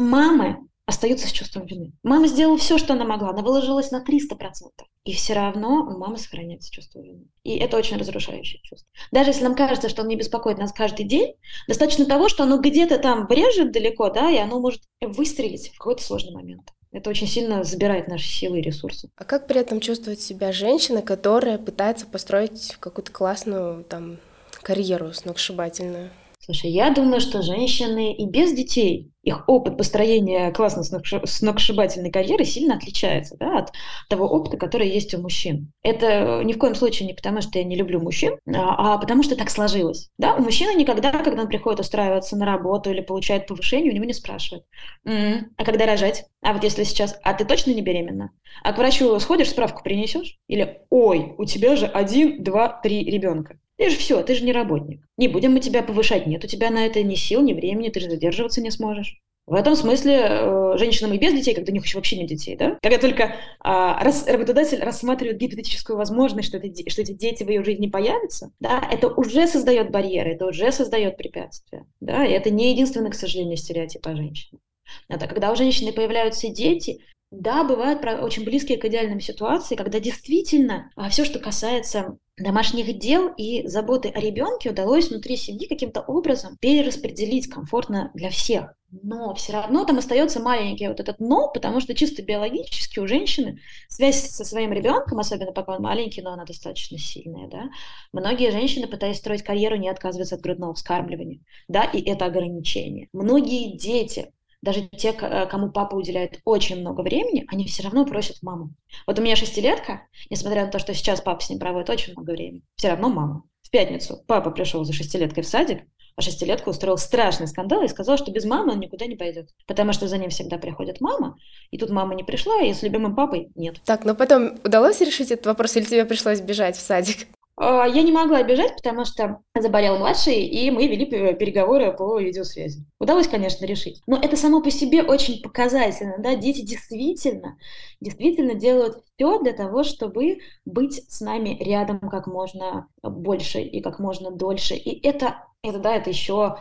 мамы 0.00 0.58
остаются 0.90 1.28
с 1.28 1.32
чувством 1.32 1.66
вины. 1.66 1.92
Мама 2.02 2.26
сделала 2.26 2.58
все, 2.58 2.76
что 2.76 2.92
она 2.92 3.04
могла, 3.04 3.30
она 3.30 3.42
выложилась 3.42 3.90
на 3.90 4.04
300%. 4.04 4.70
И 5.04 5.14
все 5.14 5.32
равно 5.32 5.84
у 5.84 5.98
мамы 5.98 6.18
сохраняется 6.18 6.70
чувство 6.70 7.00
вины. 7.00 7.26
И 7.42 7.56
это 7.56 7.76
очень 7.76 7.96
разрушающее 7.96 8.60
чувство. 8.62 8.88
Даже 9.12 9.30
если 9.30 9.44
нам 9.44 9.54
кажется, 9.54 9.88
что 9.88 10.02
он 10.02 10.08
не 10.08 10.16
беспокоит 10.16 10.58
нас 10.58 10.72
каждый 10.72 11.06
день, 11.06 11.34
достаточно 11.68 12.04
того, 12.04 12.28
что 12.28 12.42
оно 12.42 12.58
где-то 12.58 12.98
там 12.98 13.26
брежет 13.26 13.72
далеко, 13.72 14.10
да, 14.10 14.30
и 14.30 14.36
оно 14.36 14.60
может 14.60 14.82
выстрелить 15.00 15.70
в 15.70 15.78
какой-то 15.78 16.02
сложный 16.02 16.34
момент. 16.34 16.72
Это 16.92 17.08
очень 17.08 17.28
сильно 17.28 17.62
забирает 17.62 18.08
наши 18.08 18.26
силы 18.26 18.58
и 18.58 18.62
ресурсы. 18.62 19.10
А 19.16 19.24
как 19.24 19.46
при 19.46 19.60
этом 19.60 19.80
чувствует 19.80 20.20
себя 20.20 20.50
женщина, 20.50 21.02
которая 21.02 21.56
пытается 21.56 22.06
построить 22.06 22.76
какую-то 22.80 23.12
классную 23.12 23.84
там 23.84 24.18
карьеру 24.62 25.12
сногсшибательную? 25.12 26.10
Слушай, 26.42 26.70
я 26.70 26.90
думаю, 26.90 27.20
что 27.20 27.42
женщины 27.42 28.14
и 28.14 28.24
без 28.24 28.54
детей, 28.54 29.12
их 29.22 29.46
опыт 29.46 29.76
построения 29.76 30.50
классной 30.52 30.84
сногсшибательной 30.84 32.10
карьеры 32.10 32.46
сильно 32.46 32.76
отличается 32.76 33.36
да, 33.38 33.58
от 33.58 33.72
того 34.08 34.24
опыта, 34.26 34.56
который 34.56 34.88
есть 34.88 35.12
у 35.12 35.20
мужчин. 35.20 35.70
Это 35.82 36.42
ни 36.42 36.54
в 36.54 36.58
коем 36.58 36.74
случае 36.74 37.08
не 37.08 37.12
потому, 37.12 37.42
что 37.42 37.58
я 37.58 37.64
не 37.64 37.76
люблю 37.76 38.00
мужчин, 38.00 38.38
а, 38.54 38.94
а 38.94 38.98
потому 38.98 39.22
что 39.22 39.36
так 39.36 39.50
сложилось. 39.50 40.08
Да? 40.16 40.34
У 40.34 40.42
мужчины 40.42 40.74
никогда, 40.74 41.12
когда 41.12 41.42
он 41.42 41.48
приходит 41.48 41.80
устраиваться 41.80 42.36
на 42.38 42.46
работу 42.46 42.90
или 42.90 43.02
получает 43.02 43.46
повышение, 43.46 43.92
у 43.92 43.94
него 43.94 44.06
не 44.06 44.14
спрашивают, 44.14 44.64
м-м, 45.04 45.52
а 45.58 45.64
когда 45.66 45.84
рожать? 45.84 46.24
А 46.40 46.54
вот 46.54 46.64
если 46.64 46.84
сейчас, 46.84 47.20
а 47.22 47.34
ты 47.34 47.44
точно 47.44 47.72
не 47.72 47.82
беременна? 47.82 48.30
А 48.64 48.72
к 48.72 48.78
врачу 48.78 49.20
сходишь, 49.20 49.50
справку 49.50 49.82
принесешь? 49.82 50.38
Или, 50.48 50.80
ой, 50.88 51.34
у 51.36 51.44
тебя 51.44 51.76
же 51.76 51.84
один, 51.84 52.42
два, 52.42 52.80
три 52.82 53.04
ребенка. 53.04 53.59
Ты 53.80 53.88
же 53.88 53.96
все, 53.96 54.22
ты 54.22 54.34
же 54.34 54.44
не 54.44 54.52
работник. 54.52 55.00
Не 55.16 55.26
будем 55.26 55.54
мы 55.54 55.60
тебя 55.60 55.82
повышать. 55.82 56.26
Нет 56.26 56.44
у 56.44 56.46
тебя 56.46 56.68
на 56.68 56.84
это 56.84 57.02
ни 57.02 57.14
сил, 57.14 57.40
ни 57.40 57.54
времени, 57.54 57.88
ты 57.88 58.00
же 58.00 58.10
задерживаться 58.10 58.60
не 58.60 58.70
сможешь. 58.70 59.18
В 59.46 59.54
этом 59.54 59.74
смысле 59.74 60.20
э, 60.20 60.74
женщинам 60.76 61.14
и 61.14 61.18
без 61.18 61.32
детей, 61.32 61.54
когда 61.54 61.72
у 61.72 61.74
них 61.74 61.86
еще 61.86 61.96
вообще 61.96 62.18
нет 62.18 62.28
детей, 62.28 62.56
да? 62.56 62.76
Когда 62.82 62.98
только 62.98 63.22
э, 63.22 63.32
раз, 63.64 64.26
работодатель 64.26 64.80
рассматривает 64.80 65.38
гипотетическую 65.38 65.96
возможность, 65.96 66.48
что, 66.48 66.58
это, 66.58 66.68
что 66.90 67.00
эти 67.00 67.12
дети 67.12 67.42
в 67.42 67.48
ее 67.48 67.64
жизни 67.64 67.88
появятся, 67.88 68.52
да, 68.60 68.86
это 68.92 69.08
уже 69.08 69.46
создает 69.46 69.90
барьеры, 69.90 70.34
это 70.34 70.44
уже 70.44 70.70
создает 70.72 71.16
препятствия, 71.16 71.86
да, 72.00 72.26
и 72.26 72.32
это 72.32 72.50
не 72.50 72.72
единственный, 72.72 73.10
к 73.10 73.14
сожалению, 73.14 73.56
стереотип 73.56 74.06
о 74.06 74.14
женщине. 74.14 74.60
Это 75.08 75.26
когда 75.26 75.50
у 75.50 75.56
женщины 75.56 75.90
появляются 75.90 76.48
дети, 76.48 77.00
да, 77.30 77.62
бывают 77.64 78.04
очень 78.04 78.44
близкие 78.44 78.76
к 78.76 78.84
идеальным 78.84 79.20
ситуации, 79.20 79.76
когда 79.76 80.00
действительно 80.00 80.90
а, 80.96 81.08
все, 81.08 81.24
что 81.24 81.38
касается 81.38 82.18
домашних 82.42 82.98
дел 82.98 83.32
и 83.36 83.66
заботы 83.66 84.08
о 84.08 84.20
ребенке, 84.20 84.70
удалось 84.70 85.10
внутри 85.10 85.36
семьи 85.36 85.66
каким-то 85.66 86.00
образом 86.00 86.56
перераспределить 86.60 87.48
комфортно 87.48 88.10
для 88.14 88.30
всех. 88.30 88.74
Но 88.90 89.34
все 89.34 89.52
равно 89.52 89.84
там 89.84 89.98
остается 89.98 90.40
маленький 90.40 90.88
вот 90.88 90.98
этот 90.98 91.20
но, 91.20 91.48
потому 91.52 91.80
что 91.80 91.94
чисто 91.94 92.22
биологически 92.22 92.98
у 92.98 93.06
женщины 93.06 93.60
связь 93.88 94.30
со 94.30 94.44
своим 94.44 94.72
ребенком, 94.72 95.20
особенно 95.20 95.52
пока 95.52 95.76
он 95.76 95.82
маленький, 95.82 96.22
но 96.22 96.32
она 96.32 96.44
достаточно 96.44 96.98
сильная, 96.98 97.48
да. 97.48 97.70
Многие 98.12 98.50
женщины, 98.50 98.88
пытаясь 98.88 99.18
строить 99.18 99.42
карьеру, 99.42 99.76
не 99.76 99.88
отказываются 99.88 100.34
от 100.34 100.40
грудного 100.40 100.74
вскармливания, 100.74 101.40
да, 101.68 101.84
и 101.84 102.02
это 102.02 102.24
ограничение. 102.26 103.08
Многие 103.12 103.76
дети 103.76 104.32
даже 104.62 104.88
те, 104.88 105.10
э, 105.10 105.46
кому 105.46 105.70
папа 105.70 105.94
уделяет 105.94 106.40
очень 106.44 106.80
много 106.80 107.00
времени, 107.02 107.44
они 107.48 107.66
все 107.66 107.82
равно 107.82 108.04
просят 108.04 108.42
маму. 108.42 108.70
Вот 109.06 109.18
у 109.18 109.22
меня 109.22 109.36
шестилетка, 109.36 110.06
несмотря 110.28 110.64
на 110.64 110.70
то, 110.70 110.78
что 110.78 110.94
сейчас 110.94 111.20
папа 111.20 111.40
с 111.42 111.50
ним 111.50 111.58
проводит 111.58 111.90
очень 111.90 112.12
много 112.12 112.32
времени, 112.32 112.62
все 112.76 112.88
равно 112.88 113.08
мама. 113.08 113.44
В 113.62 113.70
пятницу 113.70 114.22
папа 114.26 114.50
пришел 114.50 114.84
за 114.84 114.92
шестилеткой 114.92 115.42
в 115.42 115.46
садик, 115.46 115.82
шестилетка 116.18 116.68
устроил 116.68 116.98
страшный 116.98 117.46
скандал 117.46 117.82
и 117.82 117.88
сказал, 117.88 118.16
что 118.16 118.30
без 118.30 118.44
мамы 118.44 118.72
он 118.72 118.80
никуда 118.80 119.06
не 119.06 119.16
пойдет, 119.16 119.50
потому 119.66 119.92
что 119.92 120.08
за 120.08 120.18
ним 120.18 120.30
всегда 120.30 120.58
приходит 120.58 121.00
мама, 121.00 121.36
и 121.70 121.78
тут 121.78 121.90
мама 121.90 122.14
не 122.14 122.24
пришла, 122.24 122.62
и 122.62 122.72
с 122.72 122.82
любимым 122.82 123.14
папой 123.14 123.50
нет. 123.54 123.80
Так, 123.84 124.04
но 124.04 124.14
потом 124.14 124.58
удалось 124.64 125.00
решить 125.00 125.30
этот 125.30 125.46
вопрос, 125.46 125.76
или 125.76 125.84
тебе 125.84 126.04
пришлось 126.04 126.40
бежать 126.40 126.76
в 126.76 126.80
садик? 126.80 127.28
А, 127.62 127.86
я 127.86 128.02
не 128.02 128.10
могла 128.10 128.42
бежать, 128.42 128.74
потому 128.76 129.04
что 129.04 129.42
заболел 129.54 129.98
младший, 129.98 130.46
и 130.46 130.70
мы 130.70 130.86
вели 130.86 131.04
переговоры 131.04 131.92
по 131.92 132.18
видеосвязи. 132.18 132.86
Удалось, 132.98 133.28
конечно, 133.28 133.66
решить. 133.66 134.00
Но 134.06 134.16
это 134.16 134.34
само 134.36 134.62
по 134.62 134.70
себе 134.70 135.02
очень 135.02 135.42
показательно. 135.42 136.14
Да? 136.18 136.36
Дети 136.36 136.62
действительно, 136.62 137.58
действительно 138.00 138.54
делают 138.54 139.04
все 139.14 139.38
для 139.42 139.52
того, 139.52 139.82
чтобы 139.82 140.38
быть 140.64 141.04
с 141.12 141.20
нами 141.20 141.58
рядом 141.60 142.00
как 142.00 142.26
можно 142.26 142.88
больше 143.02 143.60
и 143.60 143.82
как 143.82 143.98
можно 143.98 144.30
дольше. 144.30 144.74
И 144.74 145.06
это, 145.06 145.44
это 145.62 145.80
да, 145.80 145.96
это 145.96 146.08
еще 146.08 146.56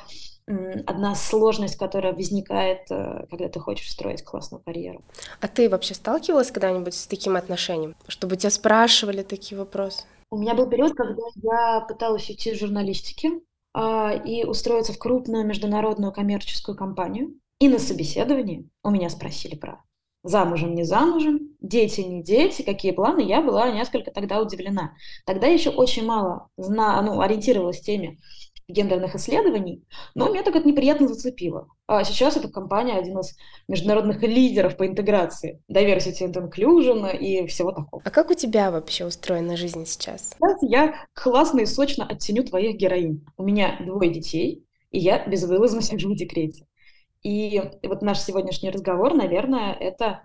одна 0.85 1.15
сложность, 1.15 1.77
которая 1.77 2.11
возникает, 2.11 2.89
э, 2.89 3.25
когда 3.29 3.47
ты 3.49 3.59
хочешь 3.59 3.91
строить 3.91 4.23
классную 4.23 4.63
карьеру. 4.63 5.03
А 5.39 5.47
ты 5.47 5.69
вообще 5.69 5.93
сталкивалась 5.93 6.51
когда-нибудь 6.51 6.95
с 6.95 7.05
таким 7.05 7.35
отношением, 7.37 7.95
чтобы 8.07 8.35
тебя 8.35 8.49
спрашивали 8.49 9.21
такие 9.21 9.59
вопросы? 9.59 10.05
У 10.31 10.37
меня 10.37 10.53
был 10.53 10.69
период, 10.69 10.93
когда 10.93 11.23
я 11.35 11.81
пыталась 11.81 12.29
уйти 12.29 12.51
из 12.51 12.59
журналистики 12.59 13.31
а, 13.73 14.13
и 14.13 14.43
устроиться 14.43 14.93
в 14.93 14.99
крупную 14.99 15.45
международную 15.45 16.11
коммерческую 16.11 16.77
компанию. 16.77 17.39
И 17.59 17.67
на 17.67 17.79
собеседовании 17.79 18.69
у 18.83 18.91
меня 18.91 19.09
спросили 19.09 19.55
про 19.55 19.83
замужем, 20.23 20.75
не 20.75 20.83
замужем, 20.83 21.55
дети, 21.61 22.01
не 22.01 22.23
дети, 22.23 22.61
какие 22.61 22.91
планы. 22.91 23.21
Я 23.21 23.41
была 23.41 23.71
несколько 23.71 24.11
тогда 24.11 24.41
удивлена. 24.41 24.93
Тогда 25.25 25.47
еще 25.47 25.71
очень 25.71 26.05
мало 26.05 26.49
зна 26.57 27.01
ну, 27.01 27.19
ориентировалась 27.21 27.79
в 27.79 27.83
теме 27.83 28.17
гендерных 28.69 29.15
исследований, 29.15 29.83
но 30.15 30.29
меня 30.29 30.43
так 30.43 30.55
это 30.55 30.67
неприятно 30.67 31.07
зацепило. 31.07 31.67
А 31.87 32.03
сейчас 32.03 32.37
эта 32.37 32.47
компания 32.47 32.97
один 32.97 33.19
из 33.19 33.35
международных 33.67 34.21
лидеров 34.21 34.77
по 34.77 34.85
интеграции, 34.85 35.61
diversity 35.69 36.21
and 36.21 36.33
inclusion 36.33 37.17
и 37.17 37.47
всего 37.47 37.71
такого. 37.71 38.01
А 38.05 38.09
как 38.09 38.29
у 38.29 38.35
тебя 38.35 38.71
вообще 38.71 39.05
устроена 39.05 39.57
жизнь 39.57 39.85
сейчас? 39.85 40.35
Я 40.61 40.95
классно 41.13 41.61
и 41.61 41.65
сочно 41.65 42.05
оттеню 42.05 42.43
твоих 42.43 42.77
героинь. 42.77 43.25
У 43.37 43.43
меня 43.43 43.77
двое 43.85 44.11
детей, 44.11 44.65
и 44.91 44.99
я 44.99 45.25
безвылазно 45.25 45.81
сижу 45.81 46.09
в 46.09 46.15
декрете. 46.15 46.65
И 47.21 47.61
вот 47.83 48.01
наш 48.01 48.19
сегодняшний 48.19 48.69
разговор, 48.69 49.13
наверное, 49.13 49.73
это 49.73 50.21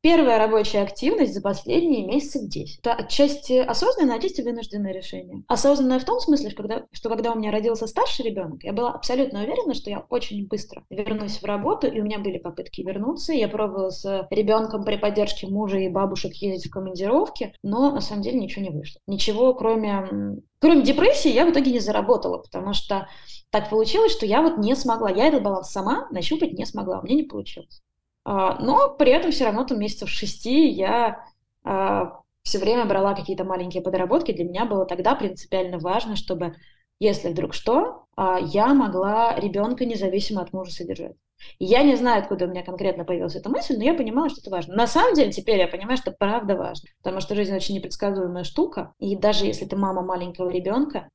Первая 0.00 0.38
рабочая 0.38 0.82
активность 0.82 1.34
за 1.34 1.42
последние 1.42 2.06
месяцев 2.06 2.48
10. 2.48 2.78
Это 2.78 2.94
отчасти 2.94 3.54
осознанное, 3.54 4.18
отчасти 4.18 4.42
вынужденное 4.42 4.92
решение. 4.92 5.42
Осознанное 5.48 5.98
в 5.98 6.04
том 6.04 6.20
смысле, 6.20 6.50
что 6.50 6.62
когда, 6.62 6.86
что 6.92 7.08
когда 7.08 7.32
у 7.32 7.34
меня 7.36 7.50
родился 7.50 7.88
старший 7.88 8.26
ребенок, 8.26 8.62
я 8.62 8.72
была 8.72 8.92
абсолютно 8.92 9.42
уверена, 9.42 9.74
что 9.74 9.90
я 9.90 10.06
очень 10.08 10.46
быстро 10.46 10.84
вернусь 10.88 11.42
в 11.42 11.44
работу, 11.44 11.88
и 11.88 12.00
у 12.00 12.04
меня 12.04 12.20
были 12.20 12.38
попытки 12.38 12.82
вернуться. 12.82 13.32
Я 13.32 13.48
пробовала 13.48 13.90
с 13.90 14.28
ребенком 14.30 14.84
при 14.84 14.98
поддержке 14.98 15.48
мужа 15.48 15.78
и 15.78 15.88
бабушек 15.88 16.32
ездить 16.34 16.70
в 16.70 16.72
командировки, 16.72 17.52
но 17.64 17.90
на 17.90 18.00
самом 18.00 18.22
деле 18.22 18.38
ничего 18.38 18.66
не 18.66 18.70
вышло. 18.70 19.00
Ничего, 19.08 19.52
кроме, 19.54 20.40
кроме 20.60 20.82
депрессии, 20.82 21.32
я 21.32 21.44
в 21.44 21.50
итоге 21.50 21.72
не 21.72 21.80
заработала, 21.80 22.38
потому 22.38 22.72
что 22.72 23.08
так 23.50 23.68
получилось, 23.68 24.12
что 24.12 24.26
я 24.26 24.42
вот 24.42 24.58
не 24.58 24.76
смогла. 24.76 25.10
Я 25.10 25.26
этот 25.26 25.42
баланс 25.42 25.72
сама 25.72 26.06
нащупать 26.12 26.52
не 26.52 26.66
смогла, 26.66 27.00
у 27.00 27.02
меня 27.04 27.16
не 27.16 27.24
получилось. 27.24 27.82
А, 28.24 28.58
но 28.60 28.90
при 28.90 29.12
этом 29.12 29.30
все 29.30 29.44
равно 29.44 29.64
там 29.64 29.78
месяцев 29.78 30.08
шести 30.08 30.68
я 30.68 31.24
а, 31.64 32.20
все 32.42 32.58
время 32.58 32.84
брала 32.84 33.14
какие-то 33.14 33.44
маленькие 33.44 33.82
подработки. 33.82 34.32
Для 34.32 34.44
меня 34.44 34.64
было 34.64 34.86
тогда 34.86 35.14
принципиально 35.14 35.78
важно, 35.78 36.16
чтобы, 36.16 36.56
если 37.00 37.30
вдруг 37.30 37.54
что, 37.54 38.04
а, 38.16 38.38
я 38.38 38.74
могла 38.74 39.34
ребенка 39.34 39.84
независимо 39.84 40.42
от 40.42 40.52
мужа 40.52 40.72
содержать. 40.72 41.16
Я 41.60 41.84
не 41.84 41.94
знаю, 41.94 42.20
откуда 42.20 42.46
у 42.46 42.48
меня 42.48 42.64
конкретно 42.64 43.04
появилась 43.04 43.36
эта 43.36 43.48
мысль, 43.48 43.76
но 43.76 43.84
я 43.84 43.94
понимала, 43.94 44.28
что 44.28 44.40
это 44.40 44.50
важно. 44.50 44.74
На 44.74 44.88
самом 44.88 45.14
деле 45.14 45.30
теперь 45.30 45.58
я 45.58 45.68
понимаю, 45.68 45.96
что 45.96 46.10
правда 46.10 46.56
важно, 46.56 46.88
потому 47.00 47.20
что 47.20 47.36
жизнь 47.36 47.54
очень 47.54 47.76
непредсказуемая 47.76 48.42
штука, 48.42 48.92
и 48.98 49.14
даже 49.14 49.46
если 49.46 49.64
ты 49.64 49.76
мама 49.76 50.02
маленького 50.02 50.50
ребенка, 50.50 51.08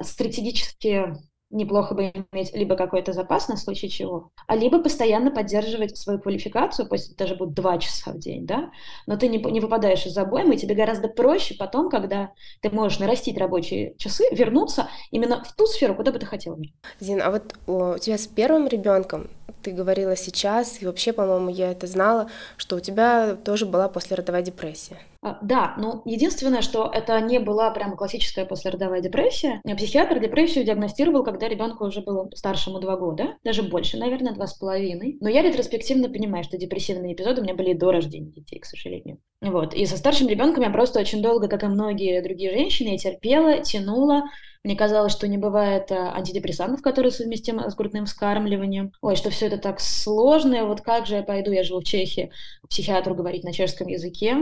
стратегически 0.00 1.14
неплохо 1.50 1.94
бы 1.94 2.12
иметь 2.32 2.54
либо 2.54 2.76
какой-то 2.76 3.12
запас 3.12 3.48
на 3.48 3.56
случай 3.56 3.88
чего, 3.88 4.30
а 4.46 4.56
либо 4.56 4.82
постоянно 4.82 5.30
поддерживать 5.30 5.96
свою 5.96 6.20
квалификацию, 6.20 6.88
пусть 6.88 7.16
даже 7.16 7.34
будет 7.34 7.54
два 7.54 7.78
часа 7.78 8.12
в 8.12 8.18
день, 8.18 8.46
да, 8.46 8.70
но 9.06 9.16
ты 9.16 9.28
не, 9.28 9.38
не 9.38 9.60
выпадаешь 9.60 10.06
из 10.06 10.16
обоймы, 10.16 10.54
и 10.54 10.58
тебе 10.58 10.74
гораздо 10.74 11.08
проще 11.08 11.54
потом, 11.58 11.90
когда 11.90 12.30
ты 12.62 12.70
можешь 12.70 12.98
нарастить 12.98 13.38
рабочие 13.38 13.94
часы, 13.98 14.24
вернуться 14.32 14.88
именно 15.10 15.42
в 15.44 15.52
ту 15.54 15.66
сферу, 15.66 15.94
куда 15.94 16.12
бы 16.12 16.18
ты 16.18 16.26
хотела. 16.26 16.58
Зин, 17.00 17.20
а 17.22 17.30
вот 17.30 17.54
у 17.66 17.98
тебя 17.98 18.16
с 18.16 18.26
первым 18.26 18.68
ребенком 18.68 19.28
ты 19.62 19.72
говорила 19.72 20.16
сейчас, 20.16 20.80
и 20.80 20.86
вообще, 20.86 21.12
по-моему, 21.12 21.50
я 21.50 21.72
это 21.72 21.86
знала, 21.86 22.30
что 22.56 22.76
у 22.76 22.80
тебя 22.80 23.34
тоже 23.34 23.66
была 23.66 23.88
послеродовая 23.88 24.42
депрессия. 24.42 24.98
А, 25.22 25.38
да, 25.42 25.74
ну 25.76 26.00
единственное, 26.06 26.62
что 26.62 26.90
это 26.92 27.20
не 27.20 27.38
была 27.38 27.70
прям 27.70 27.96
классическая 27.96 28.46
послеродовая 28.46 29.02
депрессия. 29.02 29.60
Психиатр 29.76 30.18
депрессию 30.18 30.64
диагностировал, 30.64 31.24
когда 31.24 31.46
ребенку 31.48 31.84
уже 31.84 32.00
было 32.00 32.30
старшему 32.34 32.80
два 32.80 32.96
года, 32.96 33.36
даже 33.44 33.62
больше, 33.62 33.98
наверное, 33.98 34.32
два 34.32 34.46
с 34.46 34.54
половиной. 34.54 35.18
Но 35.20 35.28
я 35.28 35.42
ретроспективно 35.42 36.08
понимаю, 36.08 36.44
что 36.44 36.56
депрессивные 36.56 37.14
эпизоды 37.14 37.40
у 37.40 37.44
меня 37.44 37.54
были 37.54 37.74
до 37.74 37.92
рождения 37.92 38.30
детей, 38.30 38.60
к 38.60 38.64
сожалению. 38.64 39.18
Вот. 39.42 39.74
И 39.74 39.84
со 39.84 39.98
старшим 39.98 40.28
ребенком 40.28 40.62
я 40.62 40.70
просто 40.70 41.00
очень 41.00 41.22
долго, 41.22 41.48
как 41.48 41.64
и 41.64 41.66
многие 41.66 42.22
другие 42.22 42.50
женщины, 42.50 42.88
я 42.88 42.98
терпела, 42.98 43.58
тянула, 43.58 44.24
мне 44.62 44.76
казалось, 44.76 45.12
что 45.12 45.26
не 45.26 45.38
бывает 45.38 45.90
э, 45.90 45.94
антидепрессантов, 45.94 46.82
которые 46.82 47.12
совместимы 47.12 47.70
с 47.70 47.74
грудным 47.74 48.04
вскармливанием. 48.04 48.92
Ой, 49.00 49.16
что 49.16 49.30
все 49.30 49.46
это 49.46 49.56
так 49.56 49.80
сложно, 49.80 50.66
вот 50.66 50.82
как 50.82 51.06
же 51.06 51.16
я 51.16 51.22
пойду, 51.22 51.50
я 51.50 51.64
живу 51.64 51.80
в 51.80 51.84
Чехии, 51.84 52.30
психиатру 52.68 53.14
говорить 53.14 53.44
на 53.44 53.52
чешском 53.54 53.88
языке. 53.88 54.36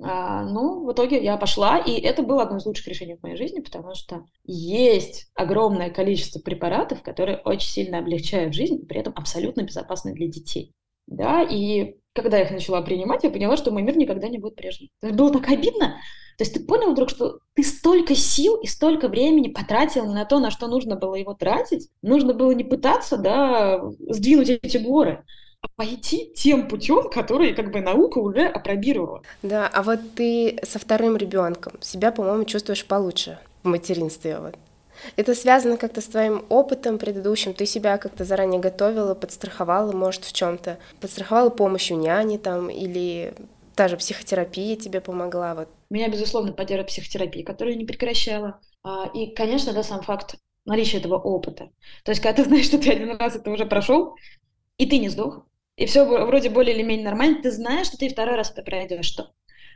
А, 0.00 0.44
ну, 0.44 0.84
в 0.84 0.92
итоге 0.92 1.22
я 1.22 1.36
пошла, 1.36 1.78
и 1.78 1.92
это 2.00 2.22
было 2.22 2.42
одно 2.42 2.58
из 2.58 2.66
лучших 2.66 2.86
решений 2.86 3.16
в 3.16 3.22
моей 3.22 3.36
жизни, 3.36 3.60
потому 3.60 3.94
что 3.94 4.24
есть 4.44 5.28
огромное 5.34 5.90
количество 5.90 6.40
препаратов, 6.40 7.02
которые 7.02 7.38
очень 7.38 7.68
сильно 7.68 7.98
облегчают 7.98 8.54
жизнь, 8.54 8.86
при 8.86 9.00
этом 9.00 9.12
абсолютно 9.16 9.62
безопасны 9.62 10.12
для 10.14 10.28
детей. 10.28 10.72
Да, 11.08 11.42
и 11.42 11.96
когда 12.12 12.38
я 12.38 12.44
их 12.44 12.50
начала 12.50 12.82
принимать, 12.82 13.24
я 13.24 13.30
поняла, 13.30 13.56
что 13.56 13.70
мой 13.70 13.82
мир 13.82 13.96
никогда 13.96 14.28
не 14.28 14.38
будет 14.38 14.56
прежним. 14.56 14.88
Это 15.02 15.14
было 15.14 15.32
так 15.32 15.48
обидно. 15.48 15.96
То 16.36 16.44
есть 16.44 16.54
ты 16.54 16.60
понял 16.60 16.92
вдруг, 16.92 17.08
что 17.08 17.40
ты 17.54 17.64
столько 17.64 18.14
сил 18.14 18.56
и 18.56 18.66
столько 18.66 19.08
времени 19.08 19.48
потратил 19.48 20.12
на 20.12 20.24
то, 20.24 20.38
на 20.38 20.52
что 20.52 20.68
нужно 20.68 20.94
было 20.94 21.16
его 21.16 21.34
тратить. 21.34 21.88
Нужно 22.02 22.34
было 22.34 22.52
не 22.52 22.62
пытаться, 22.62 23.16
да, 23.16 23.82
сдвинуть 24.08 24.50
эти 24.50 24.76
горы, 24.76 25.24
пойти 25.78 26.32
тем 26.34 26.68
путем, 26.68 27.08
который 27.08 27.54
как 27.54 27.70
бы 27.70 27.80
наука 27.80 28.18
уже 28.18 28.46
опробировала. 28.46 29.22
Да, 29.42 29.68
а 29.72 29.82
вот 29.82 30.00
ты 30.16 30.58
со 30.64 30.78
вторым 30.78 31.16
ребенком 31.16 31.74
себя, 31.80 32.10
по-моему, 32.10 32.44
чувствуешь 32.44 32.84
получше 32.84 33.38
в 33.62 33.68
материнстве. 33.68 34.38
Вот. 34.38 34.56
Это 35.16 35.34
связано 35.34 35.76
как-то 35.76 36.00
с 36.00 36.06
твоим 36.06 36.44
опытом 36.48 36.98
предыдущим? 36.98 37.54
Ты 37.54 37.66
себя 37.66 37.98
как-то 37.98 38.24
заранее 38.24 38.60
готовила, 38.60 39.14
подстраховала, 39.14 39.92
может, 39.92 40.24
в 40.24 40.32
чем-то? 40.32 40.78
Подстраховала 41.00 41.50
помощью 41.50 41.98
няни 41.98 42.38
там 42.38 42.70
или 42.70 43.34
та 43.76 43.86
же 43.86 43.96
психотерапия 43.96 44.76
тебе 44.76 45.00
помогла? 45.00 45.54
Вот. 45.54 45.68
Меня, 45.90 46.08
безусловно, 46.08 46.52
поддерживает 46.52 46.88
психотерапия, 46.88 47.44
которую 47.44 47.74
я 47.74 47.78
не 47.78 47.86
прекращала. 47.86 48.60
А, 48.82 49.08
и, 49.14 49.32
конечно, 49.34 49.72
да, 49.72 49.84
сам 49.84 50.02
факт 50.02 50.36
наличия 50.64 50.98
этого 50.98 51.16
опыта. 51.18 51.70
То 52.04 52.10
есть, 52.10 52.20
когда 52.20 52.42
ты 52.42 52.48
знаешь, 52.48 52.66
что 52.66 52.78
ты 52.78 52.90
один 52.90 53.16
раз 53.16 53.36
это 53.36 53.50
уже 53.50 53.64
прошел, 53.64 54.16
и 54.78 54.86
ты 54.86 54.98
не 54.98 55.08
сдох, 55.08 55.46
и 55.76 55.86
все 55.86 56.04
вроде 56.04 56.50
более 56.50 56.74
или 56.74 56.82
менее 56.82 57.04
нормально, 57.04 57.42
ты 57.42 57.50
знаешь, 57.50 57.88
что 57.88 57.98
ты 57.98 58.08
второй 58.08 58.36
раз 58.36 58.50
это 58.50 58.62
пройдешь, 58.62 59.04
что 59.04 59.32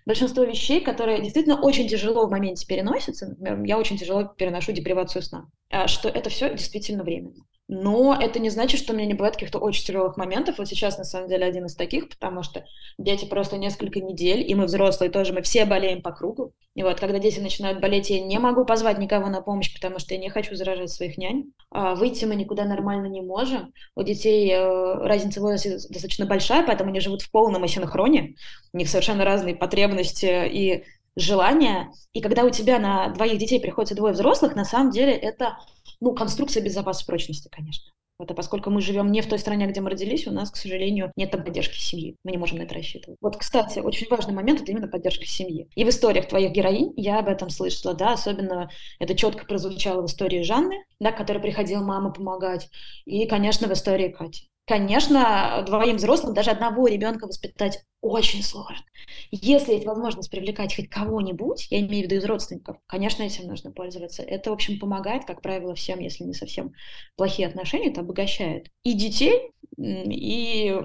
большинство 0.07 0.44
вещей, 0.44 0.80
которые 0.80 1.20
действительно 1.20 1.61
очень 1.61 1.88
тяжело 1.88 2.26
в 2.26 2.30
моменте 2.30 2.66
переносятся, 2.66 3.36
я 3.64 3.78
очень 3.78 3.98
тяжело 3.98 4.24
переношу 4.24 4.72
депривацию 4.72 5.22
сна, 5.22 5.48
а 5.70 5.86
что 5.88 6.09
это 6.09 6.30
все 6.30 6.50
действительно 6.50 7.05
временно. 7.05 7.44
Но 7.74 8.14
это 8.14 8.38
не 8.38 8.50
значит, 8.50 8.78
что 8.78 8.92
у 8.92 8.96
меня 8.96 9.06
не 9.06 9.14
бывает 9.14 9.36
каких-то 9.36 9.58
очень 9.58 9.86
тяжелых 9.86 10.18
моментов. 10.18 10.58
Вот 10.58 10.68
сейчас, 10.68 10.98
на 10.98 11.04
самом 11.04 11.26
деле, 11.26 11.46
один 11.46 11.64
из 11.64 11.74
таких, 11.74 12.10
потому 12.10 12.42
что 12.42 12.66
дети 12.98 13.24
просто 13.24 13.56
несколько 13.56 13.98
недель, 13.98 14.44
и 14.46 14.54
мы 14.54 14.66
взрослые 14.66 15.10
тоже, 15.10 15.32
мы 15.32 15.40
все 15.40 15.64
болеем 15.64 16.02
по 16.02 16.12
кругу. 16.12 16.52
И 16.74 16.82
вот, 16.82 17.00
когда 17.00 17.18
дети 17.18 17.40
начинают 17.40 17.80
болеть, 17.80 18.10
я 18.10 18.20
не 18.20 18.38
могу 18.38 18.66
позвать 18.66 18.98
никого 18.98 19.28
на 19.28 19.40
помощь, 19.40 19.72
потому 19.72 19.98
что 20.00 20.12
я 20.12 20.20
не 20.20 20.28
хочу 20.28 20.54
заражать 20.54 20.90
своих 20.90 21.16
нянь. 21.16 21.44
А 21.70 21.94
выйти 21.94 22.26
мы 22.26 22.34
никуда 22.34 22.66
нормально 22.66 23.06
не 23.06 23.22
можем. 23.22 23.72
У 23.96 24.02
детей 24.02 24.52
э, 24.52 24.94
разница 25.06 25.40
в 25.40 25.44
возрасте 25.44 25.78
достаточно 25.88 26.26
большая, 26.26 26.66
поэтому 26.66 26.90
они 26.90 27.00
живут 27.00 27.22
в 27.22 27.30
полном 27.30 27.64
асинхроне. 27.64 28.34
У 28.74 28.76
них 28.76 28.90
совершенно 28.90 29.24
разные 29.24 29.54
потребности 29.54 30.46
и 30.46 30.84
желания. 31.16 31.92
И 32.12 32.20
когда 32.20 32.44
у 32.44 32.50
тебя 32.50 32.78
на 32.78 33.08
двоих 33.10 33.38
детей 33.38 33.60
приходится 33.60 33.94
двое 33.94 34.14
взрослых, 34.14 34.54
на 34.54 34.64
самом 34.64 34.90
деле 34.90 35.12
это 35.12 35.58
ну, 36.00 36.14
конструкция 36.14 36.62
безопасности 36.62 37.06
прочности, 37.06 37.48
конечно. 37.50 37.92
Это 38.22 38.34
поскольку 38.34 38.70
мы 38.70 38.80
живем 38.80 39.10
не 39.10 39.20
в 39.20 39.28
той 39.28 39.38
стране, 39.38 39.66
где 39.66 39.80
мы 39.80 39.90
родились, 39.90 40.28
у 40.28 40.30
нас, 40.30 40.50
к 40.50 40.56
сожалению, 40.56 41.10
нет 41.16 41.32
поддержки 41.32 41.78
семьи. 41.78 42.14
Мы 42.22 42.30
не 42.30 42.38
можем 42.38 42.58
на 42.58 42.62
это 42.62 42.74
рассчитывать. 42.74 43.18
Вот, 43.20 43.36
кстати, 43.36 43.80
очень 43.80 44.06
важный 44.08 44.32
момент— 44.32 44.60
это 44.62 44.70
именно 44.70 44.86
поддержка 44.86 45.26
семьи. 45.26 45.68
И 45.74 45.84
в 45.84 45.88
историях 45.88 46.28
твоих 46.28 46.52
героинь 46.52 46.92
я 46.96 47.18
об 47.18 47.28
этом 47.28 47.50
слышала, 47.50 47.94
да, 47.94 48.12
особенно 48.12 48.70
это 49.00 49.16
четко 49.16 49.44
прозвучало 49.44 50.02
в 50.02 50.06
истории 50.06 50.42
Жанны, 50.42 50.84
да, 51.00 51.10
которая 51.10 51.42
приходила 51.42 51.82
мама 51.82 52.12
помогать, 52.12 52.68
и, 53.06 53.26
конечно, 53.26 53.66
в 53.66 53.72
истории 53.72 54.08
Кати. 54.08 54.51
Конечно, 54.64 55.64
двоим 55.66 55.96
взрослым 55.96 56.34
даже 56.34 56.50
одного 56.52 56.86
ребенка 56.86 57.26
воспитать 57.26 57.84
очень 58.00 58.44
сложно. 58.44 58.84
Если 59.32 59.72
есть 59.72 59.86
возможность 59.86 60.30
привлекать 60.30 60.74
хоть 60.74 60.88
кого-нибудь, 60.88 61.66
я 61.70 61.80
имею 61.80 62.06
в 62.06 62.10
виду 62.10 62.14
из 62.14 62.24
родственников, 62.24 62.76
конечно, 62.86 63.24
этим 63.24 63.48
нужно 63.48 63.72
пользоваться. 63.72 64.22
Это, 64.22 64.50
в 64.50 64.52
общем, 64.52 64.78
помогает, 64.78 65.24
как 65.24 65.42
правило, 65.42 65.74
всем, 65.74 65.98
если 65.98 66.24
не 66.24 66.34
совсем 66.34 66.72
плохие 67.16 67.48
отношения, 67.48 67.90
это 67.90 68.02
обогащает 68.02 68.68
и 68.84 68.92
детей, 68.92 69.50
и 69.76 70.80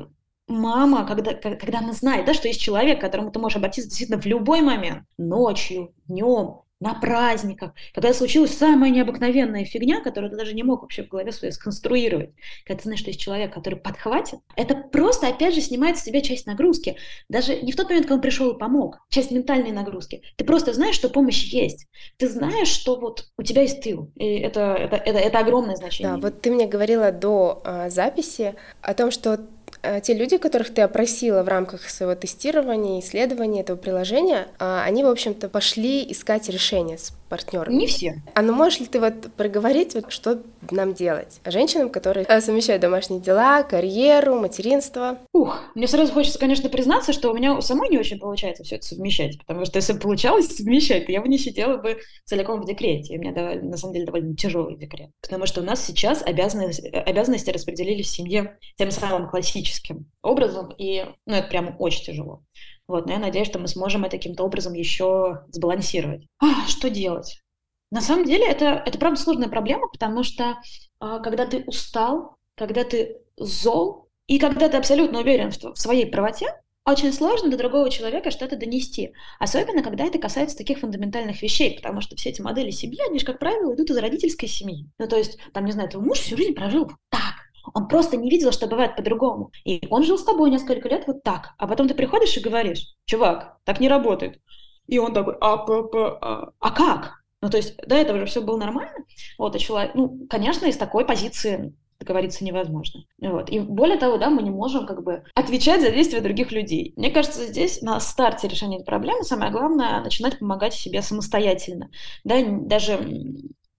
мама, 0.48 1.06
когда, 1.06 1.34
когда 1.36 1.80
она 1.80 1.94
знает, 1.94 2.26
да, 2.26 2.34
что 2.34 2.48
есть 2.48 2.62
человек, 2.62 2.98
к 2.98 3.02
которому 3.02 3.32
ты 3.32 3.40
можешь 3.40 3.58
обратиться 3.58 3.90
действительно 3.90 4.20
в 4.20 4.26
любой 4.26 4.62
момент, 4.62 5.04
ночью, 5.18 5.94
днем, 6.08 6.62
на 6.80 6.94
праздниках, 6.94 7.74
когда 7.94 8.14
случилась 8.14 8.56
самая 8.56 8.92
необыкновенная 8.92 9.66
фигня, 9.66 10.02
которую 10.02 10.32
ты 10.32 10.38
даже 10.38 10.54
не 10.54 10.64
мог 10.64 10.82
вообще 10.82 11.04
в 11.04 11.08
голове 11.08 11.32
своей 11.32 11.52
сконструировать, 11.52 12.32
когда 12.66 12.78
ты 12.78 12.84
знаешь, 12.84 13.00
что 13.00 13.10
есть 13.10 13.20
человек, 13.20 13.54
который 13.54 13.80
подхватит, 13.80 14.40
это 14.56 14.76
просто, 14.76 15.28
опять 15.28 15.56
же, 15.56 15.62
снимает 15.62 15.98
с 15.98 16.04
тебя 16.04 16.22
часть 16.22 16.46
нагрузки. 16.46 16.98
Даже 17.30 17.60
не 17.62 17.72
в 17.72 17.76
тот 17.76 17.88
момент, 17.88 18.06
когда 18.06 18.16
он 18.16 18.22
пришел 18.22 18.52
и 18.52 18.60
помог, 18.60 19.00
часть 19.10 19.32
ментальной 19.32 19.72
нагрузки. 19.72 20.22
Ты 20.36 20.46
просто 20.46 20.74
знаешь, 20.74 20.96
что 20.96 21.10
помощь 21.10 21.46
есть. 21.46 21.88
Ты 22.18 22.30
знаешь, 22.30 22.68
что 22.68 23.00
вот 23.00 23.26
у 23.38 23.44
тебя 23.44 23.64
есть 23.64 23.82
тыл. 23.82 24.12
И 24.16 24.38
это, 24.38 24.76
это, 24.76 24.98
это, 24.98 25.18
это 25.18 25.40
огромное 25.40 25.76
значение. 25.76 26.14
Да, 26.14 26.20
вот 26.20 26.42
ты 26.42 26.52
мне 26.52 26.68
говорила 26.68 27.12
до 27.12 27.62
э, 27.66 27.90
записи 27.90 28.56
о 28.82 28.94
том, 28.94 29.12
что 29.12 29.40
те 30.04 30.14
люди, 30.14 30.38
которых 30.38 30.74
ты 30.74 30.82
опросила 30.82 31.44
в 31.44 31.48
рамках 31.48 31.90
своего 31.90 32.16
тестирования, 32.16 33.00
исследования 33.00 33.62
этого 33.62 33.78
приложения, 33.78 34.48
а, 34.60 34.84
они, 34.84 35.04
в 35.04 35.08
общем-то, 35.08 35.50
пошли 35.50 36.10
искать 36.12 36.50
решение 36.50 36.98
с 36.98 37.14
партнерами. 37.30 37.76
Не 37.76 37.88
все. 37.88 38.22
А 38.34 38.42
ну 38.42 38.54
можешь 38.54 38.80
ли 38.80 38.86
ты 38.86 39.00
вот 39.00 39.34
проговорить, 39.36 39.94
вот, 39.96 40.12
что 40.12 40.42
нам 40.72 40.94
делать? 40.94 41.40
Женщинам, 41.46 41.90
которые 41.90 42.26
э, 42.28 42.42
совмещают 42.42 42.82
домашние 42.82 43.20
дела, 43.20 43.64
карьеру, 43.64 44.40
материнство. 44.40 45.20
Ух, 45.34 45.60
мне 45.76 45.88
сразу 45.88 46.14
хочется, 46.14 46.40
конечно, 46.40 46.70
признаться, 46.70 47.14
что 47.14 47.32
у 47.32 47.36
меня 47.36 47.54
у 47.54 47.62
самой 47.62 47.90
не 47.90 47.98
очень 47.98 48.20
получается 48.20 48.64
все 48.64 48.78
это 48.78 48.86
совмещать, 48.86 49.38
потому 49.40 49.66
что 49.66 49.78
если 49.78 49.94
бы 49.94 50.00
получалось 50.00 50.56
совмещать, 50.56 51.06
то 51.06 51.12
я 51.12 51.22
бы 51.22 51.28
не 51.28 51.38
сидела 51.38 51.78
бы 51.78 51.98
целиком 52.26 52.62
в 52.62 52.66
декрете. 52.66 53.14
И 53.14 53.18
у 53.18 53.22
меня 53.22 53.34
довольно, 53.34 53.72
на 53.72 53.78
самом 53.78 53.94
деле 53.94 54.06
довольно 54.06 54.36
тяжелый 54.36 54.78
декрет. 54.78 55.10
Потому 55.22 55.46
что 55.46 55.62
у 55.62 55.64
нас 55.64 55.86
сейчас 55.86 56.22
обязанности, 56.22 56.88
обязанности 56.88 57.50
распределились 57.50 58.08
в 58.08 58.16
семье 58.16 58.58
тем 58.78 58.92
самым 58.92 59.30
классическим 59.30 59.77
образом, 60.22 60.74
и 60.78 61.06
ну, 61.26 61.36
это 61.36 61.48
прямо 61.48 61.76
очень 61.78 62.04
тяжело. 62.04 62.44
Вот, 62.88 63.06
но 63.06 63.14
я 63.14 63.20
надеюсь, 63.20 63.48
что 63.48 63.60
мы 63.60 63.68
сможем 63.68 64.06
это 64.06 64.18
каким-то 64.18 64.44
образом 64.44 64.74
еще 64.74 65.42
сбалансировать. 65.50 66.28
А, 66.40 66.68
что 66.68 66.90
делать? 66.90 67.42
На 67.92 68.02
самом 68.02 68.26
деле 68.26 68.46
это, 68.46 68.82
это 68.86 68.98
правда 68.98 69.20
сложная 69.20 69.50
проблема, 69.50 69.88
потому 69.90 70.24
что 70.24 70.58
а, 71.00 71.20
когда 71.20 71.46
ты 71.46 71.64
устал, 71.66 72.38
когда 72.56 72.84
ты 72.84 73.18
зол, 73.38 74.10
и 74.28 74.40
когда 74.40 74.68
ты 74.70 74.78
абсолютно 74.78 75.20
уверен 75.20 75.52
в, 75.52 75.58
в 75.58 75.78
своей 75.78 76.06
правоте, 76.06 76.48
очень 76.88 77.12
сложно 77.12 77.50
до 77.50 77.58
другого 77.58 77.90
человека 77.90 78.32
что-то 78.32 78.56
донести. 78.56 79.12
Особенно, 79.40 79.84
когда 79.84 80.06
это 80.06 80.20
касается 80.20 80.56
таких 80.56 80.80
фундаментальных 80.80 81.42
вещей, 81.42 81.76
потому 81.76 82.00
что 82.00 82.16
все 82.16 82.30
эти 82.30 82.42
модели 82.42 82.72
семьи, 82.72 83.00
они 83.08 83.20
же, 83.20 83.26
как 83.26 83.40
правило, 83.40 83.76
идут 83.76 83.90
из 83.90 83.98
родительской 83.98 84.48
семьи. 84.48 84.90
Ну, 84.98 85.08
то 85.08 85.18
есть, 85.18 85.38
там, 85.54 85.66
не 85.66 85.74
знаю, 85.74 85.90
твой 85.90 86.04
муж 86.04 86.20
всю 86.20 86.38
жизнь 86.38 86.54
прожил 86.54 86.86
вот 86.86 86.96
так, 87.10 87.37
он 87.74 87.88
просто 87.88 88.18
не 88.18 88.30
видел, 88.30 88.52
что 88.52 88.68
бывает 88.68 88.96
по-другому. 88.96 89.52
И 89.66 89.86
он 89.90 90.04
жил 90.04 90.18
с 90.18 90.24
тобой 90.24 90.50
несколько 90.50 90.90
лет 90.90 91.06
вот 91.08 91.24
так. 91.24 91.54
А 91.58 91.68
потом 91.68 91.88
ты 91.88 91.94
приходишь 91.94 92.36
и 92.38 92.42
говоришь, 92.42 92.96
чувак, 93.06 93.58
так 93.64 93.80
не 93.80 93.90
работает. 93.90 94.40
И 94.88 95.00
он 95.00 95.14
такой, 95.14 95.36
а, 95.42 95.58
п, 95.58 95.84
п, 95.84 96.18
а, 96.22 96.52
а 96.60 96.72
как? 96.72 97.24
Ну, 97.42 97.50
то 97.50 97.58
есть 97.58 97.78
до 97.78 97.96
этого 97.96 98.20
же 98.20 98.26
все 98.26 98.42
было 98.42 98.58
нормально. 98.58 99.06
Вот, 99.38 99.56
и 99.56 99.60
человек, 99.60 99.94
ну, 99.96 100.26
конечно, 100.30 100.66
из 100.66 100.78
такой 100.78 101.06
позиции 101.06 101.74
договориться 102.00 102.44
невозможно. 102.44 103.02
Вот. 103.20 103.50
И 103.50 103.60
более 103.60 103.98
того, 103.98 104.18
да, 104.18 104.30
мы 104.30 104.44
не 104.44 104.50
можем 104.50 104.86
как 104.86 105.04
бы 105.04 105.24
отвечать 105.34 105.82
за 105.82 105.92
действия 105.92 106.22
других 106.22 106.52
людей. 106.52 106.94
Мне 106.96 107.10
кажется, 107.12 107.46
здесь 107.46 107.82
на 107.82 108.00
старте 108.00 108.48
решения 108.48 108.84
проблемы 108.84 109.24
самое 109.24 109.52
главное 109.52 110.02
начинать 110.02 110.40
помогать 110.40 110.74
себе 110.74 111.02
самостоятельно. 111.02 111.90
Да, 112.24 112.36
даже 112.46 113.00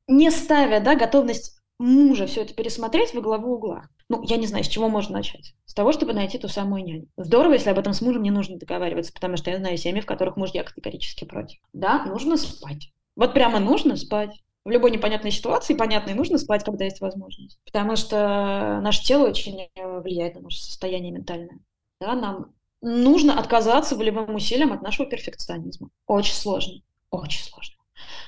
не 0.09 0.31
ставя 0.31 0.81
да, 0.81 0.97
готовность 0.97 1.58
мужа 1.79 2.27
все 2.27 2.43
это 2.43 2.55
пересмотреть 2.55 3.15
во 3.15 3.21
главу 3.21 3.55
угла. 3.55 3.89
Ну, 4.09 4.23
я 4.23 4.37
не 4.37 4.47
знаю, 4.47 4.65
с 4.65 4.69
чего 4.69 4.89
можно 4.89 5.19
начать. 5.19 5.55
С 5.67 5.75
того, 5.75 5.93
чтобы 5.93 6.13
найти 6.13 6.39
ту 6.39 6.49
самую 6.49 6.85
няню. 6.85 7.07
Здорово, 7.17 7.55
если 7.55 7.71
об 7.71 7.79
этом 7.79 7.93
с 7.93 8.01
мужем 8.01 8.23
не 8.23 8.31
нужно 8.31 8.59
договариваться, 8.59 9.13
потому 9.13 9.37
что 9.37 9.51
я 9.51 9.59
знаю 9.59 9.77
семьи, 9.77 10.01
в 10.01 10.07
которых 10.07 10.37
мужья 10.37 10.65
категорически 10.65 11.25
против. 11.25 11.59
Да, 11.73 12.05
нужно 12.07 12.37
спать. 12.37 12.93
Вот 13.17 13.35
прямо 13.35 13.61
нужно 13.61 13.97
спать. 13.97 14.43
В 14.65 14.71
любой 14.71 14.91
непонятной 14.91 15.31
ситуации, 15.31 15.75
понятной, 15.75 16.15
нужно 16.15 16.37
спать, 16.39 16.65
когда 16.65 16.85
есть 16.85 17.01
возможность. 17.01 17.59
Потому 17.65 17.97
что 17.97 18.81
наше 18.83 19.03
тело 19.03 19.29
очень 19.29 19.69
влияет 19.77 20.35
на 20.35 20.43
наше 20.43 20.61
состояние 20.61 21.13
ментальное. 21.13 21.59
Да, 22.01 22.15
нам 22.15 22.55
нужно 22.81 23.39
отказаться 23.39 23.97
волевым 23.97 24.35
усилием 24.35 24.73
от 24.73 24.83
нашего 24.83 25.09
перфекционизма. 25.09 25.91
Очень 26.07 26.35
сложно. 26.35 26.75
Очень 27.11 27.45
сложно. 27.45 27.77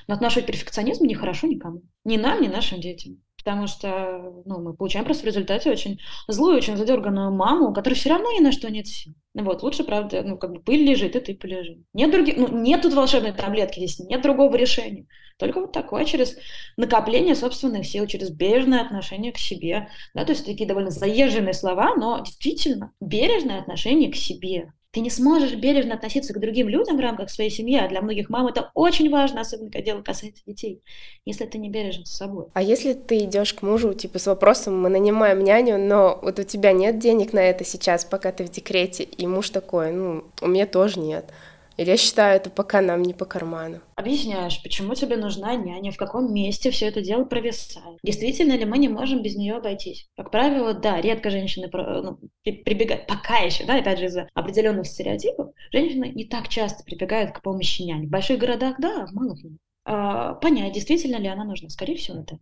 Но 0.07 0.15
от 0.15 0.21
нашего 0.21 0.45
перфекционизма 0.45 1.07
не 1.07 1.15
хорошо 1.15 1.47
никому. 1.47 1.81
Ни 2.03 2.17
нам, 2.17 2.41
ни 2.41 2.47
нашим 2.47 2.81
детям 2.81 3.21
потому 3.43 3.67
что 3.67 4.43
ну, 4.45 4.61
мы 4.61 4.73
получаем 4.73 5.05
просто 5.05 5.23
в 5.23 5.27
результате 5.27 5.71
очень 5.71 5.99
злую, 6.27 6.57
очень 6.57 6.77
задерганную 6.77 7.31
маму, 7.31 7.69
у 7.69 7.73
которой 7.73 7.95
все 7.95 8.09
равно 8.09 8.31
ни 8.31 8.39
на 8.39 8.51
что 8.51 8.69
нет 8.69 8.87
сил. 8.87 9.13
Вот, 9.33 9.63
лучше, 9.63 9.83
правда, 9.83 10.23
ну, 10.23 10.37
как 10.37 10.51
бы 10.51 10.59
пыль 10.61 10.83
лежит, 10.83 11.15
и 11.15 11.19
ты 11.19 11.35
полежи. 11.35 11.83
Нет 11.93 12.11
других, 12.11 12.37
ну, 12.37 12.47
нет 12.49 12.81
тут 12.81 12.93
волшебной 12.93 13.31
таблетки, 13.31 13.79
здесь 13.79 13.99
нет 13.99 14.21
другого 14.21 14.55
решения. 14.55 15.07
Только 15.37 15.61
вот 15.61 15.71
такое, 15.71 16.05
через 16.05 16.37
накопление 16.77 17.35
собственных 17.35 17.85
сил, 17.85 18.05
через 18.07 18.29
бережное 18.29 18.81
отношение 18.81 19.31
к 19.31 19.37
себе. 19.37 19.87
Да, 20.13 20.25
то 20.25 20.33
есть 20.33 20.45
такие 20.45 20.67
довольно 20.67 20.91
заезженные 20.91 21.53
слова, 21.53 21.95
но 21.95 22.19
действительно 22.19 22.93
бережное 22.99 23.59
отношение 23.59 24.11
к 24.11 24.15
себе. 24.15 24.73
Ты 24.91 24.99
не 24.99 25.09
сможешь 25.09 25.55
бережно 25.55 25.95
относиться 25.95 26.33
к 26.33 26.39
другим 26.39 26.67
людям 26.67 26.97
в 26.97 26.99
рамках 26.99 27.29
своей 27.29 27.49
семьи, 27.49 27.77
а 27.77 27.87
для 27.87 28.01
многих 28.01 28.29
мам 28.29 28.47
это 28.47 28.71
очень 28.73 29.09
важно, 29.09 29.39
особенно 29.39 29.71
когда 29.71 29.85
дело 29.85 30.01
касается 30.01 30.43
детей, 30.45 30.81
если 31.23 31.45
ты 31.45 31.57
не 31.57 31.69
бережен 31.69 32.05
с 32.05 32.11
собой. 32.11 32.47
А 32.53 32.61
если 32.61 32.91
ты 32.93 33.19
идешь 33.19 33.53
к 33.53 33.61
мужу, 33.61 33.93
типа, 33.93 34.19
с 34.19 34.27
вопросом, 34.27 34.81
мы 34.81 34.89
нанимаем 34.89 35.43
няню, 35.45 35.77
но 35.77 36.19
вот 36.21 36.39
у 36.39 36.43
тебя 36.43 36.73
нет 36.73 36.99
денег 36.99 37.31
на 37.31 37.39
это 37.39 37.63
сейчас, 37.63 38.03
пока 38.03 38.33
ты 38.33 38.43
в 38.43 38.49
декрете, 38.49 39.03
и 39.03 39.27
муж 39.27 39.49
такой, 39.51 39.93
ну, 39.93 40.25
у 40.41 40.47
меня 40.47 40.67
тоже 40.67 40.99
нет. 40.99 41.31
Я 41.77 41.97
считаю, 41.97 42.37
это 42.37 42.49
пока 42.49 42.81
нам 42.81 43.01
не 43.01 43.13
по 43.13 43.25
карману. 43.25 43.79
Объясняешь, 43.95 44.61
почему 44.61 44.93
тебе 44.93 45.17
нужна 45.17 45.55
няня, 45.55 45.91
в 45.91 45.97
каком 45.97 46.33
месте 46.33 46.69
все 46.71 46.87
это 46.87 47.01
дело 47.01 47.23
провисает. 47.25 47.97
Действительно 48.03 48.53
ли 48.53 48.65
мы 48.65 48.77
не 48.77 48.89
можем 48.89 49.23
без 49.23 49.35
нее 49.35 49.55
обойтись? 49.55 50.07
Как 50.15 50.31
правило, 50.31 50.73
да, 50.73 50.99
редко 51.01 51.29
женщины 51.29 51.69
ну, 51.71 52.19
прибегают, 52.43 53.07
пока 53.07 53.37
еще, 53.37 53.65
да, 53.65 53.77
опять 53.77 53.99
же, 53.99 54.05
из-за 54.05 54.27
определенных 54.33 54.87
стереотипов, 54.87 55.53
женщины 55.71 56.11
не 56.13 56.25
так 56.25 56.49
часто 56.49 56.83
прибегают 56.83 57.31
к 57.31 57.41
помощи 57.41 57.83
няни. 57.83 58.05
В 58.05 58.09
больших 58.09 58.39
городах, 58.39 58.75
да, 58.79 59.05
в 59.07 59.13
малых 59.13 59.43
нет. 59.43 59.57
А, 59.85 60.35
понять, 60.35 60.73
действительно 60.73 61.17
ли 61.17 61.27
она 61.27 61.43
нужна. 61.43 61.69
Скорее 61.69 61.95
всего, 61.95 62.19
это. 62.19 62.37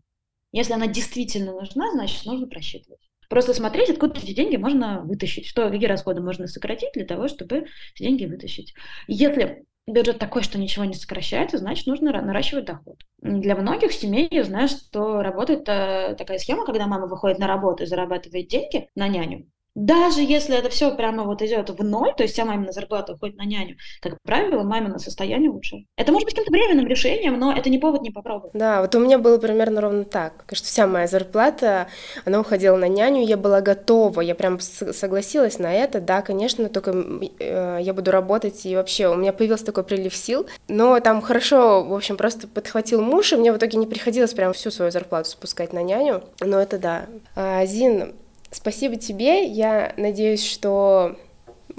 Если 0.51 0.73
она 0.73 0.87
действительно 0.87 1.53
нужна, 1.53 1.91
значит, 1.91 2.25
нужно 2.25 2.47
просчитывать. 2.47 3.08
Просто 3.29 3.53
смотреть, 3.53 3.91
откуда 3.91 4.19
эти 4.19 4.33
деньги 4.33 4.57
можно 4.57 5.01
вытащить, 5.03 5.45
что, 5.45 5.69
какие 5.69 5.87
расходы 5.87 6.19
можно 6.19 6.47
сократить 6.47 6.93
для 6.93 7.05
того, 7.05 7.27
чтобы 7.27 7.67
эти 7.95 8.03
деньги 8.03 8.25
вытащить. 8.25 8.73
Если 9.07 9.65
бюджет 9.85 10.17
такой, 10.17 10.43
что 10.43 10.57
ничего 10.57 10.83
не 10.85 10.95
сокращается, 10.95 11.59
значит, 11.59 11.85
нужно 11.87 12.11
наращивать 12.11 12.65
доход. 12.65 12.97
Для 13.21 13.55
многих 13.55 13.91
семей 13.91 14.27
я 14.31 14.43
знаю, 14.43 14.67
что 14.67 15.21
работает 15.21 15.67
э, 15.69 16.15
такая 16.17 16.39
схема, 16.39 16.65
когда 16.65 16.87
мама 16.87 17.07
выходит 17.07 17.39
на 17.39 17.47
работу 17.47 17.83
и 17.83 17.87
зарабатывает 17.87 18.47
деньги 18.47 18.89
на 18.95 19.07
няню, 19.07 19.47
даже 19.79 20.21
если 20.21 20.57
это 20.57 20.69
все 20.69 20.93
прямо 20.93 21.23
вот 21.23 21.41
идет 21.41 21.69
в 21.69 21.83
ноль, 21.83 22.13
то 22.15 22.23
есть 22.23 22.33
вся 22.33 22.43
мамина 22.43 22.73
зарплата 22.73 23.13
уходит 23.13 23.37
на 23.37 23.43
няню, 23.43 23.77
как 24.01 24.17
правило, 24.23 24.63
мамино 24.63 24.99
состояние 24.99 25.49
лучше. 25.49 25.85
Это 25.95 26.11
может 26.11 26.25
быть 26.25 26.35
каким-то 26.35 26.51
временным 26.51 26.85
решением, 26.85 27.39
но 27.39 27.53
это 27.53 27.69
не 27.69 27.77
повод 27.77 28.01
не 28.01 28.11
попробовать. 28.11 28.51
Да, 28.53 28.81
вот 28.81 28.93
у 28.95 28.99
меня 28.99 29.17
было 29.17 29.37
примерно 29.37 29.79
ровно 29.79 30.03
так, 30.03 30.43
что 30.51 30.67
вся 30.67 30.85
моя 30.85 31.07
зарплата, 31.07 31.87
она 32.25 32.41
уходила 32.41 32.75
на 32.75 32.89
няню, 32.89 33.25
я 33.25 33.37
была 33.37 33.61
готова, 33.61 34.19
я 34.19 34.35
прям 34.35 34.59
согласилась 34.59 35.59
на 35.59 35.73
это, 35.73 36.01
да, 36.01 36.21
конечно, 36.21 36.67
только 36.67 36.91
э, 37.39 37.79
я 37.81 37.93
буду 37.93 38.11
работать, 38.11 38.65
и 38.65 38.75
вообще 38.75 39.07
у 39.07 39.15
меня 39.15 39.31
появился 39.31 39.65
такой 39.65 39.85
прилив 39.85 40.13
сил, 40.13 40.47
но 40.67 40.99
там 40.99 41.21
хорошо, 41.21 41.85
в 41.85 41.93
общем, 41.93 42.17
просто 42.17 42.49
подхватил 42.49 43.01
муж, 43.01 43.31
и 43.31 43.37
мне 43.37 43.53
в 43.53 43.57
итоге 43.57 43.77
не 43.77 43.87
приходилось 43.87 44.33
прям 44.33 44.51
всю 44.51 44.71
свою 44.71 44.91
зарплату 44.91 45.29
спускать 45.29 45.71
на 45.71 45.81
няню, 45.83 46.23
но 46.41 46.59
это 46.59 46.77
да. 46.77 47.05
А, 47.35 47.65
Зин, 47.65 48.13
Спасибо 48.51 48.95
тебе. 48.95 49.45
Я 49.45 49.93
надеюсь, 49.97 50.43
что 50.43 51.15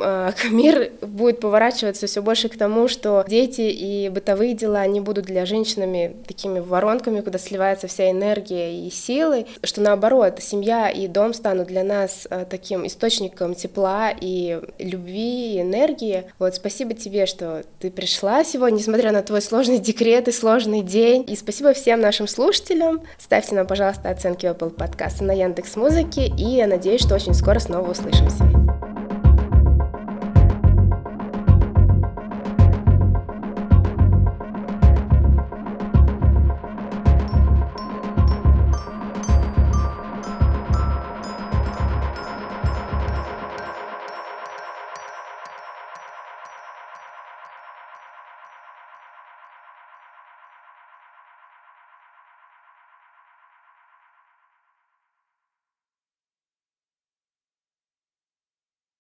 мир 0.50 0.92
будет 1.00 1.40
поворачиваться 1.40 2.06
все 2.06 2.22
больше 2.22 2.48
к 2.48 2.56
тому, 2.56 2.88
что 2.88 3.24
дети 3.28 3.62
и 3.62 4.08
бытовые 4.08 4.54
дела, 4.54 4.80
они 4.80 5.00
будут 5.00 5.26
для 5.26 5.46
женщинами 5.46 6.16
такими 6.26 6.60
воронками, 6.60 7.20
куда 7.20 7.38
сливается 7.38 7.86
вся 7.86 8.10
энергия 8.10 8.86
и 8.86 8.90
силы, 8.90 9.46
что 9.62 9.80
наоборот, 9.80 10.40
семья 10.40 10.90
и 10.90 11.06
дом 11.06 11.34
станут 11.34 11.68
для 11.68 11.84
нас 11.84 12.26
э, 12.30 12.44
таким 12.48 12.86
источником 12.86 13.54
тепла 13.54 14.12
и 14.18 14.60
любви, 14.78 15.54
и 15.54 15.60
энергии. 15.60 16.24
Вот 16.38 16.54
спасибо 16.54 16.94
тебе, 16.94 17.26
что 17.26 17.62
ты 17.78 17.90
пришла 17.90 18.44
сегодня, 18.44 18.78
несмотря 18.78 19.12
на 19.12 19.22
твой 19.22 19.42
сложный 19.42 19.78
декрет 19.90 20.28
и 20.28 20.32
сложный 20.32 20.82
день. 20.82 21.24
И 21.28 21.36
спасибо 21.36 21.72
всем 21.72 22.00
нашим 22.00 22.26
слушателям. 22.26 23.02
Ставьте 23.18 23.54
нам, 23.54 23.66
пожалуйста, 23.66 24.10
оценки 24.10 24.46
Apple 24.46 24.74
Podcast 24.74 25.22
на 25.22 25.32
Яндекс 25.32 25.76
Музыке, 25.76 26.26
и 26.26 26.44
я 26.44 26.66
надеюсь, 26.66 27.02
что 27.02 27.14
очень 27.14 27.34
скоро 27.34 27.58
снова 27.58 27.90
услышимся. 27.90 28.44